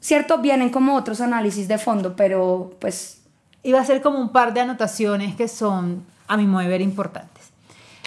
cierto, 0.00 0.38
vienen 0.38 0.70
como 0.70 0.94
otros 0.94 1.20
análisis 1.20 1.66
de 1.68 1.78
fondo, 1.78 2.14
pero 2.16 2.76
pues 2.80 3.14
Iba 3.64 3.80
a 3.80 3.84
ser 3.84 4.00
como 4.00 4.20
un 4.20 4.30
par 4.30 4.54
de 4.54 4.60
anotaciones 4.60 5.34
que 5.34 5.48
son, 5.48 6.04
a 6.28 6.36
mi 6.36 6.46
modo 6.46 6.62
de 6.62 6.68
ver, 6.68 6.80
importantes. 6.80 7.50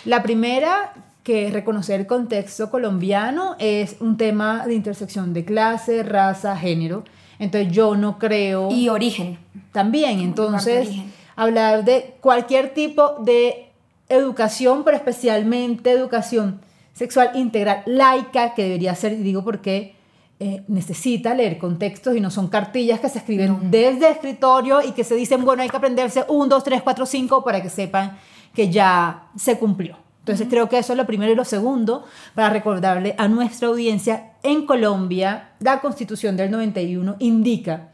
La 0.06 0.24
primera, 0.24 0.94
que 1.24 1.52
reconocer 1.52 2.00
el 2.00 2.08
contexto 2.08 2.70
colombiano, 2.70 3.56
es 3.60 3.98
un 4.00 4.18
tema 4.18 4.66
de 4.66 4.74
intersección 4.74 5.34
de 5.34 5.46
clase, 5.46 6.04
raza, 6.04 6.56
género. 6.58 7.04
Entonces 7.38 7.72
yo 7.72 7.96
no 7.96 8.18
creo... 8.18 8.72
y 8.72 8.90
origen. 8.90 9.38
También, 9.72 10.20
entonces, 10.20 10.88
origen. 10.88 11.14
hablar 11.36 11.86
de 11.86 12.16
cualquier 12.22 12.74
tipo 12.74 13.16
de 13.20 13.70
educación, 14.10 14.84
pero 14.84 14.98
especialmente 14.98 15.92
educación 15.92 16.62
sexual 16.94 17.32
integral, 17.36 17.84
laica, 17.86 18.54
que 18.54 18.64
debería 18.64 18.94
ser, 18.96 19.14
y 19.14 19.18
digo 19.18 19.44
porque 19.44 19.96
eh, 20.40 20.64
necesita 20.68 21.34
leer 21.34 21.58
contextos 21.58 22.16
y 22.16 22.20
no 22.20 22.32
son 22.32 22.48
cartillas 22.48 23.00
que 23.00 23.10
se 23.10 23.20
escriben 23.20 23.72
desde 23.72 24.10
escritorio 24.10 24.82
y 24.82 24.92
que 24.92 25.04
se 25.04 25.16
dicen, 25.16 25.46
bueno, 25.46 25.62
hay 25.62 25.70
que 25.70 25.78
aprenderse 25.78 26.26
un, 26.28 26.50
dos, 26.50 26.64
tres, 26.64 26.82
cuatro, 26.82 27.06
cinco 27.06 27.44
para 27.44 27.62
que 27.62 27.70
sepan 27.70 28.18
que 28.54 28.70
ya 28.70 29.30
se 29.36 29.58
cumplió. 29.58 29.98
Entonces 30.22 30.48
creo 30.50 30.70
que 30.70 30.78
eso 30.78 30.94
es 30.94 30.98
lo 30.98 31.06
primero 31.08 31.32
y 31.32 31.36
lo 31.36 31.46
segundo 31.46 32.06
para 32.36 32.50
recordarle 32.50 33.16
a 33.18 33.28
nuestra 33.28 33.68
audiencia, 33.70 34.34
en 34.44 34.66
Colombia 34.66 35.50
la 35.60 35.82
constitución 35.82 36.38
del 36.38 36.52
91 36.52 37.16
indica 37.20 37.90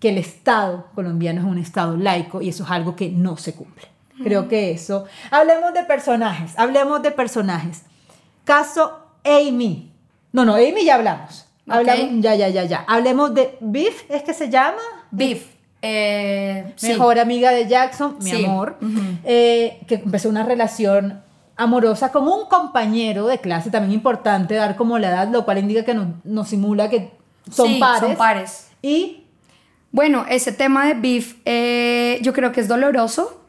que 0.00 0.10
el 0.10 0.18
Estado 0.18 0.86
colombiano 0.94 1.40
es 1.40 1.46
un 1.46 1.58
Estado 1.58 1.96
laico 1.96 2.42
y 2.42 2.48
eso 2.50 2.64
es 2.64 2.70
algo 2.70 2.94
que 2.96 3.10
no 3.10 3.36
se 3.36 3.54
cumple. 3.54 3.86
Creo 4.22 4.48
que 4.48 4.72
eso. 4.72 5.04
Hablemos 5.30 5.72
de 5.72 5.84
personajes, 5.84 6.52
hablemos 6.58 7.00
de 7.02 7.12
personajes. 7.12 7.82
Caso 8.44 8.98
Amy. 9.24 9.92
No, 10.32 10.44
no, 10.44 10.54
Amy 10.54 10.84
ya 10.84 10.96
hablamos. 10.96 11.46
Hablamos, 11.68 12.20
ya, 12.20 12.34
ya, 12.34 12.48
ya, 12.48 12.64
ya. 12.64 12.84
Hablemos 12.88 13.34
de 13.34 13.56
Biff, 13.60 14.10
¿es 14.10 14.22
que 14.22 14.34
se 14.34 14.48
llama? 14.50 14.78
Beef. 15.10 15.46
Eh, 15.82 16.72
sí. 16.76 16.88
Mejor 16.88 17.18
amiga 17.20 17.50
de 17.52 17.68
Jackson, 17.68 18.16
mi 18.20 18.30
Sí. 18.30 18.44
amor, 18.44 18.78
eh, 19.24 19.78
que 19.86 19.96
empezó 19.96 20.28
una 20.28 20.42
relación 20.42 21.22
amorosa 21.58 22.10
con 22.12 22.26
un 22.26 22.46
compañero 22.48 23.26
de 23.26 23.38
clase, 23.38 23.70
también 23.70 23.92
importante 23.92 24.54
dar 24.54 24.76
como 24.76 24.98
la 24.98 25.08
edad, 25.08 25.28
lo 25.28 25.44
cual 25.44 25.58
indica 25.58 25.84
que 25.84 25.92
nos, 25.92 26.06
nos 26.24 26.48
simula 26.48 26.88
que 26.88 27.10
son 27.50 27.66
Sí, 27.68 27.78
pares. 27.80 28.00
son 28.00 28.16
pares. 28.16 28.70
Y 28.80 29.24
Bueno, 29.92 30.24
ese 30.28 30.52
tema 30.52 30.86
de 30.86 30.94
beef 30.94 31.34
eh, 31.44 32.18
yo 32.22 32.32
creo 32.32 32.52
que 32.52 32.60
es 32.60 32.68
doloroso 32.68 33.42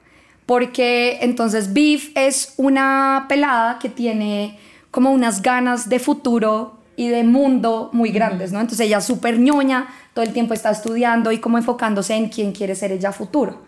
porque 0.45 1.19
entonces 1.21 1.73
beef 1.73 2.11
es 2.15 2.53
una 2.57 3.25
pelada 3.29 3.77
que 3.79 3.89
tiene 3.89 4.57
como 4.89 5.11
unas 5.11 5.41
ganas 5.41 5.87
de 5.89 5.99
futuro 5.99 6.79
y 6.95 7.09
de 7.09 7.23
mundo 7.23 7.89
muy 7.93 8.09
grandes, 8.11 8.51
¿no? 8.51 8.59
Entonces 8.59 8.87
ella 8.87 8.97
es 8.97 9.05
súper 9.05 9.39
ñoña, 9.39 9.87
todo 10.13 10.25
el 10.25 10.33
tiempo 10.33 10.53
está 10.53 10.71
estudiando 10.71 11.31
y 11.31 11.37
como 11.39 11.57
enfocándose 11.57 12.15
en 12.15 12.29
quién 12.29 12.51
quiere 12.51 12.73
ser 12.73 12.91
ella 12.91 13.11
futuro. 13.11 13.61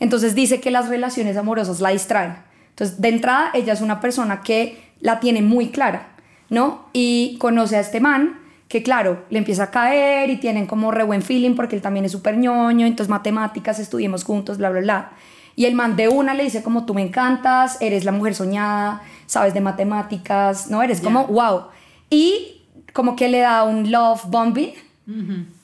Entonces 0.00 0.34
dice 0.34 0.60
que 0.60 0.70
las 0.70 0.88
relaciones 0.88 1.36
amorosas 1.36 1.80
la 1.80 1.90
distraen. 1.90 2.36
Entonces, 2.78 3.00
de 3.00 3.08
entrada, 3.08 3.50
ella 3.54 3.72
es 3.72 3.80
una 3.80 4.00
persona 4.00 4.40
que 4.42 4.80
la 5.00 5.18
tiene 5.18 5.42
muy 5.42 5.70
clara, 5.70 6.10
¿no? 6.48 6.84
Y 6.92 7.36
conoce 7.40 7.76
a 7.76 7.80
este 7.80 7.98
man 7.98 8.38
que, 8.68 8.84
claro, 8.84 9.24
le 9.30 9.38
empieza 9.38 9.64
a 9.64 9.70
caer 9.72 10.30
y 10.30 10.36
tienen 10.36 10.66
como 10.66 10.92
re 10.92 11.02
buen 11.02 11.22
feeling 11.22 11.56
porque 11.56 11.74
él 11.74 11.82
también 11.82 12.04
es 12.04 12.12
súper 12.12 12.36
ñoño, 12.36 12.86
entonces 12.86 13.10
matemáticas, 13.10 13.80
estudiemos 13.80 14.22
juntos, 14.22 14.58
bla, 14.58 14.70
bla, 14.70 14.80
bla. 14.80 15.10
Y 15.56 15.64
el 15.64 15.74
man 15.74 15.96
de 15.96 16.08
una 16.08 16.34
le 16.34 16.44
dice 16.44 16.62
como 16.62 16.86
tú 16.86 16.94
me 16.94 17.02
encantas, 17.02 17.78
eres 17.80 18.04
la 18.04 18.12
mujer 18.12 18.36
soñada, 18.36 19.02
sabes 19.26 19.54
de 19.54 19.60
matemáticas, 19.60 20.70
¿no? 20.70 20.80
Eres 20.80 21.00
como, 21.00 21.26
wow. 21.26 21.62
Y 22.10 22.62
como 22.92 23.16
que 23.16 23.28
le 23.28 23.40
da 23.40 23.64
un 23.64 23.90
love 23.90 24.22
bombing 24.28 24.70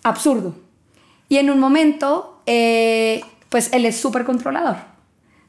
absurdo. 0.03 0.57
Y 1.29 1.37
en 1.37 1.49
un 1.49 1.61
momento, 1.61 2.43
eh, 2.47 3.23
pues 3.51 3.73
él 3.73 3.87
es 3.87 4.01
súper 4.01 4.25
controlador. 4.25 4.94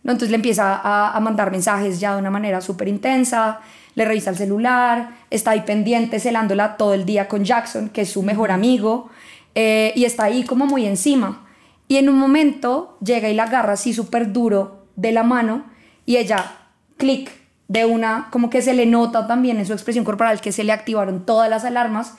¿No? 0.06 0.14
Entonces 0.14 0.30
le 0.30 0.36
empieza 0.36 0.76
a, 0.76 1.12
a 1.12 1.20
mandar 1.20 1.52
mensajes 1.52 2.00
ya 2.00 2.14
de 2.14 2.20
una 2.20 2.30
manera 2.30 2.62
súper 2.62 2.88
intensa, 2.88 3.60
le 3.96 4.06
revisa 4.06 4.30
el 4.30 4.38
celular, 4.38 5.10
está 5.30 5.52
ahí 5.52 5.62
pendiente, 5.62 6.20
celándola 6.20 6.78
todo 6.78 6.94
el 6.94 7.06
día 7.06 7.28
con 7.28 7.44
Jackson, 7.44 7.90
que 7.90 8.02
es 8.02 8.12
su 8.12 8.22
mejor 8.22 8.52
amigo, 8.52 9.10
eh, 9.56 9.94
y 9.96 10.06
está 10.06 10.26
ahí 10.26 10.44
como 10.44 10.68
muy 10.68 10.86
encima. 10.86 11.48
Y 11.88 11.98
en 11.98 12.10
un 12.10 12.20
momento 12.20 12.98
llega 13.04 13.30
y 13.30 13.34
la 13.34 13.44
agarra 13.44 13.74
así 13.74 13.94
súper 13.94 14.32
duro 14.32 14.86
de 14.96 15.12
la 15.12 15.24
mano 15.24 15.66
y 16.06 16.18
ella, 16.18 16.52
clic, 16.98 17.32
de 17.68 17.86
una, 17.86 18.28
como 18.32 18.52
que 18.52 18.62
se 18.62 18.76
le 18.76 18.86
nota 18.86 19.26
también 19.26 19.58
en 19.58 19.66
su 19.66 19.74
expresión 19.74 20.06
corporal 20.06 20.40
que 20.40 20.52
se 20.52 20.64
le 20.64 20.72
activaron 20.72 21.26
todas 21.26 21.50
las 21.50 21.66
alarmas 21.66 22.14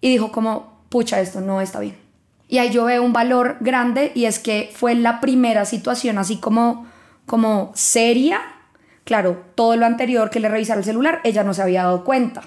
y 0.00 0.10
dijo 0.10 0.32
como, 0.32 0.80
pucha, 0.88 1.20
esto 1.20 1.40
no 1.40 1.60
está 1.60 1.78
bien. 1.78 1.96
Y 2.48 2.58
ahí 2.58 2.70
yo 2.70 2.86
veo 2.86 3.04
un 3.04 3.12
valor 3.12 3.58
grande 3.60 4.10
y 4.16 4.24
es 4.24 4.40
que 4.40 4.70
fue 4.74 4.96
la 4.96 5.20
primera 5.20 5.64
situación 5.64 6.18
así 6.18 6.38
como, 6.38 6.88
como 7.30 7.70
seria. 7.76 8.40
Claro, 9.04 9.44
todo 9.54 9.76
lo 9.76 9.86
anterior 9.86 10.30
que 10.30 10.40
le 10.40 10.48
revisara 10.48 10.80
el 10.80 10.84
celular, 10.84 11.20
ella 11.22 11.44
no 11.44 11.54
se 11.54 11.62
había 11.62 11.84
dado 11.84 12.02
cuenta. 12.02 12.42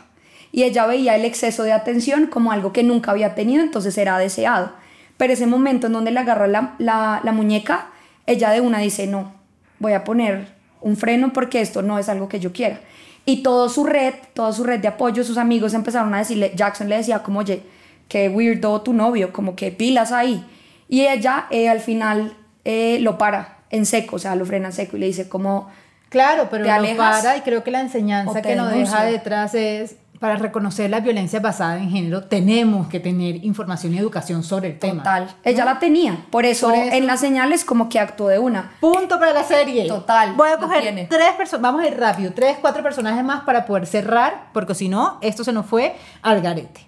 Y 0.52 0.64
ella 0.64 0.86
veía 0.86 1.16
el 1.16 1.24
exceso 1.24 1.64
de 1.64 1.72
atención 1.72 2.28
como 2.28 2.52
algo 2.52 2.74
que 2.74 2.84
nunca 2.84 3.12
había 3.12 3.34
tenido, 3.34 3.64
entonces 3.64 3.98
era 3.98 4.18
deseado. 4.18 4.74
Pero 5.16 5.32
ese 5.32 5.48
momento 5.48 5.88
en 5.88 5.94
donde 5.94 6.12
le 6.12 6.20
agarra 6.20 6.48
la, 6.48 6.76
la, 6.80 7.22
la 7.24 7.32
muñeca, 7.32 7.92
ella 8.26 8.50
de 8.50 8.60
una 8.60 8.80
dice, 8.80 9.08
no, 9.08 9.32
voy 9.80 9.94
a 9.94 10.04
poner 10.04 10.50
un 10.82 10.98
freno 10.98 11.32
porque 11.32 11.62
esto 11.62 11.82
no 11.82 11.98
es 11.98 12.10
algo 12.10 12.28
que 12.28 12.42
yo 12.42 12.52
quiera. 12.52 12.82
Y 13.26 13.42
toda 13.42 13.70
su 13.70 13.86
red, 13.86 14.16
toda 14.34 14.52
su 14.52 14.66
red 14.66 14.82
de 14.82 14.90
apoyo, 14.90 15.24
sus 15.24 15.38
amigos 15.38 15.74
empezaron 15.74 16.14
a 16.14 16.18
decirle, 16.18 16.52
Jackson 16.56 16.90
le 16.90 16.98
decía 16.98 17.24
como, 17.24 17.40
oye, 17.40 17.64
qué 18.10 18.28
weirdo 18.28 18.82
tu 18.82 18.92
novio, 18.92 19.32
como 19.32 19.56
que 19.56 19.72
pilas 19.72 20.12
ahí. 20.12 20.46
Y 20.90 21.08
ella 21.08 21.48
eh, 21.52 21.70
al 21.70 21.80
final 21.80 22.36
eh, 22.66 22.98
lo 23.00 23.18
para 23.18 23.53
en 23.74 23.86
seco, 23.88 24.18
o 24.18 24.20
sea, 24.20 24.36
lo 24.36 24.46
frena 24.46 24.68
en 24.68 24.74
seco 24.74 24.96
y 24.98 25.00
le 25.02 25.08
dice 25.08 25.28
como... 25.28 25.70
Claro, 26.10 26.48
pero 26.52 26.64
¿Te 26.64 26.92
lo 26.92 26.96
para 26.96 27.38
y 27.38 27.42
creo 27.42 27.64
que 27.64 27.72
la 27.72 27.82
enseñanza 27.82 28.44
que 28.44 28.56
nos 28.56 28.72
deja 28.72 29.04
detrás 29.04 29.56
es 29.56 29.96
para 30.20 30.36
reconocer 30.36 30.92
la 30.92 31.00
violencia 31.02 31.40
basada 31.42 31.80
en 31.80 31.90
género 31.90 32.24
tenemos 32.24 32.88
que 32.88 33.00
tener 33.02 33.44
información 33.44 33.94
y 33.94 33.98
educación 33.98 34.44
sobre 34.44 34.70
el 34.70 34.80
tema. 34.80 35.04
Total. 35.04 35.36
Ella 35.44 35.66
la 35.66 35.80
tenía. 35.80 36.26
Por 36.30 36.46
eso, 36.46 36.70
Por 36.70 36.78
eso. 36.78 36.96
en 36.96 37.08
las 37.08 37.20
señales 37.20 37.66
como 37.66 37.90
que 37.90 38.00
actuó 38.00 38.28
de 38.28 38.38
una. 38.40 38.74
Punto 38.80 39.20
para 39.20 39.34
la 39.34 39.44
serie. 39.44 39.88
Total, 39.88 40.34
Voy 40.36 40.50
a 40.50 40.58
coger 40.58 41.10
tres 41.10 41.32
personas, 41.36 41.62
vamos 41.64 41.82
a 41.82 41.88
ir 41.88 42.00
rápido, 42.00 42.32
tres, 42.34 42.58
cuatro 42.62 42.84
personajes 42.84 43.22
más 43.22 43.42
para 43.42 43.66
poder 43.66 43.88
cerrar, 43.88 44.50
porque 44.54 44.76
si 44.76 44.88
no, 44.88 45.18
esto 45.22 45.44
se 45.44 45.52
nos 45.52 45.66
fue 45.66 45.96
al 46.22 46.42
garete. 46.42 46.88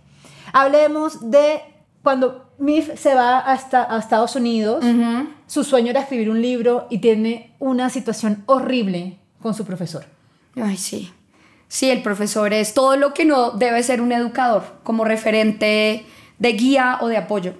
Hablemos 0.53 1.29
de 1.29 1.61
cuando 2.03 2.51
Mif 2.59 2.97
se 2.97 3.15
va 3.15 3.39
hasta 3.39 3.93
a 3.93 3.99
Estados 3.99 4.35
Unidos, 4.35 4.85
su 5.47 5.63
sueño 5.63 5.91
era 5.91 6.01
escribir 6.01 6.29
un 6.29 6.41
libro 6.41 6.87
y 6.89 6.99
tiene 6.99 7.53
una 7.59 7.89
situación 7.89 8.43
horrible 8.45 9.17
con 9.41 9.53
su 9.53 9.65
profesor. 9.65 10.05
Ay, 10.55 10.77
sí. 10.77 11.11
Sí, 11.67 11.89
el 11.89 12.01
profesor 12.01 12.53
es 12.53 12.73
todo 12.73 12.95
lo 12.95 13.13
que 13.13 13.25
no 13.25 13.51
debe 13.51 13.81
ser 13.83 14.01
un 14.01 14.11
educador, 14.11 14.63
como 14.83 15.03
referente 15.03 16.05
de 16.39 16.53
guía 16.53 16.99
o 17.01 17.07
de 17.07 17.17
apoyo. 17.17 17.53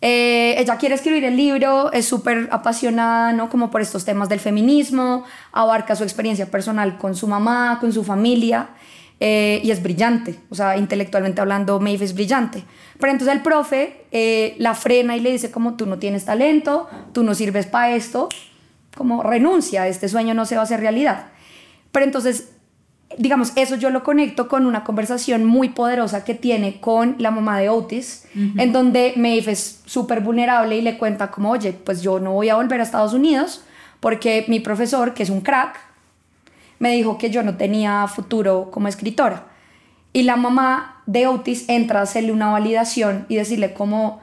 Eh, 0.00 0.54
ella 0.58 0.76
quiere 0.76 0.94
escribir 0.94 1.24
el 1.24 1.36
libro, 1.36 1.92
es 1.92 2.06
súper 2.06 2.48
apasionada, 2.52 3.32
¿no? 3.32 3.50
Como 3.50 3.70
por 3.70 3.80
estos 3.80 4.04
temas 4.04 4.28
del 4.28 4.38
feminismo, 4.38 5.24
abarca 5.50 5.96
su 5.96 6.04
experiencia 6.04 6.46
personal 6.46 6.98
con 6.98 7.16
su 7.16 7.26
mamá, 7.26 7.78
con 7.80 7.92
su 7.92 8.04
familia, 8.04 8.68
eh, 9.20 9.60
y 9.64 9.70
es 9.72 9.82
brillante, 9.82 10.38
o 10.48 10.54
sea, 10.54 10.76
intelectualmente 10.76 11.40
hablando, 11.40 11.80
Maeve 11.80 12.04
es 12.04 12.14
brillante. 12.14 12.62
Pero 13.00 13.12
entonces 13.12 13.34
el 13.34 13.42
profe 13.42 14.04
eh, 14.12 14.54
la 14.58 14.74
frena 14.74 15.16
y 15.16 15.20
le 15.20 15.32
dice 15.32 15.50
como, 15.50 15.74
tú 15.74 15.86
no 15.86 15.98
tienes 15.98 16.24
talento, 16.24 16.88
tú 17.12 17.24
no 17.24 17.34
sirves 17.34 17.66
para 17.66 17.94
esto, 17.94 18.28
como 18.96 19.22
renuncia, 19.22 19.88
este 19.88 20.08
sueño 20.08 20.34
no 20.34 20.46
se 20.46 20.54
va 20.54 20.62
a 20.62 20.64
hacer 20.64 20.80
realidad. 20.80 21.26
Pero 21.90 22.04
entonces, 22.04 22.50
digamos, 23.16 23.52
eso 23.56 23.74
yo 23.74 23.90
lo 23.90 24.04
conecto 24.04 24.48
con 24.48 24.66
una 24.66 24.84
conversación 24.84 25.44
muy 25.44 25.70
poderosa 25.70 26.24
que 26.24 26.34
tiene 26.34 26.80
con 26.80 27.16
la 27.18 27.30
mamá 27.30 27.58
de 27.58 27.70
Otis, 27.70 28.24
en 28.34 28.72
donde 28.72 29.14
Maeve 29.16 29.52
es 29.52 29.82
súper 29.86 30.20
vulnerable 30.20 30.76
y 30.76 30.82
le 30.82 30.96
cuenta 30.96 31.30
como, 31.30 31.50
oye, 31.50 31.72
pues 31.72 32.02
yo 32.02 32.20
no 32.20 32.32
voy 32.32 32.50
a 32.50 32.56
volver 32.56 32.80
a 32.80 32.84
Estados 32.84 33.14
Unidos 33.14 33.62
porque 34.00 34.44
mi 34.48 34.60
profesor, 34.60 35.14
que 35.14 35.22
es 35.22 35.30
un 35.30 35.40
crack, 35.40 35.87
me 36.78 36.92
dijo 36.92 37.18
que 37.18 37.30
yo 37.30 37.42
no 37.42 37.56
tenía 37.56 38.06
futuro 38.06 38.70
como 38.70 38.88
escritora. 38.88 39.46
Y 40.12 40.22
la 40.22 40.36
mamá 40.36 41.02
de 41.06 41.26
Otis 41.26 41.68
entra 41.68 42.00
a 42.00 42.02
hacerle 42.04 42.32
una 42.32 42.50
validación 42.50 43.26
y 43.28 43.36
decirle 43.36 43.74
como 43.74 44.20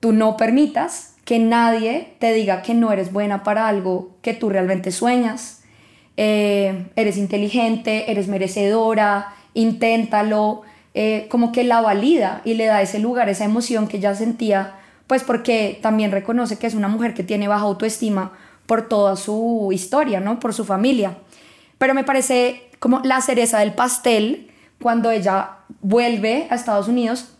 tú 0.00 0.12
no 0.12 0.36
permitas 0.36 1.14
que 1.24 1.38
nadie 1.38 2.14
te 2.20 2.32
diga 2.32 2.62
que 2.62 2.74
no 2.74 2.90
eres 2.92 3.12
buena 3.12 3.42
para 3.42 3.68
algo 3.68 4.16
que 4.22 4.32
tú 4.32 4.48
realmente 4.48 4.90
sueñas. 4.92 5.62
Eh, 6.16 6.86
eres 6.96 7.16
inteligente, 7.18 8.10
eres 8.10 8.28
merecedora, 8.28 9.34
inténtalo. 9.54 10.62
eh, 10.94 11.26
como 11.30 11.52
que 11.52 11.62
la 11.64 11.80
valida 11.80 12.40
y 12.44 12.54
le 12.54 12.66
da 12.66 12.82
ese 12.82 12.98
lugar, 12.98 13.28
esa 13.28 13.44
emoción 13.44 13.86
que 13.86 13.98
ella 13.98 14.14
sentía, 14.14 14.74
pues 15.06 15.22
porque 15.22 15.78
también 15.80 16.10
reconoce 16.10 16.58
que 16.58 16.66
es 16.66 16.74
una 16.74 16.88
mujer 16.88 17.14
que 17.14 17.22
tiene 17.22 17.46
baja 17.46 17.64
autoestima 17.64 18.32
por 18.66 18.88
toda 18.88 19.14
su 19.14 19.70
historia, 19.72 20.18
¿no? 20.20 20.40
Por 20.40 20.54
su 20.54 20.64
familia. 20.64 21.18
Pero 21.78 21.94
me 21.94 22.04
parece 22.04 22.70
como 22.78 23.00
la 23.04 23.20
cereza 23.20 23.60
del 23.60 23.74
pastel 23.74 24.50
cuando 24.80 25.10
ella 25.10 25.58
vuelve 25.80 26.46
a 26.50 26.54
Estados 26.54 26.88
Unidos 26.88 27.34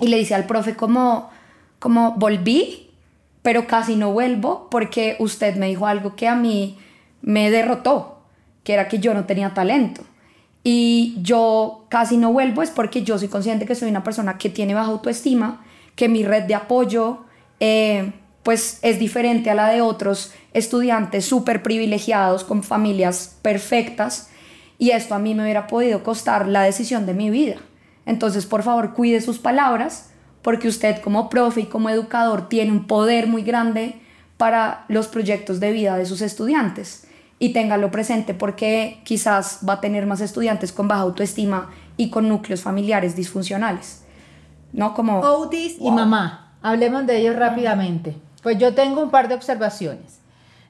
y 0.00 0.08
le 0.08 0.18
dice 0.18 0.34
al 0.34 0.46
profe 0.46 0.76
como, 0.76 1.30
como 1.78 2.12
volví, 2.12 2.90
pero 3.42 3.66
casi 3.66 3.96
no 3.96 4.12
vuelvo 4.12 4.68
porque 4.70 5.16
usted 5.18 5.56
me 5.56 5.68
dijo 5.68 5.86
algo 5.86 6.16
que 6.16 6.28
a 6.28 6.36
mí 6.36 6.78
me 7.20 7.50
derrotó, 7.50 8.22
que 8.64 8.74
era 8.74 8.88
que 8.88 8.98
yo 8.98 9.14
no 9.14 9.24
tenía 9.24 9.54
talento. 9.54 10.02
Y 10.64 11.16
yo 11.22 11.86
casi 11.88 12.16
no 12.16 12.32
vuelvo 12.32 12.62
es 12.62 12.70
porque 12.70 13.02
yo 13.02 13.18
soy 13.18 13.28
consciente 13.28 13.66
que 13.66 13.74
soy 13.74 13.90
una 13.90 14.04
persona 14.04 14.38
que 14.38 14.48
tiene 14.48 14.74
baja 14.74 14.90
autoestima, 14.90 15.64
que 15.96 16.08
mi 16.08 16.24
red 16.24 16.44
de 16.44 16.54
apoyo 16.54 17.24
eh, 17.58 18.12
pues 18.42 18.78
es 18.82 18.98
diferente 18.98 19.50
a 19.50 19.54
la 19.54 19.68
de 19.68 19.80
otros 19.80 20.32
estudiantes 20.52 21.24
súper 21.24 21.62
privilegiados 21.62 22.44
con 22.44 22.62
familias 22.62 23.36
perfectas 23.42 24.30
y 24.78 24.90
esto 24.90 25.14
a 25.14 25.18
mí 25.18 25.34
me 25.34 25.44
hubiera 25.44 25.66
podido 25.66 26.02
costar 26.02 26.48
la 26.48 26.62
decisión 26.62 27.06
de 27.06 27.14
mi 27.14 27.30
vida. 27.30 27.56
Entonces, 28.04 28.46
por 28.46 28.62
favor, 28.62 28.94
cuide 28.94 29.20
sus 29.20 29.38
palabras 29.38 30.10
porque 30.42 30.66
usted 30.66 31.00
como 31.00 31.28
profe 31.28 31.60
y 31.60 31.66
como 31.66 31.88
educador 31.88 32.48
tiene 32.48 32.72
un 32.72 32.86
poder 32.86 33.28
muy 33.28 33.42
grande 33.42 34.00
para 34.36 34.84
los 34.88 35.06
proyectos 35.06 35.60
de 35.60 35.70
vida 35.70 35.96
de 35.96 36.04
sus 36.04 36.20
estudiantes 36.20 37.06
y 37.38 37.52
téngalo 37.52 37.90
presente 37.90 38.34
porque 38.34 39.00
quizás 39.04 39.60
va 39.68 39.74
a 39.74 39.80
tener 39.80 40.06
más 40.06 40.20
estudiantes 40.20 40.72
con 40.72 40.88
baja 40.88 41.02
autoestima 41.02 41.70
y 41.96 42.10
con 42.10 42.28
núcleos 42.28 42.60
familiares 42.60 43.14
disfuncionales. 43.14 44.04
¿No? 44.72 44.94
Como... 44.94 45.20
Otis 45.20 45.76
y 45.80 45.90
mamá. 45.90 46.54
Hablemos 46.62 47.06
de 47.06 47.18
ellos 47.18 47.36
rápidamente. 47.36 48.16
Pues 48.42 48.58
yo 48.58 48.74
tengo 48.74 49.00
un 49.02 49.10
par 49.10 49.28
de 49.28 49.34
observaciones. 49.34 50.18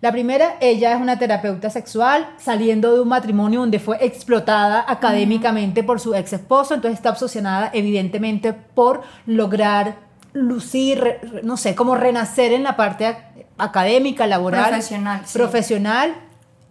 La 0.01 0.11
primera, 0.11 0.57
ella 0.61 0.93
es 0.95 1.01
una 1.01 1.19
terapeuta 1.19 1.71
sexual 1.71 2.29
saliendo 2.37 2.93
de 2.93 3.01
un 3.01 3.09
matrimonio 3.09 3.61
donde 3.61 3.79
fue 3.79 4.05
explotada 4.05 4.85
académicamente 4.89 5.85
por 5.85 6.01
su 6.01 6.13
ex 6.15 6.33
esposo, 6.33 6.75
entonces 6.75 6.99
está 6.99 7.11
obsesionada 7.11 7.71
evidentemente 7.73 8.53
por 8.53 9.03
lograr 9.27 9.97
lucir, 10.33 11.19
no 11.45 11.57
sé, 11.57 11.75
como 11.77 11.95
renacer 11.95 12.53
en 12.53 12.65
la 12.65 12.75
parte 12.75 13.07
ac- 13.07 13.45
académica, 13.59 14.27
laboral, 14.27 14.71
Profesional, 14.71 15.21
sí. 15.25 15.39
profesional. 15.39 16.15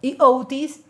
Y 0.02 0.18
Otis 0.20 0.82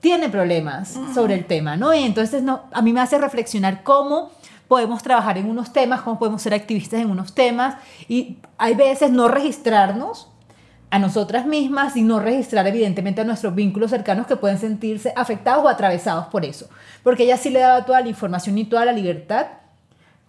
tiene 0.00 0.28
problemas 0.28 0.98
sobre 1.14 1.34
el 1.34 1.44
tema, 1.46 1.76
¿no? 1.76 1.92
Y 1.94 2.04
entonces 2.04 2.42
no, 2.42 2.62
a 2.72 2.80
mí 2.80 2.92
me 2.92 3.00
hace 3.00 3.18
reflexionar 3.18 3.82
cómo 3.82 4.30
podemos 4.68 5.02
trabajar 5.02 5.38
en 5.38 5.48
unos 5.48 5.72
temas, 5.72 6.02
cómo 6.02 6.18
podemos 6.18 6.42
ser 6.42 6.54
activistas 6.54 7.00
en 7.00 7.10
unos 7.10 7.34
temas. 7.34 7.76
Y 8.08 8.38
hay 8.58 8.74
veces 8.74 9.10
no 9.10 9.28
registrarnos 9.28 10.30
a 10.90 10.98
nosotras 11.00 11.44
mismas 11.44 11.96
y 11.96 12.02
no 12.02 12.20
registrar 12.20 12.66
evidentemente 12.68 13.20
a 13.20 13.24
nuestros 13.24 13.52
vínculos 13.54 13.90
cercanos 13.90 14.28
que 14.28 14.36
pueden 14.36 14.58
sentirse 14.58 15.12
afectados 15.16 15.64
o 15.64 15.68
atravesados 15.68 16.26
por 16.26 16.44
eso, 16.44 16.68
porque 17.02 17.24
ella 17.24 17.36
sí 17.36 17.50
le 17.50 17.58
daba 17.58 17.84
toda 17.84 18.00
la 18.00 18.08
información 18.08 18.56
y 18.58 18.64
toda 18.64 18.84
la 18.84 18.92
libertad, 18.92 19.46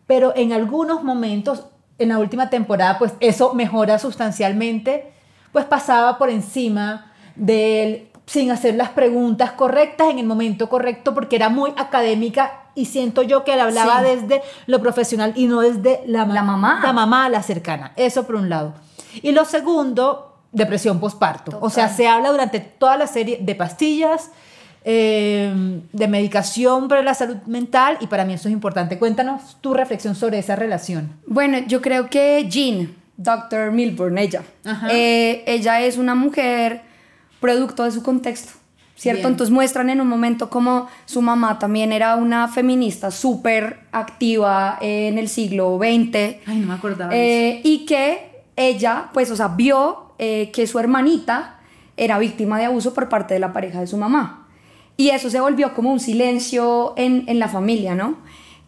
pero 0.07 0.33
en 0.36 0.53
algunos 0.53 1.03
momentos, 1.03 1.67
en 1.99 2.09
la 2.09 2.17
última 2.17 2.49
temporada, 2.49 2.97
pues 2.97 3.13
eso 3.19 3.53
mejora 3.53 3.99
sustancialmente, 3.99 5.13
pues 5.51 5.65
pasaba 5.65 6.17
por 6.17 6.31
encima 6.31 7.11
de 7.36 7.83
él 7.83 8.07
sin 8.25 8.49
hacer 8.49 8.73
las 8.73 8.89
preguntas 8.89 9.51
correctas 9.51 10.09
en 10.09 10.17
el 10.17 10.25
momento 10.25 10.67
correcto 10.67 11.13
porque 11.13 11.36
era 11.36 11.49
muy 11.49 11.73
académica 11.77 12.64
y 12.76 12.86
siento 12.86 13.23
yo 13.23 13.43
que 13.43 13.53
él 13.53 13.59
hablaba 13.61 14.01
Sí. 14.01 14.05
desde 14.15 14.41
lo 14.67 14.82
profesional 14.82 15.34
y 15.36 15.47
no 15.47 15.61
desde 15.61 16.01
la, 16.05 16.26
La 16.26 16.43
mamá. 16.43 16.82
la 16.84 16.93
mamá, 16.93 17.30
la 17.30 17.41
cercana. 17.41 17.93
Eso 17.95 18.26
por 18.26 18.36
un 18.36 18.49
lado. 18.49 18.73
Y 19.21 19.32
lo 19.32 19.45
segundo, 19.45 20.38
depresión 20.51 20.99
postparto. 20.99 21.57
O 21.61 21.69
sea, 21.69 21.88
se 21.89 22.07
habla 22.07 22.32
durante 22.32 22.59
toda 22.59 22.97
la 22.97 23.07
serie 23.07 23.39
de 23.41 23.55
pastillas, 23.55 24.30
eh, 24.84 25.82
de 25.91 26.07
medicación 26.07 26.88
para 26.88 27.01
la 27.01 27.13
salud 27.15 27.38
mental 27.47 27.97
y 28.01 28.07
para 28.07 28.23
mí 28.26 28.34
eso 28.34 28.47
es 28.49 28.53
importante. 28.53 28.99
Cuéntanos 28.99 29.57
tu 29.61 29.73
reflexión 29.73 30.13
sobre 30.15 30.38
esa 30.38 30.55
relación. 30.55 31.11
Bueno, 31.26 31.57
yo 31.65 31.82
creo 31.82 32.09
que 32.09 32.45
Jean, 32.49 32.93
Dr. 33.17 33.71
Milburn, 33.71 34.17
ella, 34.17 34.43
eh, 34.91 35.43
ella 35.47 35.82
es 35.82 35.97
una 35.97 36.13
mujer 36.13 36.82
producto 37.39 37.84
de 37.84 37.91
su 37.91 38.03
contexto, 38.03 38.53
¿cierto? 38.95 39.19
Bien. 39.21 39.31
Entonces 39.33 39.51
muestran 39.53 39.89
en 39.89 40.01
un 40.01 40.07
momento 40.07 40.49
como 40.49 40.87
su 41.05 41.21
mamá 41.21 41.59
también 41.59 41.91
era 41.91 42.15
una 42.15 42.47
feminista 42.47 43.11
súper 43.11 43.79
activa 43.91 44.77
en 44.81 45.17
el 45.17 45.27
siglo 45.29 45.77
XX. 45.77 46.15
Ay, 46.45 46.59
no 46.59 46.67
me 46.67 46.73
acordaba 46.73 47.15
Eh, 47.15 47.61
y 47.63 47.85
que 47.85 48.43
ella, 48.55 49.09
pues, 49.13 49.29
o 49.31 49.35
sea, 49.35 49.49
vio 49.49 50.13
eh, 50.17 50.49
que 50.53 50.65
su 50.67 50.79
hermanita 50.79 51.59
era 51.97 52.17
víctima 52.19 52.57
de 52.57 52.65
abuso 52.65 52.93
por 52.93 53.09
parte 53.09 53.33
de 53.33 53.39
la 53.39 53.51
pareja 53.53 53.79
de 53.81 53.87
su 53.87 53.97
mamá. 53.97 54.47
Y 54.97 55.09
eso 55.09 55.29
se 55.29 55.39
volvió 55.41 55.73
como 55.73 55.91
un 55.91 55.99
silencio 55.99 56.93
en, 56.97 57.25
en 57.27 57.37
la 57.39 57.47
familia, 57.49 57.95
¿no? 57.95 58.17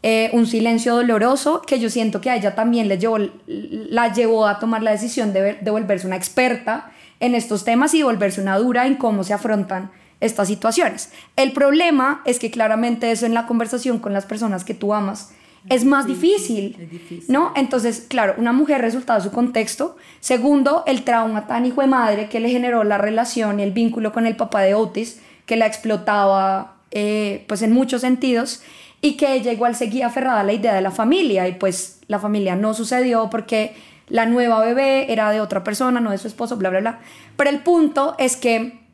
eh, 0.03 0.30
un 0.34 0.45
silencio 0.45 0.95
doloroso 0.95 1.61
que 1.65 1.80
yo 1.80 1.89
siento 1.89 2.21
que 2.21 2.30
a 2.30 2.36
ella 2.36 2.53
también 2.53 2.88
le 2.88 2.97
llevó, 2.99 3.17
la 3.47 4.13
llevó 4.13 4.45
a 4.45 4.59
tomar 4.59 4.84
la 4.84 4.91
decisión 4.91 5.34
de, 5.34 5.41
ver- 5.41 5.59
de 5.61 5.71
volverse 5.71 6.05
una 6.05 6.15
experta 6.15 6.91
en 7.19 7.34
estos 7.34 7.63
temas 7.65 7.93
y 7.95 8.03
volverse 8.03 8.39
una 8.39 8.57
dura 8.59 8.86
en 8.86 8.95
cómo 8.95 9.23
se 9.23 9.34
afrontan 9.34 9.89
estas 10.20 10.47
situaciones. 10.47 11.11
El 11.36 11.51
problema 11.51 12.22
es 12.26 12.39
que 12.39 12.51
claramente 12.51 13.11
eso 13.11 13.26
en 13.26 13.34
la 13.34 13.45
conversación 13.45 13.99
con 13.99 14.13
las 14.13 14.26
personas 14.26 14.63
que 14.63 14.74
tú 14.74 14.93
amas 14.93 15.32
es 15.70 15.84
más 15.84 16.07
difícil, 16.07 16.78
es 16.80 16.89
difícil. 16.89 17.26
¿no? 17.28 17.51
Entonces, 17.55 18.05
claro, 18.07 18.36
una 18.38 18.53
mujer 18.53 18.82
resultado 18.82 19.20
de 19.20 19.30
su 19.30 19.34
contexto. 19.34 19.97
Segundo, 20.22 20.84
el 20.88 21.03
trauma 21.03 21.45
tan 21.45 21.65
hijo 21.65 21.82
de 21.82 21.88
madre 21.88 22.30
que 22.30 22.39
le 22.39 22.49
generó 22.49 22.84
la 22.84 22.97
relación 22.97 23.59
y 23.59 23.63
el 23.63 23.72
vínculo 23.72 24.13
con 24.13 24.26
el 24.26 24.36
papá 24.36 24.61
de 24.61 24.76
Otis, 24.76 25.20
que 25.45 25.57
la 25.57 25.65
explotaba 25.65 26.78
eh, 26.91 27.43
pues 27.47 27.61
en 27.61 27.74
muchos 27.74 28.01
sentidos 28.01 28.61
y 29.01 29.18
que 29.18 29.34
ella 29.34 29.51
igual 29.51 29.76
seguía 29.76 30.07
aferrada 30.07 30.39
a 30.39 30.43
la 30.43 30.53
idea 30.53 30.74
de 30.74 30.82
la 30.82 30.91
familia 30.91 31.47
y 31.47 31.53
pues 31.53 31.99
la 32.07 32.20
familia 32.20 32.55
no 32.55 32.74
sucedió 32.74 33.30
porque 33.30 33.76
la 34.07 34.26
nueva 34.26 34.63
bebé 34.63 35.11
era 35.11 35.32
de 35.32 35.41
otra 35.41 35.63
persona, 35.63 35.99
no 35.99 36.11
de 36.11 36.18
su 36.18 36.28
esposo, 36.28 36.55
bla, 36.55 36.70
bla, 36.70 36.80
bla. 36.80 36.99
Pero 37.36 37.49
el 37.49 37.59
punto 37.59 38.15
es 38.18 38.38
que 38.38 38.87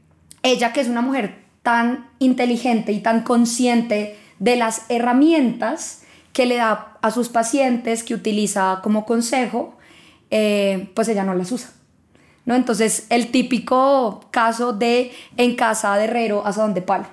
ella, 0.44 0.74
que 0.74 0.82
es 0.82 0.88
una 0.88 1.02
mujer 1.02 1.44
tan 1.64 2.10
inteligente 2.20 2.92
y 2.92 3.00
tan 3.00 3.22
consciente 3.22 4.18
de 4.40 4.58
las 4.58 4.84
herramientas 4.90 6.04
que 6.34 6.46
le 6.46 6.58
da 6.58 6.98
a 7.02 7.12
sus 7.12 7.30
pacientes, 7.30 8.04
que 8.04 8.14
utiliza 8.14 8.82
como 8.84 9.06
consejo, 9.06 9.78
eh, 10.30 10.90
pues 10.94 11.08
ella 11.08 11.24
no 11.24 11.34
las 11.34 11.52
usa. 11.52 11.70
¿no? 12.46 12.56
Entonces, 12.56 13.08
el 13.10 13.32
típico 13.32 14.28
caso 14.32 14.74
de 14.74 15.12
en 15.38 15.56
casa 15.56 15.96
de 15.96 16.06
herrero 16.06 16.46
hasta 16.46 16.64
donde 16.64 16.82
palo. 16.82 17.06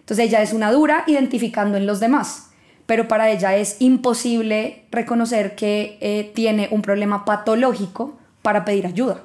Entonces, 0.00 0.26
ella 0.26 0.42
es 0.42 0.52
una 0.52 0.72
dura 0.72 1.04
identificando 1.06 1.76
en 1.76 1.86
los 1.86 2.00
demás, 2.00 2.50
pero 2.86 3.06
para 3.06 3.30
ella 3.30 3.56
es 3.56 3.76
imposible 3.80 4.86
reconocer 4.90 5.54
que 5.54 5.98
eh, 6.00 6.32
tiene 6.34 6.68
un 6.72 6.82
problema 6.82 7.24
patológico 7.24 8.18
para 8.42 8.64
pedir 8.64 8.86
ayuda. 8.86 9.22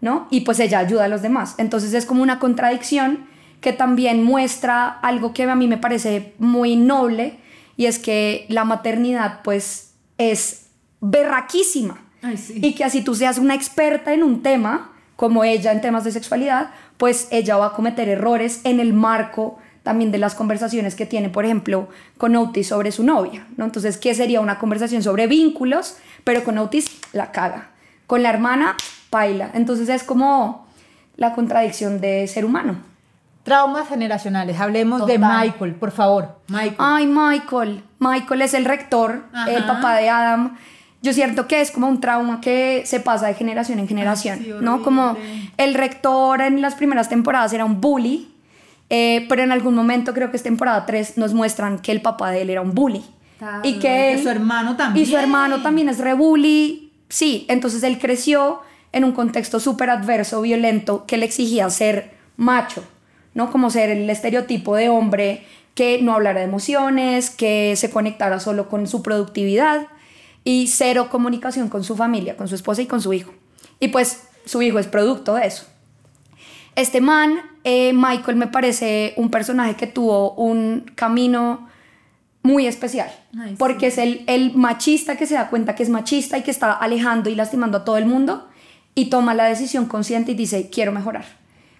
¿No? 0.00 0.26
Y 0.30 0.40
pues 0.42 0.60
ella 0.60 0.78
ayuda 0.78 1.04
a 1.04 1.08
los 1.08 1.22
demás. 1.22 1.54
Entonces 1.58 1.94
es 1.94 2.06
como 2.06 2.22
una 2.22 2.38
contradicción 2.38 3.26
que 3.60 3.72
también 3.72 4.22
muestra 4.24 4.88
algo 4.88 5.32
que 5.32 5.44
a 5.44 5.54
mí 5.54 5.68
me 5.68 5.76
parece 5.76 6.34
muy 6.38 6.76
noble 6.76 7.38
y 7.76 7.86
es 7.86 7.98
que 7.98 8.46
la 8.48 8.64
maternidad 8.64 9.40
pues 9.42 9.94
es 10.18 10.66
berraquísima. 11.00 11.98
Ay, 12.22 12.36
sí. 12.36 12.60
Y 12.62 12.74
que 12.74 12.84
así 12.84 13.02
tú 13.02 13.14
seas 13.14 13.38
una 13.38 13.54
experta 13.54 14.12
en 14.12 14.22
un 14.22 14.42
tema, 14.42 14.92
como 15.16 15.44
ella 15.44 15.72
en 15.72 15.80
temas 15.80 16.04
de 16.04 16.12
sexualidad, 16.12 16.70
pues 16.96 17.28
ella 17.30 17.56
va 17.56 17.66
a 17.66 17.72
cometer 17.72 18.08
errores 18.08 18.60
en 18.64 18.80
el 18.80 18.92
marco 18.92 19.58
también 19.82 20.12
de 20.12 20.18
las 20.18 20.34
conversaciones 20.34 20.94
que 20.94 21.06
tiene, 21.06 21.30
por 21.30 21.44
ejemplo, 21.44 21.88
con 22.18 22.36
Otis 22.36 22.68
sobre 22.68 22.92
su 22.92 23.02
novia, 23.02 23.46
¿no? 23.56 23.64
Entonces, 23.64 23.96
¿qué 23.96 24.14
sería 24.14 24.40
una 24.40 24.58
conversación 24.58 25.02
sobre 25.02 25.26
vínculos? 25.26 25.96
Pero 26.24 26.44
con 26.44 26.58
Otis 26.58 26.98
la 27.12 27.32
caga. 27.32 27.70
Con 28.06 28.22
la 28.22 28.30
hermana, 28.30 28.76
paila. 29.10 29.50
Entonces 29.54 29.88
es 29.88 30.02
como 30.04 30.66
la 31.16 31.34
contradicción 31.34 32.00
de 32.00 32.26
ser 32.26 32.44
humano. 32.44 32.76
Traumas 33.42 33.88
generacionales. 33.88 34.60
Hablemos 34.60 35.06
de. 35.06 35.18
Michael, 35.18 35.74
por 35.74 35.90
favor. 35.92 36.36
Michael. 36.48 36.76
Ay, 36.78 37.06
Michael. 37.06 37.82
Michael 37.98 38.42
es 38.42 38.54
el 38.54 38.64
rector, 38.64 39.24
Ajá. 39.32 39.50
el 39.50 39.64
papá 39.66 39.96
de 39.96 40.08
Adam. 40.10 40.56
Yo 41.02 41.14
siento 41.14 41.48
que 41.48 41.62
es 41.62 41.70
como 41.70 41.88
un 41.88 42.00
trauma 42.00 42.42
que 42.42 42.82
se 42.84 43.00
pasa 43.00 43.26
de 43.26 43.34
generación 43.34 43.78
en 43.78 43.88
generación, 43.88 44.38
Ay, 44.40 44.44
sí, 44.44 44.52
¿no? 44.60 44.82
Como 44.82 45.16
el 45.56 45.72
rector 45.74 46.42
en 46.42 46.60
las 46.60 46.74
primeras 46.74 47.08
temporadas 47.08 47.54
era 47.54 47.64
un 47.64 47.80
bully, 47.80 48.30
eh, 48.90 49.24
pero 49.30 49.42
en 49.42 49.50
algún 49.50 49.74
momento, 49.74 50.12
creo 50.12 50.30
que 50.30 50.36
es 50.36 50.42
temporada 50.42 50.84
3, 50.84 51.16
nos 51.16 51.32
muestran 51.32 51.78
que 51.78 51.92
el 51.92 52.02
papá 52.02 52.30
de 52.30 52.42
él 52.42 52.50
era 52.50 52.60
un 52.60 52.74
bully. 52.74 53.02
Tal, 53.38 53.64
y 53.64 53.74
que 53.74 53.80
que 53.80 54.12
él- 54.12 54.22
su 54.22 54.28
hermano 54.28 54.76
también. 54.76 55.06
Y 55.06 55.08
su 55.10 55.16
hermano 55.16 55.62
también 55.62 55.88
es 55.88 55.96
re 55.98 56.12
bully. 56.12 56.92
Sí, 57.08 57.46
entonces 57.48 57.82
él 57.82 57.98
creció 57.98 58.60
en 58.92 59.04
un 59.04 59.12
contexto 59.12 59.60
súper 59.60 59.90
adverso, 59.90 60.40
violento, 60.40 61.06
que 61.06 61.16
le 61.16 61.26
exigía 61.26 61.68
ser 61.70 62.12
macho, 62.36 62.82
¿no? 63.34 63.50
Como 63.50 63.70
ser 63.70 63.90
el 63.90 64.08
estereotipo 64.10 64.74
de 64.74 64.88
hombre 64.88 65.44
que 65.74 66.02
no 66.02 66.14
hablara 66.14 66.40
de 66.40 66.46
emociones, 66.46 67.30
que 67.30 67.74
se 67.76 67.90
conectara 67.90 68.40
solo 68.40 68.68
con 68.68 68.86
su 68.86 69.02
productividad 69.02 69.86
y 70.44 70.66
cero 70.66 71.08
comunicación 71.10 71.68
con 71.68 71.84
su 71.84 71.96
familia, 71.96 72.36
con 72.36 72.48
su 72.48 72.54
esposa 72.54 72.82
y 72.82 72.86
con 72.86 73.00
su 73.00 73.12
hijo. 73.12 73.32
Y 73.78 73.88
pues 73.88 74.24
su 74.44 74.62
hijo 74.62 74.78
es 74.78 74.86
producto 74.86 75.34
de 75.34 75.46
eso. 75.46 75.66
Este 76.76 77.00
man, 77.00 77.40
eh, 77.64 77.92
Michael, 77.92 78.36
me 78.36 78.46
parece 78.46 79.14
un 79.16 79.30
personaje 79.30 79.76
que 79.76 79.86
tuvo 79.86 80.32
un 80.34 80.90
camino 80.94 81.68
muy 82.42 82.66
especial. 82.66 83.10
Ay, 83.38 83.50
sí. 83.50 83.56
porque 83.58 83.88
es 83.88 83.98
el, 83.98 84.24
el 84.26 84.54
machista 84.54 85.16
que 85.16 85.26
se 85.26 85.34
da 85.34 85.50
cuenta 85.50 85.74
que 85.74 85.82
es 85.82 85.88
machista 85.88 86.38
y 86.38 86.42
que 86.42 86.50
está 86.50 86.72
alejando 86.72 87.30
y 87.30 87.34
lastimando 87.34 87.78
a 87.78 87.84
todo 87.84 87.96
el 87.96 88.06
mundo 88.06 88.49
y 88.94 89.06
toma 89.10 89.34
la 89.34 89.44
decisión 89.44 89.86
consciente 89.86 90.32
y 90.32 90.34
dice, 90.34 90.70
quiero 90.70 90.92
mejorar. 90.92 91.24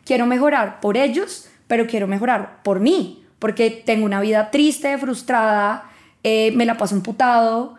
Quiero 0.05 0.27
mejorar 0.27 0.81
por 0.81 0.97
ellos, 0.97 1.49
pero 1.67 1.87
quiero 1.87 2.07
mejorar 2.07 2.63
por 2.63 2.81
mí, 2.81 3.25
porque 3.39 3.71
tengo 3.71 4.05
una 4.05 4.21
vida 4.21 4.51
triste, 4.51 4.97
frustrada, 4.99 5.91
eh, 6.25 6.53
me 6.55 6.67
la 6.67 6.77
paso 6.77 6.95
imputado, 6.95 7.77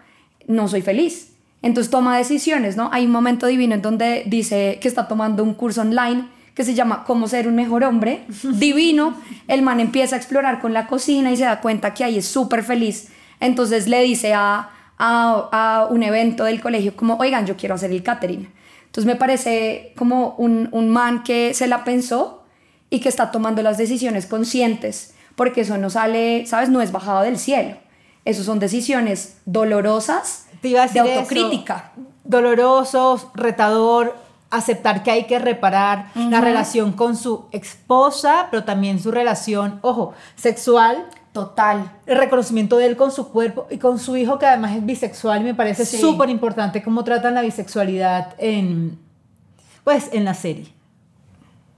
no 0.47 0.67
soy 0.67 0.81
feliz. 0.81 1.33
Entonces 1.61 1.91
toma 1.91 2.17
decisiones, 2.17 2.75
¿no? 2.75 2.89
Hay 2.91 3.05
un 3.05 3.11
momento 3.11 3.45
divino 3.47 3.75
en 3.75 3.81
donde 3.81 4.23
dice 4.25 4.79
que 4.81 4.87
está 4.87 5.07
tomando 5.07 5.43
un 5.43 5.53
curso 5.53 5.81
online 5.81 6.25
que 6.55 6.63
se 6.63 6.73
llama 6.73 7.03
Cómo 7.05 7.27
ser 7.27 7.47
un 7.47 7.55
mejor 7.55 7.83
hombre. 7.83 8.25
Divino. 8.43 9.15
El 9.47 9.61
man 9.61 9.79
empieza 9.79 10.15
a 10.15 10.19
explorar 10.19 10.59
con 10.59 10.73
la 10.73 10.87
cocina 10.87 11.31
y 11.31 11.37
se 11.37 11.45
da 11.45 11.61
cuenta 11.61 11.93
que 11.93 12.03
ahí 12.03 12.17
es 12.17 12.25
súper 12.25 12.63
feliz. 12.63 13.09
Entonces 13.39 13.87
le 13.87 14.01
dice 14.01 14.33
a, 14.33 14.69
a, 14.97 15.49
a 15.51 15.87
un 15.89 16.03
evento 16.03 16.43
del 16.43 16.61
colegio 16.61 16.95
como, 16.95 17.15
oigan, 17.15 17.45
yo 17.45 17.55
quiero 17.55 17.75
hacer 17.75 17.91
el 17.91 18.03
catering. 18.03 18.47
Entonces 18.91 19.05
me 19.05 19.15
parece 19.15 19.93
como 19.95 20.35
un, 20.37 20.67
un 20.73 20.89
man 20.89 21.23
que 21.23 21.53
se 21.53 21.65
la 21.67 21.85
pensó 21.85 22.43
y 22.89 22.99
que 22.99 23.07
está 23.07 23.31
tomando 23.31 23.61
las 23.61 23.77
decisiones 23.77 24.25
conscientes, 24.25 25.13
porque 25.37 25.61
eso 25.61 25.77
no 25.77 25.89
sale, 25.89 26.45
¿sabes? 26.45 26.67
No 26.67 26.81
es 26.81 26.91
bajado 26.91 27.21
del 27.21 27.39
cielo. 27.39 27.77
Eso 28.25 28.43
son 28.43 28.59
decisiones 28.59 29.37
dolorosas 29.45 30.47
de 30.61 30.71
decir 30.71 31.01
eso. 31.03 31.19
autocrítica. 31.19 31.93
Doloroso, 32.25 33.31
retador, 33.33 34.13
aceptar 34.49 35.03
que 35.03 35.11
hay 35.11 35.23
que 35.23 35.39
reparar 35.39 36.11
la 36.13 36.41
relación 36.41 36.91
con 36.91 37.15
su 37.15 37.45
esposa, 37.53 38.49
pero 38.51 38.65
también 38.65 38.99
su 38.99 39.09
relación, 39.09 39.79
ojo, 39.83 40.13
sexual, 40.35 41.07
Total. 41.33 41.89
el 42.05 42.17
reconocimiento 42.17 42.77
de 42.77 42.87
él 42.87 42.97
con 42.97 43.09
su 43.11 43.29
cuerpo 43.29 43.65
y 43.69 43.77
con 43.77 43.99
su 43.99 44.17
hijo 44.17 44.37
que 44.37 44.45
además 44.45 44.75
es 44.75 44.85
bisexual 44.85 45.41
y 45.41 45.45
me 45.45 45.55
parece 45.55 45.85
Sí. 45.85 45.97
súper 45.97 46.29
importante 46.29 46.83
cómo 46.83 47.03
tratan 47.05 47.35
la 47.35 47.41
bisexualidad 47.41 48.35
en 48.37 48.99
pues 49.83 50.09
en 50.11 50.25
la 50.25 50.33
serie. 50.33 50.67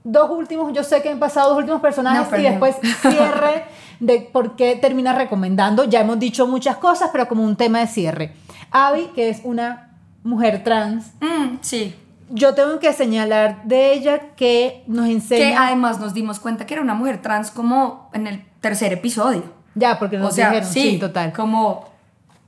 Dos 0.02 0.28
últimos, 0.30 0.72
yo 0.74 0.82
sé 0.84 1.00
que 1.00 1.08
han 1.10 1.18
pasado 1.18 1.50
dos 1.50 1.58
últimos 1.58 1.80
personajes 1.80 2.30
No, 2.30 2.38
y 2.38 2.42
después 2.42 2.76
cierre 3.00 3.64
de 4.00 4.28
por 4.32 4.56
qué 4.56 4.76
termina 4.76 5.14
recomendando. 5.14 5.84
Ya 5.84 6.00
hemos 6.00 6.18
dicho 6.18 6.46
muchas 6.46 6.76
cosas, 6.76 7.08
pero 7.12 7.26
como 7.28 7.42
un 7.42 7.56
tema 7.56 7.78
de 7.78 7.86
cierre. 7.86 8.34
Abby, 8.70 9.10
que 9.14 9.30
es 9.30 9.40
una 9.44 9.92
mujer 10.24 10.62
trans, 10.64 11.12
Mm, 11.20 11.58
sí. 11.62 11.94
Yo 12.36 12.54
tengo 12.54 12.80
que 12.80 12.92
señalar 12.92 13.62
de 13.64 13.92
ella 13.92 14.34
que 14.36 14.82
nos 14.88 15.06
enseña 15.06 15.38
Que 15.50 15.54
además 15.54 16.00
nos 16.00 16.12
dimos 16.14 16.40
cuenta 16.40 16.66
que 16.66 16.74
era 16.74 16.82
una 16.82 16.94
mujer 16.94 17.22
trans 17.22 17.50
como 17.52 18.10
en 18.12 18.26
el 18.26 18.44
tercer 18.60 18.92
episodio. 18.92 19.44
ya 19.76 19.98
porque 19.98 20.18
nos 20.18 20.32
o 20.32 20.34
sea, 20.34 20.48
dijeron, 20.50 20.68
sí, 20.72 20.90
sí, 20.92 20.98
total. 20.98 21.32
Como 21.32 21.88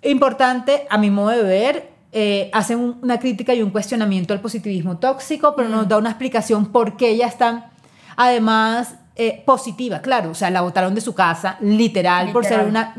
importante, 0.03 0.87
a 0.91 0.99
mi 0.99 1.11
modo 1.11 1.29
de 1.31 1.43
ver, 1.43 1.91
eh, 2.13 2.51
hacen 2.53 2.79
un- 2.79 2.99
una 3.03 3.19
crítica 3.19 3.55
y 3.55 3.63
un 3.63 3.71
cuestionamiento 3.71 4.33
al 4.33 4.41
positivismo 4.41 4.97
tóxico, 4.99 5.55
pero 5.57 5.69
Mm. 5.69 5.73
nos 5.73 5.89
da 5.89 5.99
una 5.99 6.11
explicación 6.11 6.67
por 6.67 6.97
qué 6.97 7.11
ella 7.11 7.27
está, 7.27 7.71
además, 8.17 8.97
eh, 9.17 9.43
positiva, 9.47 10.01
claro, 10.01 10.31
o 10.31 10.35
sea, 10.35 10.51
la 10.51 10.61
botaron 10.63 10.95
de 10.95 11.01
su 11.01 11.15
casa, 11.15 11.57
literal, 11.61 12.33
por 12.33 12.45
ser 12.45 12.61
una 12.67 12.95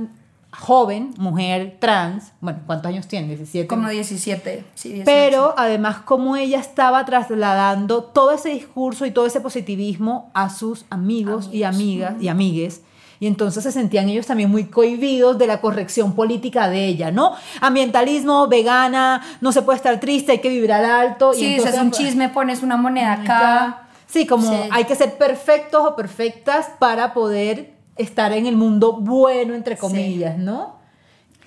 joven, 0.51 1.13
mujer 1.17 1.77
trans, 1.79 2.31
bueno, 2.41 2.59
¿cuántos 2.65 2.89
años 2.89 3.07
tiene? 3.07 3.27
17. 3.27 3.67
como 3.67 3.89
17, 3.89 4.63
sí, 4.75 4.89
18. 4.93 5.05
Pero 5.05 5.53
además 5.57 5.97
como 5.99 6.35
ella 6.35 6.59
estaba 6.59 7.05
trasladando 7.05 8.03
todo 8.03 8.31
ese 8.31 8.49
discurso 8.49 9.05
y 9.05 9.11
todo 9.11 9.25
ese 9.25 9.41
positivismo 9.41 10.31
a 10.33 10.49
sus 10.49 10.85
amigos, 10.89 11.49
y 11.51 11.63
amigas 11.63 12.15
y 12.19 12.27
amigues. 12.29 12.81
Y 13.19 13.25
entonces 13.25 13.63
se 13.63 13.71
sentían 13.71 14.09
ellos 14.09 14.27
también 14.27 14.49
muy 14.51 14.65
cohibidos 14.65 15.37
de 15.39 15.47
la 15.47 15.59
corrección 15.59 16.13
política 16.13 16.69
de 16.69 16.85
ella, 16.85 17.11
¿no? 17.11 17.33
Ambientalismo, 17.61 18.47
vegana, 18.47 19.23
no 19.41 19.51
se 19.51 19.63
puede 19.63 19.77
estar 19.77 19.99
triste, 19.99 20.33
hay 20.33 20.39
que 20.39 20.49
vibrar 20.49 20.85
alto. 20.85 21.33
Sí, 21.33 21.45
y 21.45 21.55
entonces, 21.55 21.81
un 21.81 21.91
chisme, 21.91 22.29
pones 22.29 22.61
una 22.61 22.77
moneda 22.77 23.13
acá. 23.13 23.87
Sí, 24.05 24.25
como 24.27 24.49
Sí. 24.49 24.69
hay 24.71 24.85
que 24.85 24.95
ser 24.95 25.17
perfectos 25.17 25.83
o 25.85 25.95
perfectas 25.95 26.67
para 26.79 27.13
poder 27.13 27.76
estar 27.97 28.31
en 28.33 28.45
el 28.45 28.55
mundo 28.55 28.93
bueno, 28.93 29.53
entre 29.53 29.77
comillas, 29.77 30.37
¿no? 30.37 30.77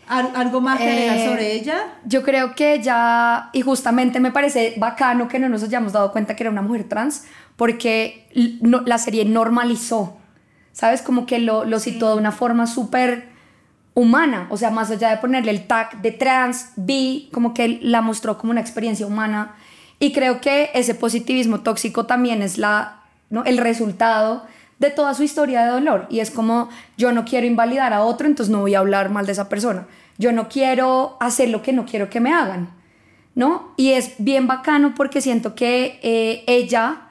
¿Al- 0.09 0.33
¿Algo 0.35 0.61
más 0.61 0.79
que 0.79 0.89
agregar 0.91 1.17
Eh, 1.19 1.25
sobre 1.25 1.53
ella? 1.55 1.77
Yo 2.05 2.23
creo 2.23 2.55
que 2.57 2.81
ya, 2.83 3.51
y 3.53 3.61
justamente 3.63 4.19
me 4.19 4.33
parece 4.33 4.75
bacano 4.77 5.29
que 5.29 5.39
no 5.39 5.49
nos 5.49 5.63
hayamos 5.63 5.93
dado 5.93 6.11
cuenta 6.11 6.35
que 6.35 6.43
era 6.43 6.51
una 6.51 6.63
mujer 6.63 6.85
trans, 6.89 7.25
porque 7.57 8.27
no- 8.61 8.81
la 8.87 8.99
serie 8.99 9.25
normalizó, 9.25 10.17
¿sabes? 10.73 11.03
Como 11.03 11.27
que 11.27 11.39
lo, 11.39 11.65
lo 11.65 11.79
citó 11.79 12.11
de 12.11 12.17
una 12.19 12.33
forma 12.33 12.67
súper 12.67 13.29
humana, 13.95 14.47
o 14.51 14.57
sea, 14.57 14.71
más 14.71 14.91
allá 14.91 15.11
de 15.11 15.17
ponerle 15.19 15.51
el 15.51 15.67
tag 15.67 16.01
de 16.03 16.11
trans, 16.13 16.71
bi, 16.77 17.29
como 17.33 17.55
que 17.55 17.79
la 17.83 18.01
mostró 18.03 18.39
como 18.39 18.51
una 18.53 18.61
experiencia 18.61 19.07
humana. 19.07 19.55
Y 19.99 20.13
creo 20.13 20.41
que 20.41 20.71
ese 20.75 20.95
positivismo 20.95 21.61
tóxico 21.61 22.07
también 22.07 22.41
es 22.43 22.57
la, 22.57 23.03
¿no? 23.29 23.45
el 23.45 23.59
resultado 23.59 24.45
de 24.81 24.91
toda 24.91 25.15
su 25.15 25.23
historia 25.23 25.63
de 25.63 25.71
dolor. 25.71 26.07
Y 26.11 26.19
es 26.19 26.33
como, 26.33 26.69
yo 26.97 27.13
no 27.13 27.25
quiero 27.25 27.47
invalidar 27.47 27.93
a 27.93 28.03
otro, 28.03 28.27
entonces 28.27 28.51
no 28.51 28.61
voy 28.61 28.75
a 28.75 28.81
hablar 28.81 29.11
mal 29.11 29.27
de 29.27 29.33
esa 29.33 29.49
persona. 29.49 29.87
Yo 30.19 30.33
no 30.33 30.49
quiero 30.49 31.17
hacer 31.21 31.51
lo 31.51 31.63
que 31.63 31.73
no 31.73 31.87
quiero 31.87 32.11
que 32.11 32.21
me 32.21 32.33
hagan, 32.33 32.71
¿no? 33.35 33.73
Y 33.77 33.93
es 33.93 34.15
bien 34.19 34.49
bacano 34.49 34.95
porque 34.97 35.21
siento 35.21 35.55
que 35.55 36.01
eh, 36.03 36.43
ella 36.47 37.03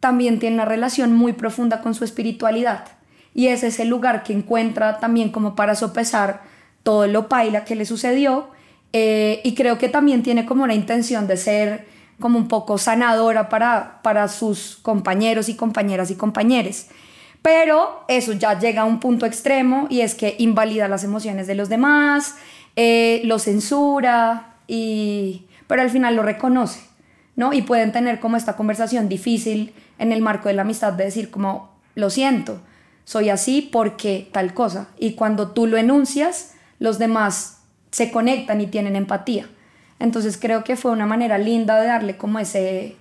también 0.00 0.38
tiene 0.38 0.54
una 0.54 0.64
relación 0.64 1.12
muy 1.12 1.34
profunda 1.34 1.82
con 1.82 1.94
su 1.94 2.04
espiritualidad 2.04 2.84
y 3.34 3.48
es 3.48 3.62
ese 3.62 3.84
lugar 3.84 4.22
que 4.22 4.32
encuentra 4.32 5.00
también 5.00 5.30
como 5.30 5.54
para 5.54 5.74
sopesar 5.74 6.42
todo 6.82 7.06
lo 7.06 7.28
paila 7.28 7.64
que 7.64 7.74
le 7.74 7.84
sucedió 7.84 8.48
eh, 8.92 9.40
y 9.44 9.54
creo 9.54 9.78
que 9.78 9.88
también 9.88 10.22
tiene 10.22 10.46
como 10.46 10.64
una 10.64 10.74
intención 10.74 11.26
de 11.26 11.36
ser 11.36 11.86
como 12.20 12.38
un 12.38 12.48
poco 12.48 12.78
sanadora 12.78 13.48
para, 13.48 14.00
para 14.02 14.28
sus 14.28 14.76
compañeros 14.82 15.48
y 15.48 15.56
compañeras 15.56 16.10
y 16.10 16.16
compañeros. 16.16 16.86
Pero 17.42 18.04
eso 18.08 18.32
ya 18.32 18.58
llega 18.58 18.82
a 18.82 18.84
un 18.84 19.00
punto 19.00 19.24
extremo 19.26 19.86
y 19.88 20.00
es 20.00 20.14
que 20.14 20.34
invalida 20.38 20.88
las 20.88 21.04
emociones 21.04 21.46
de 21.46 21.54
los 21.54 21.68
demás, 21.68 22.34
eh, 22.76 23.22
lo 23.24 23.38
censura, 23.38 24.56
y, 24.66 25.46
pero 25.66 25.82
al 25.82 25.90
final 25.90 26.16
lo 26.16 26.22
reconoce, 26.22 26.80
¿no? 27.36 27.52
Y 27.52 27.62
pueden 27.62 27.92
tener 27.92 28.20
como 28.20 28.36
esta 28.36 28.56
conversación 28.56 29.08
difícil 29.08 29.72
en 29.98 30.12
el 30.12 30.20
marco 30.20 30.48
de 30.48 30.54
la 30.54 30.62
amistad 30.62 30.92
de 30.92 31.04
decir 31.04 31.30
como, 31.30 31.70
lo 31.94 32.10
siento, 32.10 32.60
soy 33.04 33.30
así 33.30 33.62
porque 33.72 34.28
tal 34.32 34.52
cosa. 34.52 34.88
Y 34.98 35.14
cuando 35.14 35.52
tú 35.52 35.66
lo 35.66 35.76
enuncias, 35.76 36.54
los 36.78 36.98
demás 36.98 37.62
se 37.90 38.10
conectan 38.10 38.60
y 38.60 38.66
tienen 38.66 38.96
empatía. 38.96 39.48
Entonces 39.98 40.38
creo 40.38 40.64
que 40.64 40.76
fue 40.76 40.90
una 40.90 41.06
manera 41.06 41.38
linda 41.38 41.80
de 41.80 41.86
darle 41.86 42.16
como 42.16 42.38
ese, 42.38 42.96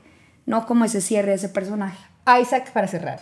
¿no? 0.46 0.66
Como 0.66 0.86
ese 0.86 1.02
cierre 1.02 1.32
a 1.32 1.36
ese 1.36 1.50
personaje. 1.50 1.98
Isaac, 2.42 2.72
para 2.72 2.88
cerrar. 2.88 3.22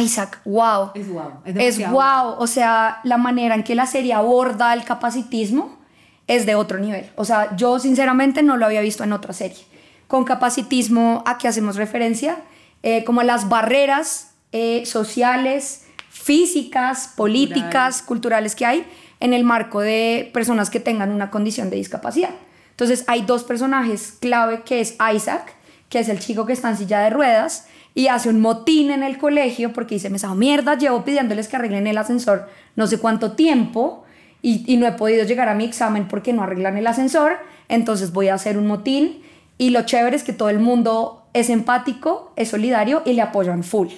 Isaac, 0.00 0.40
wow. 0.44 0.90
Es 0.94 1.08
wow. 1.08 1.32
Es, 1.44 1.54
demasiado 1.54 1.92
wow. 1.94 2.36
O 2.38 2.46
sea, 2.46 3.00
la 3.04 3.16
manera 3.16 3.54
en 3.54 3.64
que 3.64 3.74
la 3.74 3.86
serie 3.86 4.14
aborda 4.14 4.72
el 4.72 4.84
capacitismo 4.84 5.78
es 6.26 6.46
de 6.46 6.54
otro 6.54 6.78
nivel. 6.78 7.10
O 7.16 7.24
sea, 7.24 7.54
yo 7.56 7.78
sinceramente 7.78 8.42
no 8.42 8.56
lo 8.56 8.66
había 8.66 8.80
visto 8.80 9.04
en 9.04 9.12
otra 9.12 9.32
serie. 9.32 9.64
Con 10.06 10.24
capacitismo, 10.24 11.22
¿a 11.26 11.38
qué 11.38 11.48
hacemos 11.48 11.76
referencia? 11.76 12.38
Eh, 12.82 13.04
como 13.04 13.22
las 13.22 13.48
barreras 13.48 14.32
eh, 14.52 14.86
sociales, 14.86 15.86
físicas, 16.08 17.12
políticas, 17.16 18.02
culturales 18.02 18.54
que 18.54 18.64
hay 18.64 18.86
en 19.20 19.32
el 19.32 19.44
marco 19.44 19.80
de 19.80 20.30
personas 20.32 20.70
que 20.70 20.80
tengan 20.80 21.10
una 21.10 21.30
condición 21.30 21.70
de 21.70 21.76
discapacidad. 21.76 22.30
Entonces 22.74 23.04
hay 23.06 23.22
dos 23.22 23.44
personajes 23.44 24.16
clave 24.20 24.62
que 24.64 24.80
es 24.80 24.96
Isaac, 25.14 25.54
que 25.88 26.00
es 26.00 26.08
el 26.08 26.18
chico 26.18 26.44
que 26.44 26.52
está 26.52 26.70
en 26.70 26.76
silla 26.76 26.98
de 27.00 27.10
ruedas 27.10 27.68
y 27.94 28.08
hace 28.08 28.28
un 28.28 28.40
motín 28.40 28.90
en 28.90 29.04
el 29.04 29.16
colegio 29.16 29.72
porque 29.72 29.94
dice, 29.94 30.10
me 30.10 30.18
saco 30.18 30.34
mierda, 30.34 30.76
llevo 30.76 31.04
pidiéndoles 31.04 31.46
que 31.46 31.56
arreglen 31.56 31.86
el 31.86 31.98
ascensor 31.98 32.48
no 32.74 32.88
sé 32.88 32.98
cuánto 32.98 33.32
tiempo 33.32 34.04
y, 34.42 34.64
y 34.66 34.76
no 34.76 34.86
he 34.88 34.92
podido 34.92 35.24
llegar 35.24 35.48
a 35.48 35.54
mi 35.54 35.64
examen 35.64 36.08
porque 36.08 36.32
no 36.32 36.42
arreglan 36.42 36.76
el 36.76 36.86
ascensor, 36.88 37.38
entonces 37.68 38.12
voy 38.12 38.28
a 38.28 38.34
hacer 38.34 38.58
un 38.58 38.66
motín 38.66 39.22
y 39.56 39.70
lo 39.70 39.82
chévere 39.82 40.16
es 40.16 40.24
que 40.24 40.32
todo 40.32 40.48
el 40.48 40.58
mundo 40.58 41.28
es 41.32 41.50
empático, 41.50 42.32
es 42.34 42.48
solidario 42.48 43.02
y 43.04 43.12
le 43.12 43.22
apoyan 43.22 43.62
full 43.62 43.88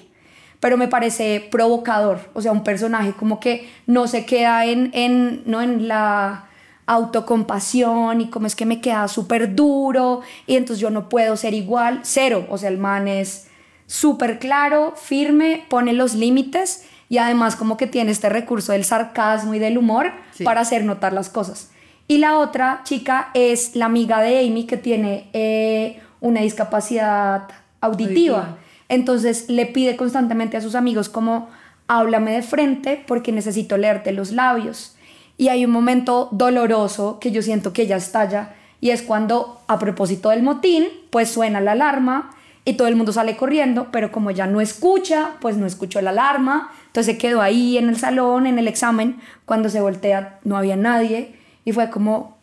pero 0.61 0.77
me 0.77 0.89
parece 0.89 1.47
provocador, 1.51 2.19
o 2.35 2.43
sea, 2.43 2.53
un 2.53 2.65
personaje 2.65 3.13
como 3.13 3.41
que 3.41 3.69
no 3.87 4.07
se 4.07 4.25
queda 4.25 4.65
en, 4.65 4.91
en, 4.95 5.43
¿no? 5.47 5.61
en 5.61 5.87
la 5.87 6.46
autocompasión 6.87 8.21
y 8.21 8.29
como 8.29 8.47
es 8.47 8.55
que 8.55 8.65
me 8.65 8.81
queda 8.81 9.09
súper 9.09 9.55
duro 9.55 10.23
y 10.47 10.57
entonces 10.57 10.81
yo 10.81 10.91
no 10.91 11.09
puedo 11.09 11.37
ser 11.37 11.53
igual, 11.53 12.01
cero, 12.03 12.47
o 12.49 12.59
sea, 12.59 12.69
el 12.69 12.79
man 12.79 13.09
es 13.09 13.49
súper 13.87 14.39
claro, 14.39 14.95
firme, 14.97 15.65
pone 15.69 15.93
los 15.93 16.15
límites 16.15 16.87
y 17.09 17.19
además 17.19 17.57
como 17.57 17.77
que 17.77 17.87
tiene 17.87 18.11
este 18.13 18.29
recurso 18.29 18.73
del 18.73 18.85
sarcasmo 18.85 19.55
y 19.55 19.59
del 19.59 19.79
humor 19.79 20.13
para 20.45 20.61
hacer 20.61 20.85
notar 20.85 21.13
las 21.13 21.29
cosas. 21.29 21.71
Y 22.09 22.19
la 22.19 22.39
otra 22.39 22.83
chica 22.85 23.31
es 23.35 23.75
la 23.75 23.87
amiga 23.87 24.21
de 24.21 24.47
Amy 24.47 24.65
que 24.65 24.77
tiene 24.77 25.29
eh, 25.33 26.01
una 26.21 26.41
discapacidad 26.41 27.49
auditiva. 27.81 28.39
auditiva. 28.39 28.59
Entonces 28.89 29.49
le 29.49 29.67
pide 29.67 29.97
constantemente 29.97 30.57
a 30.57 30.61
sus 30.61 30.77
amigos 30.77 31.09
como 31.09 31.49
háblame 31.89 32.33
de 32.33 32.43
frente 32.43 33.05
porque 33.07 33.33
necesito 33.33 33.77
leerte 33.77 34.13
los 34.13 34.31
labios. 34.33 34.96
Y 35.37 35.49
hay 35.49 35.65
un 35.65 35.71
momento 35.71 36.29
doloroso 36.33 37.19
que 37.21 37.31
yo 37.31 37.43
siento 37.43 37.73
que 37.73 37.83
ella 37.83 37.97
estalla 37.97 38.55
y 38.81 38.91
es 38.91 39.03
cuando 39.03 39.61
a 39.67 39.79
propósito 39.79 40.31
del 40.31 40.43
motín 40.43 40.87
pues 41.11 41.31
suena 41.31 41.61
la 41.61 41.73
alarma 41.73 42.31
y 42.65 42.75
todo 42.75 42.89
el 42.89 42.97
mundo 42.97 43.13
sale 43.13 43.37
corriendo, 43.37 43.89
pero 43.93 44.11
como 44.11 44.31
ella 44.31 44.47
no 44.47 44.61
escucha, 44.61 45.37
pues 45.41 45.57
no 45.57 45.67
escuchó 45.67 46.01
la 46.01 46.11
alarma, 46.11 46.73
entonces 46.87 47.15
se 47.15 47.19
quedó 47.19 47.41
ahí 47.41 47.79
en 47.79 47.89
el 47.89 47.97
salón, 47.97 48.47
en 48.47 48.59
el 48.59 48.67
examen, 48.67 49.21
cuando 49.45 49.69
se 49.69 49.81
voltea 49.81 50.41
no 50.43 50.57
había 50.57 50.77
nadie 50.77 51.37
y 51.65 51.73
fue 51.73 51.91
como, 51.91 52.39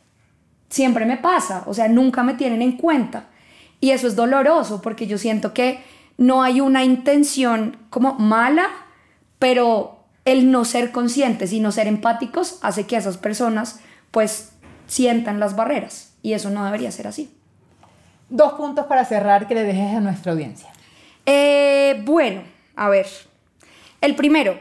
siempre 0.70 1.06
me 1.06 1.18
pasa, 1.18 1.64
o 1.66 1.74
sea, 1.74 1.90
nunca 1.90 2.24
me 2.24 2.36
tienen 2.36 2.62
en 2.62 2.78
cuenta. 2.78 3.26
Y 3.82 3.92
eso 3.92 4.08
es 4.08 4.16
doloroso 4.16 4.82
porque 4.82 5.08
yo 5.08 5.18
siento 5.18 5.54
que 5.54 5.84
no 6.18 6.42
hay 6.42 6.62
una 6.62 6.86
intención 6.86 7.76
como 7.90 8.14
mala, 8.14 8.68
pero 9.40 9.93
el 10.26 10.52
no 10.52 10.66
ser 10.66 10.92
conscientes 10.92 11.54
y 11.54 11.60
no 11.60 11.72
ser 11.72 11.88
empáticos 11.88 12.60
hace 12.62 12.86
que 12.86 12.96
esas 12.96 13.18
personas 13.18 13.80
pues 14.12 14.52
sientan 14.88 15.40
las 15.40 15.56
barreras 15.56 16.14
y 16.22 16.34
eso 16.34 16.50
no 16.50 16.66
debería 16.66 16.92
ser 16.92 17.08
así. 17.08 17.32
Dos 18.30 18.54
puntos 18.54 18.86
para 18.86 19.06
cerrar 19.06 19.48
que 19.48 19.56
le 19.56 19.64
dejes 19.64 19.96
a 19.96 20.00
nuestra 20.00 20.32
audiencia. 20.32 20.70
Eh, 21.26 22.02
bueno, 22.06 22.42
a 22.76 22.90
ver. 22.90 23.08
El 24.02 24.16
primero, 24.16 24.58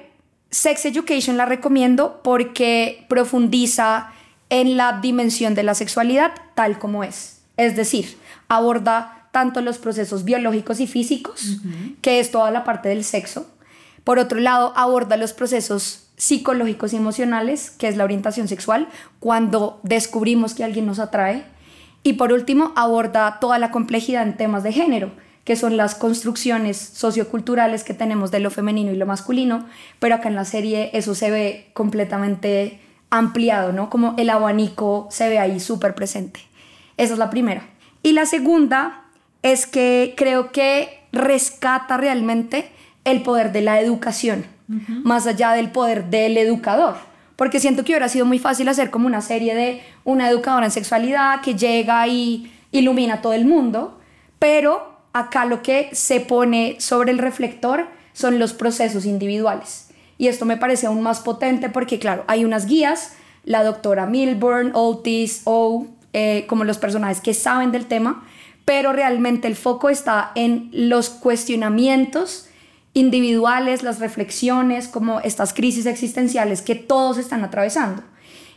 Sex 0.51 0.85
Education 0.85 1.37
la 1.37 1.47
recomiendo 1.47 2.21
porque 2.23 3.07
profundiza 3.09 4.13
en 4.51 4.77
la 4.77 5.01
dimensión 5.01 5.55
de 5.55 5.63
la 5.63 5.75
sexualidad 5.75 6.33
tal 6.55 6.79
como 6.79 7.05
es. 7.05 7.41
Es 7.57 7.75
decir, 7.77 8.19
aborda 8.49 9.29
tanto 9.33 9.63
los 9.63 9.79
procesos 9.79 10.25
biológicos 10.25 10.79
y 10.81 10.87
físicos, 10.87 11.59
que 12.03 12.21
es 12.21 12.31
toda 12.31 12.51
la 12.51 12.65
parte 12.65 12.91
del 12.91 13.03
sexo. 13.03 13.47
Por 14.05 14.19
otro 14.19 14.41
lado, 14.41 14.73
aborda 14.77 15.17
los 15.17 15.33
procesos 15.33 16.09
psicológicos 16.17 16.93
y 16.93 16.97
emocionales, 16.97 17.71
que 17.71 17.89
es 17.89 17.97
la 17.97 18.05
orientación 18.05 18.49
sexual, 18.49 18.89
cuando 19.21 19.81
descubrimos 19.83 20.55
que 20.55 20.65
alguien 20.65 20.87
nos 20.87 20.99
atrae. 20.99 21.45
Y 22.03 22.15
por 22.15 22.33
último, 22.33 22.73
aborda 22.77 23.39
toda 23.41 23.59
la 23.59 23.71
complejidad 23.71 24.23
en 24.23 24.37
temas 24.37 24.63
de 24.63 24.73
género, 24.73 25.13
que 25.45 25.57
son 25.57 25.77
las 25.77 25.95
construcciones 25.95 26.77
socioculturales 26.79 27.85
que 27.85 27.95
tenemos 27.95 28.31
de 28.31 28.41
lo 28.41 28.51
femenino 28.51 28.93
y 28.93 28.97
lo 28.97 29.07
masculino, 29.07 29.67
pero 29.99 30.15
acá 30.15 30.29
en 30.29 30.37
la 30.37 30.45
serie 30.45 30.91
eso 30.93 31.15
se 31.15 31.31
ve 31.31 31.71
completamente 31.75 32.81
ampliado, 33.11 33.73
¿no? 33.73 33.91
Como 33.91 34.15
el 34.19 34.31
abanico 34.31 35.09
se 35.11 35.29
ve 35.29 35.39
ahí 35.39 35.61
súper 35.61 35.95
presente. 35.95 36.41
Esa 36.97 37.13
es 37.15 37.19
la 37.19 37.31
primera. 37.31 37.69
Y 38.03 38.13
la 38.13 38.27
segunda 38.27 39.05
es 39.43 39.67
que 39.67 40.15
creo 40.17 40.53
que 40.53 41.01
rescata 41.13 41.97
realmente 41.97 42.72
el 43.05 43.23
poder 43.23 43.53
de 43.53 43.63
la 43.63 43.81
educación, 43.81 44.45
más 45.05 45.27
allá 45.27 45.53
del 45.53 45.71
poder 45.71 46.07
del 46.07 46.37
educador. 46.37 46.97
Porque 47.37 47.61
siento 47.61 47.85
que 47.85 47.93
hubiera 47.93 48.09
sido 48.09 48.25
muy 48.25 48.39
fácil 48.39 48.69
hacer 48.69 48.91
como 48.91 49.07
una 49.07 49.21
serie 49.21 49.55
de 49.55 49.83
una 50.05 50.29
educadora 50.29 50.67
en 50.67 50.73
sexualidad 50.73 51.41
que 51.41 51.55
llega 51.55 52.07
y 52.07 52.53
ilumina 52.71 53.15
a 53.15 53.23
todo 53.23 53.33
el 53.33 53.45
mundo, 53.45 53.99
pero 54.39 54.93
acá 55.13 55.45
lo 55.45 55.63
que 55.63 55.91
se 55.93 56.21
pone 56.21 56.77
sobre 56.79 57.13
el 57.13 57.19
reflector 57.19 57.87
son 58.13 58.39
los 58.39 58.53
procesos 58.53 59.05
individuales. 59.05 59.89
Y 60.19 60.29
esto 60.29 60.45
me 60.45 60.57
parece 60.57 60.87
aún 60.87 61.03
más 61.03 61.21
potente 61.21 61.69
porque, 61.69 61.99
claro, 61.99 62.25
hay 62.29 62.45
unas 62.45 62.67
guías, 62.67 63.15
la 63.45 63.65
doctora 63.65 64.07
Milburn, 64.07 64.71
Otis, 64.75 65.43
O, 65.45 65.87
eh, 66.13 66.45
como 66.49 66.65
los 66.65 66.79
personajes 66.79 67.21
que 67.21 67.35
saben 67.35 67.73
del 67.73 67.87
tema, 67.87 68.25
pero 68.65 68.93
realmente 68.93 69.49
el 69.49 69.57
foco 69.57 69.89
está 69.89 70.31
en 70.35 70.69
los 70.73 71.11
cuestionamientos 71.11 72.49
individuales, 72.95 73.83
las 73.83 73.99
reflexiones, 73.99 74.89
como 74.89 75.21
estas 75.21 75.55
crisis 75.55 75.87
existenciales 75.87 76.63
que 76.63 76.75
todos 76.75 77.19
están 77.19 77.45
atravesando. 77.45 78.03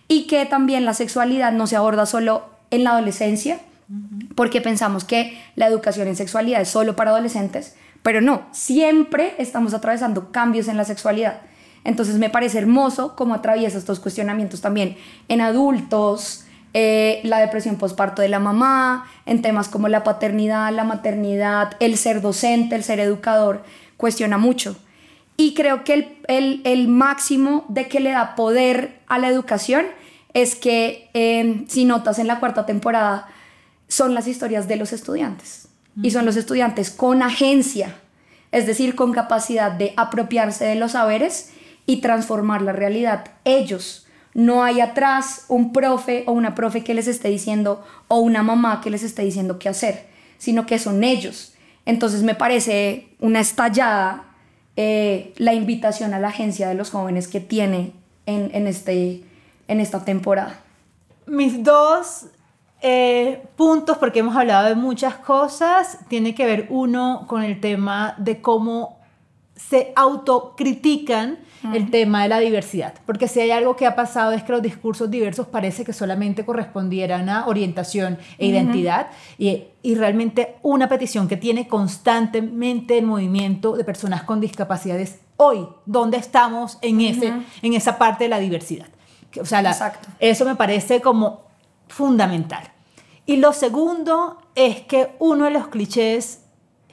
Y 0.07 0.27
que 0.27 0.45
también 0.45 0.85
la 0.85 0.93
sexualidad 0.93 1.51
no 1.51 1.67
se 1.67 1.75
aborda 1.75 2.05
solo 2.05 2.45
en 2.69 2.83
la 2.83 2.91
adolescencia, 2.91 3.59
porque 4.35 4.61
pensamos 4.61 5.03
que 5.03 5.39
la 5.55 5.67
educación 5.67 6.07
en 6.07 6.15
sexualidad 6.15 6.61
es 6.61 6.69
solo 6.69 6.95
para 6.95 7.11
adolescentes, 7.11 7.75
pero 8.01 8.21
no, 8.21 8.43
siempre 8.51 9.33
estamos 9.37 9.73
atravesando 9.73 10.31
cambios 10.31 10.67
en 10.67 10.77
la 10.77 10.85
sexualidad. 10.85 11.41
Entonces 11.83 12.15
me 12.15 12.29
parece 12.29 12.57
hermoso 12.57 13.15
cómo 13.15 13.35
atraviesa 13.35 13.77
estos 13.77 13.99
cuestionamientos 13.99 14.61
también 14.61 14.97
en 15.27 15.41
adultos, 15.41 16.45
eh, 16.73 17.21
la 17.23 17.39
depresión 17.39 17.77
postparto 17.77 18.21
de 18.21 18.27
la 18.27 18.39
mamá, 18.39 19.05
en 19.25 19.41
temas 19.41 19.69
como 19.69 19.87
la 19.87 20.03
paternidad, 20.03 20.73
la 20.73 20.83
maternidad, 20.83 21.71
el 21.79 21.95
ser 21.97 22.21
docente, 22.21 22.75
el 22.75 22.83
ser 22.83 22.99
educador, 22.99 23.63
cuestiona 23.97 24.37
mucho. 24.37 24.75
Y 25.37 25.53
creo 25.53 25.83
que 25.83 26.17
el, 26.27 26.61
el- 26.63 26.87
máximo 26.87 27.65
de 27.67 27.87
que 27.87 27.99
le 27.99 28.11
da 28.11 28.35
poder 28.35 28.99
a 29.07 29.19
la 29.19 29.27
educación 29.27 29.85
es 30.33 30.55
que, 30.55 31.09
eh, 31.13 31.65
si 31.67 31.85
notas 31.85 32.19
en 32.19 32.27
la 32.27 32.39
cuarta 32.39 32.65
temporada, 32.65 33.27
son 33.87 34.13
las 34.13 34.27
historias 34.27 34.67
de 34.67 34.75
los 34.77 34.93
estudiantes. 34.93 35.67
Y 36.01 36.11
son 36.11 36.25
los 36.25 36.35
estudiantes 36.35 36.91
con 36.91 37.21
agencia, 37.21 37.95
es 38.51 38.65
decir, 38.67 38.95
con 38.95 39.13
capacidad 39.13 39.71
de 39.71 39.93
apropiarse 39.95 40.65
de 40.65 40.75
los 40.75 40.91
saberes 40.91 41.51
y 41.85 42.01
transformar 42.01 42.61
la 42.61 42.73
realidad 42.73 43.31
ellos. 43.45 44.05
No 44.33 44.63
hay 44.63 44.81
atrás 44.81 45.45
un 45.47 45.71
profe 45.71 46.23
o 46.27 46.33
una 46.33 46.53
profe 46.53 46.83
que 46.83 46.93
les 46.93 47.07
esté 47.07 47.29
diciendo 47.29 47.81
o 48.09 48.19
una 48.19 48.43
mamá 48.43 48.81
que 48.81 48.89
les 48.89 49.03
esté 49.03 49.21
diciendo 49.23 49.57
qué 49.57 49.69
hacer, 49.69 50.07
sino 50.37 50.65
que 50.65 50.79
son 50.79 51.03
ellos. 51.05 51.53
Entonces 51.85 52.23
me 52.23 52.35
parece 52.35 53.09
una 53.19 53.39
estallada 53.39 54.25
eh, 54.75 55.33
la 55.37 55.53
invitación 55.53 56.13
a 56.13 56.19
la 56.19 56.29
agencia 56.29 56.67
de 56.67 56.75
los 56.75 56.91
jóvenes 56.91 57.27
que 57.27 57.39
tiene 57.39 57.93
en, 58.25 58.49
en, 58.53 58.67
este, 58.67 59.23
en 59.67 59.79
esta 59.79 60.03
temporada. 60.03 60.59
Mis 61.27 61.63
dos 61.63 62.25
eh, 62.81 63.41
puntos, 63.55 63.97
porque 63.97 64.19
hemos 64.19 64.35
hablado 64.35 64.67
de 64.67 64.75
muchas 64.75 65.15
cosas, 65.15 65.99
tiene 66.09 66.35
que 66.35 66.45
ver 66.45 66.67
uno 66.69 67.25
con 67.27 67.43
el 67.43 67.61
tema 67.61 68.15
de 68.17 68.41
cómo 68.41 68.99
se 69.55 69.93
autocritican 69.95 71.39
el 71.73 71.89
tema 71.89 72.21
de 72.23 72.29
la 72.29 72.39
diversidad. 72.39 72.93
Porque 73.07 73.27
si 73.27 73.39
hay 73.39 73.49
algo 73.51 73.75
que 73.75 73.87
ha 73.87 73.95
pasado 73.95 74.33
es 74.33 74.43
que 74.43 74.51
los 74.51 74.61
discursos 74.61 75.09
diversos 75.09 75.47
parece 75.47 75.83
que 75.83 75.93
solamente 75.93 76.45
correspondieran 76.45 77.27
a 77.29 77.47
orientación 77.47 78.19
e 78.37 78.45
identidad. 78.47 79.07
Y, 79.39 79.63
y 79.81 79.95
realmente 79.95 80.57
una 80.61 80.87
petición 80.87 81.27
que 81.27 81.37
tiene 81.37 81.67
constantemente 81.67 82.97
el 82.99 83.05
movimiento 83.05 83.75
de 83.75 83.83
personas 83.83 84.23
con 84.23 84.39
discapacidades 84.41 85.19
hoy, 85.37 85.67
¿dónde 85.85 86.17
estamos 86.17 86.77
en, 86.81 87.01
ese, 87.01 87.33
en 87.63 87.73
esa 87.73 87.97
parte 87.97 88.25
de 88.25 88.29
la 88.29 88.39
diversidad? 88.39 88.87
O 89.41 89.45
sea, 89.45 89.61
la- 89.63 89.71
eso 90.19 90.45
me 90.45 90.55
parece 90.55 91.01
como 91.01 91.41
fundamental. 91.87 92.71
Y 93.25 93.37
lo 93.37 93.53
segundo 93.53 94.37
es 94.53 94.81
que 94.81 95.15
uno 95.19 95.45
de 95.45 95.51
los 95.51 95.67
clichés 95.69 96.41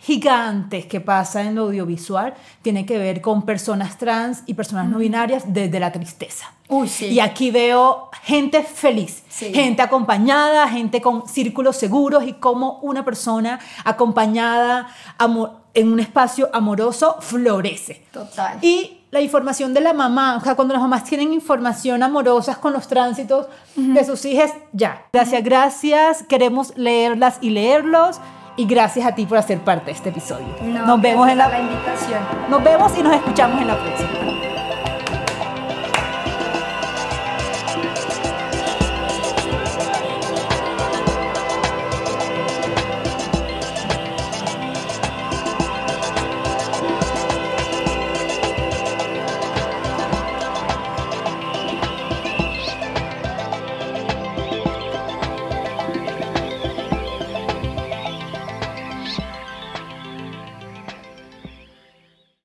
gigantes 0.03 0.87
que 0.87 1.01
pasa 1.01 1.43
en 1.43 1.55
lo 1.55 1.63
audiovisual 1.63 2.35
tiene 2.61 2.85
que 2.85 2.99
ver 2.99 3.21
con 3.21 3.43
personas 3.47 3.99
trans 3.99 4.43
y 4.47 4.55
personas 4.55 4.89
no 4.89 4.99
binarias 4.99 5.45
desde 5.47 5.79
la 5.79 5.93
tristeza. 5.93 6.53
Uy, 6.69 6.89
sí. 6.89 7.07
Y 7.07 7.21
aquí 7.21 7.51
veo 7.51 8.11
gente 8.23 8.63
feliz, 8.63 9.23
Sí. 9.29 9.53
gente 9.55 9.81
acompañada, 9.83 10.67
gente 10.69 11.01
con 11.01 11.29
círculos 11.29 11.77
seguros 11.77 12.25
y 12.27 12.33
cómo 12.35 12.79
una 12.83 13.05
persona 13.05 13.61
acompañada 13.85 14.89
en 15.75 15.93
un 15.93 16.01
espacio 16.01 16.51
amoroso 16.53 17.17
florece. 17.21 18.05
Total. 18.13 18.59
Y 18.61 18.99
la 19.13 19.21
información 19.21 19.73
de 19.75 19.83
la 19.83 19.93
mamá, 19.93 20.37
o 20.37 20.41
sea, 20.41 20.55
cuando 20.55 20.73
las 20.75 20.83
mamás 20.83 21.05
tienen 21.05 21.33
información 21.33 22.03
amorosas 22.03 22.57
con 22.57 22.73
los 22.73 22.89
tránsitos 22.89 23.47
de 23.77 24.05
sus 24.05 24.25
hijas, 24.25 24.53
ya. 24.73 25.05
Gracias, 25.13 25.45
gracias. 25.45 26.23
Queremos 26.29 26.73
leerlas 26.77 27.39
y 27.41 27.51
leerlos. 27.51 28.19
Y 28.57 28.67
gracias 28.67 29.07
a 29.07 29.15
ti 29.15 29.25
por 29.25 29.39
hacer 29.39 29.61
parte 29.61 29.87
de 29.87 29.93
este 29.93 30.11
episodio. 30.11 30.47
No, 30.63 30.87
nos 30.87 31.01
vemos 31.01 31.29
en 31.29 31.39
la, 31.39 31.49
la 31.49 31.59
invitación. 31.61 32.21
nos 32.51 32.63
vemos 32.63 32.93
y 32.99 33.03
nos 33.03 33.15
escuchamos 33.15 33.61
en 33.61 33.69
la 33.69 33.79
próxima. 33.79 34.11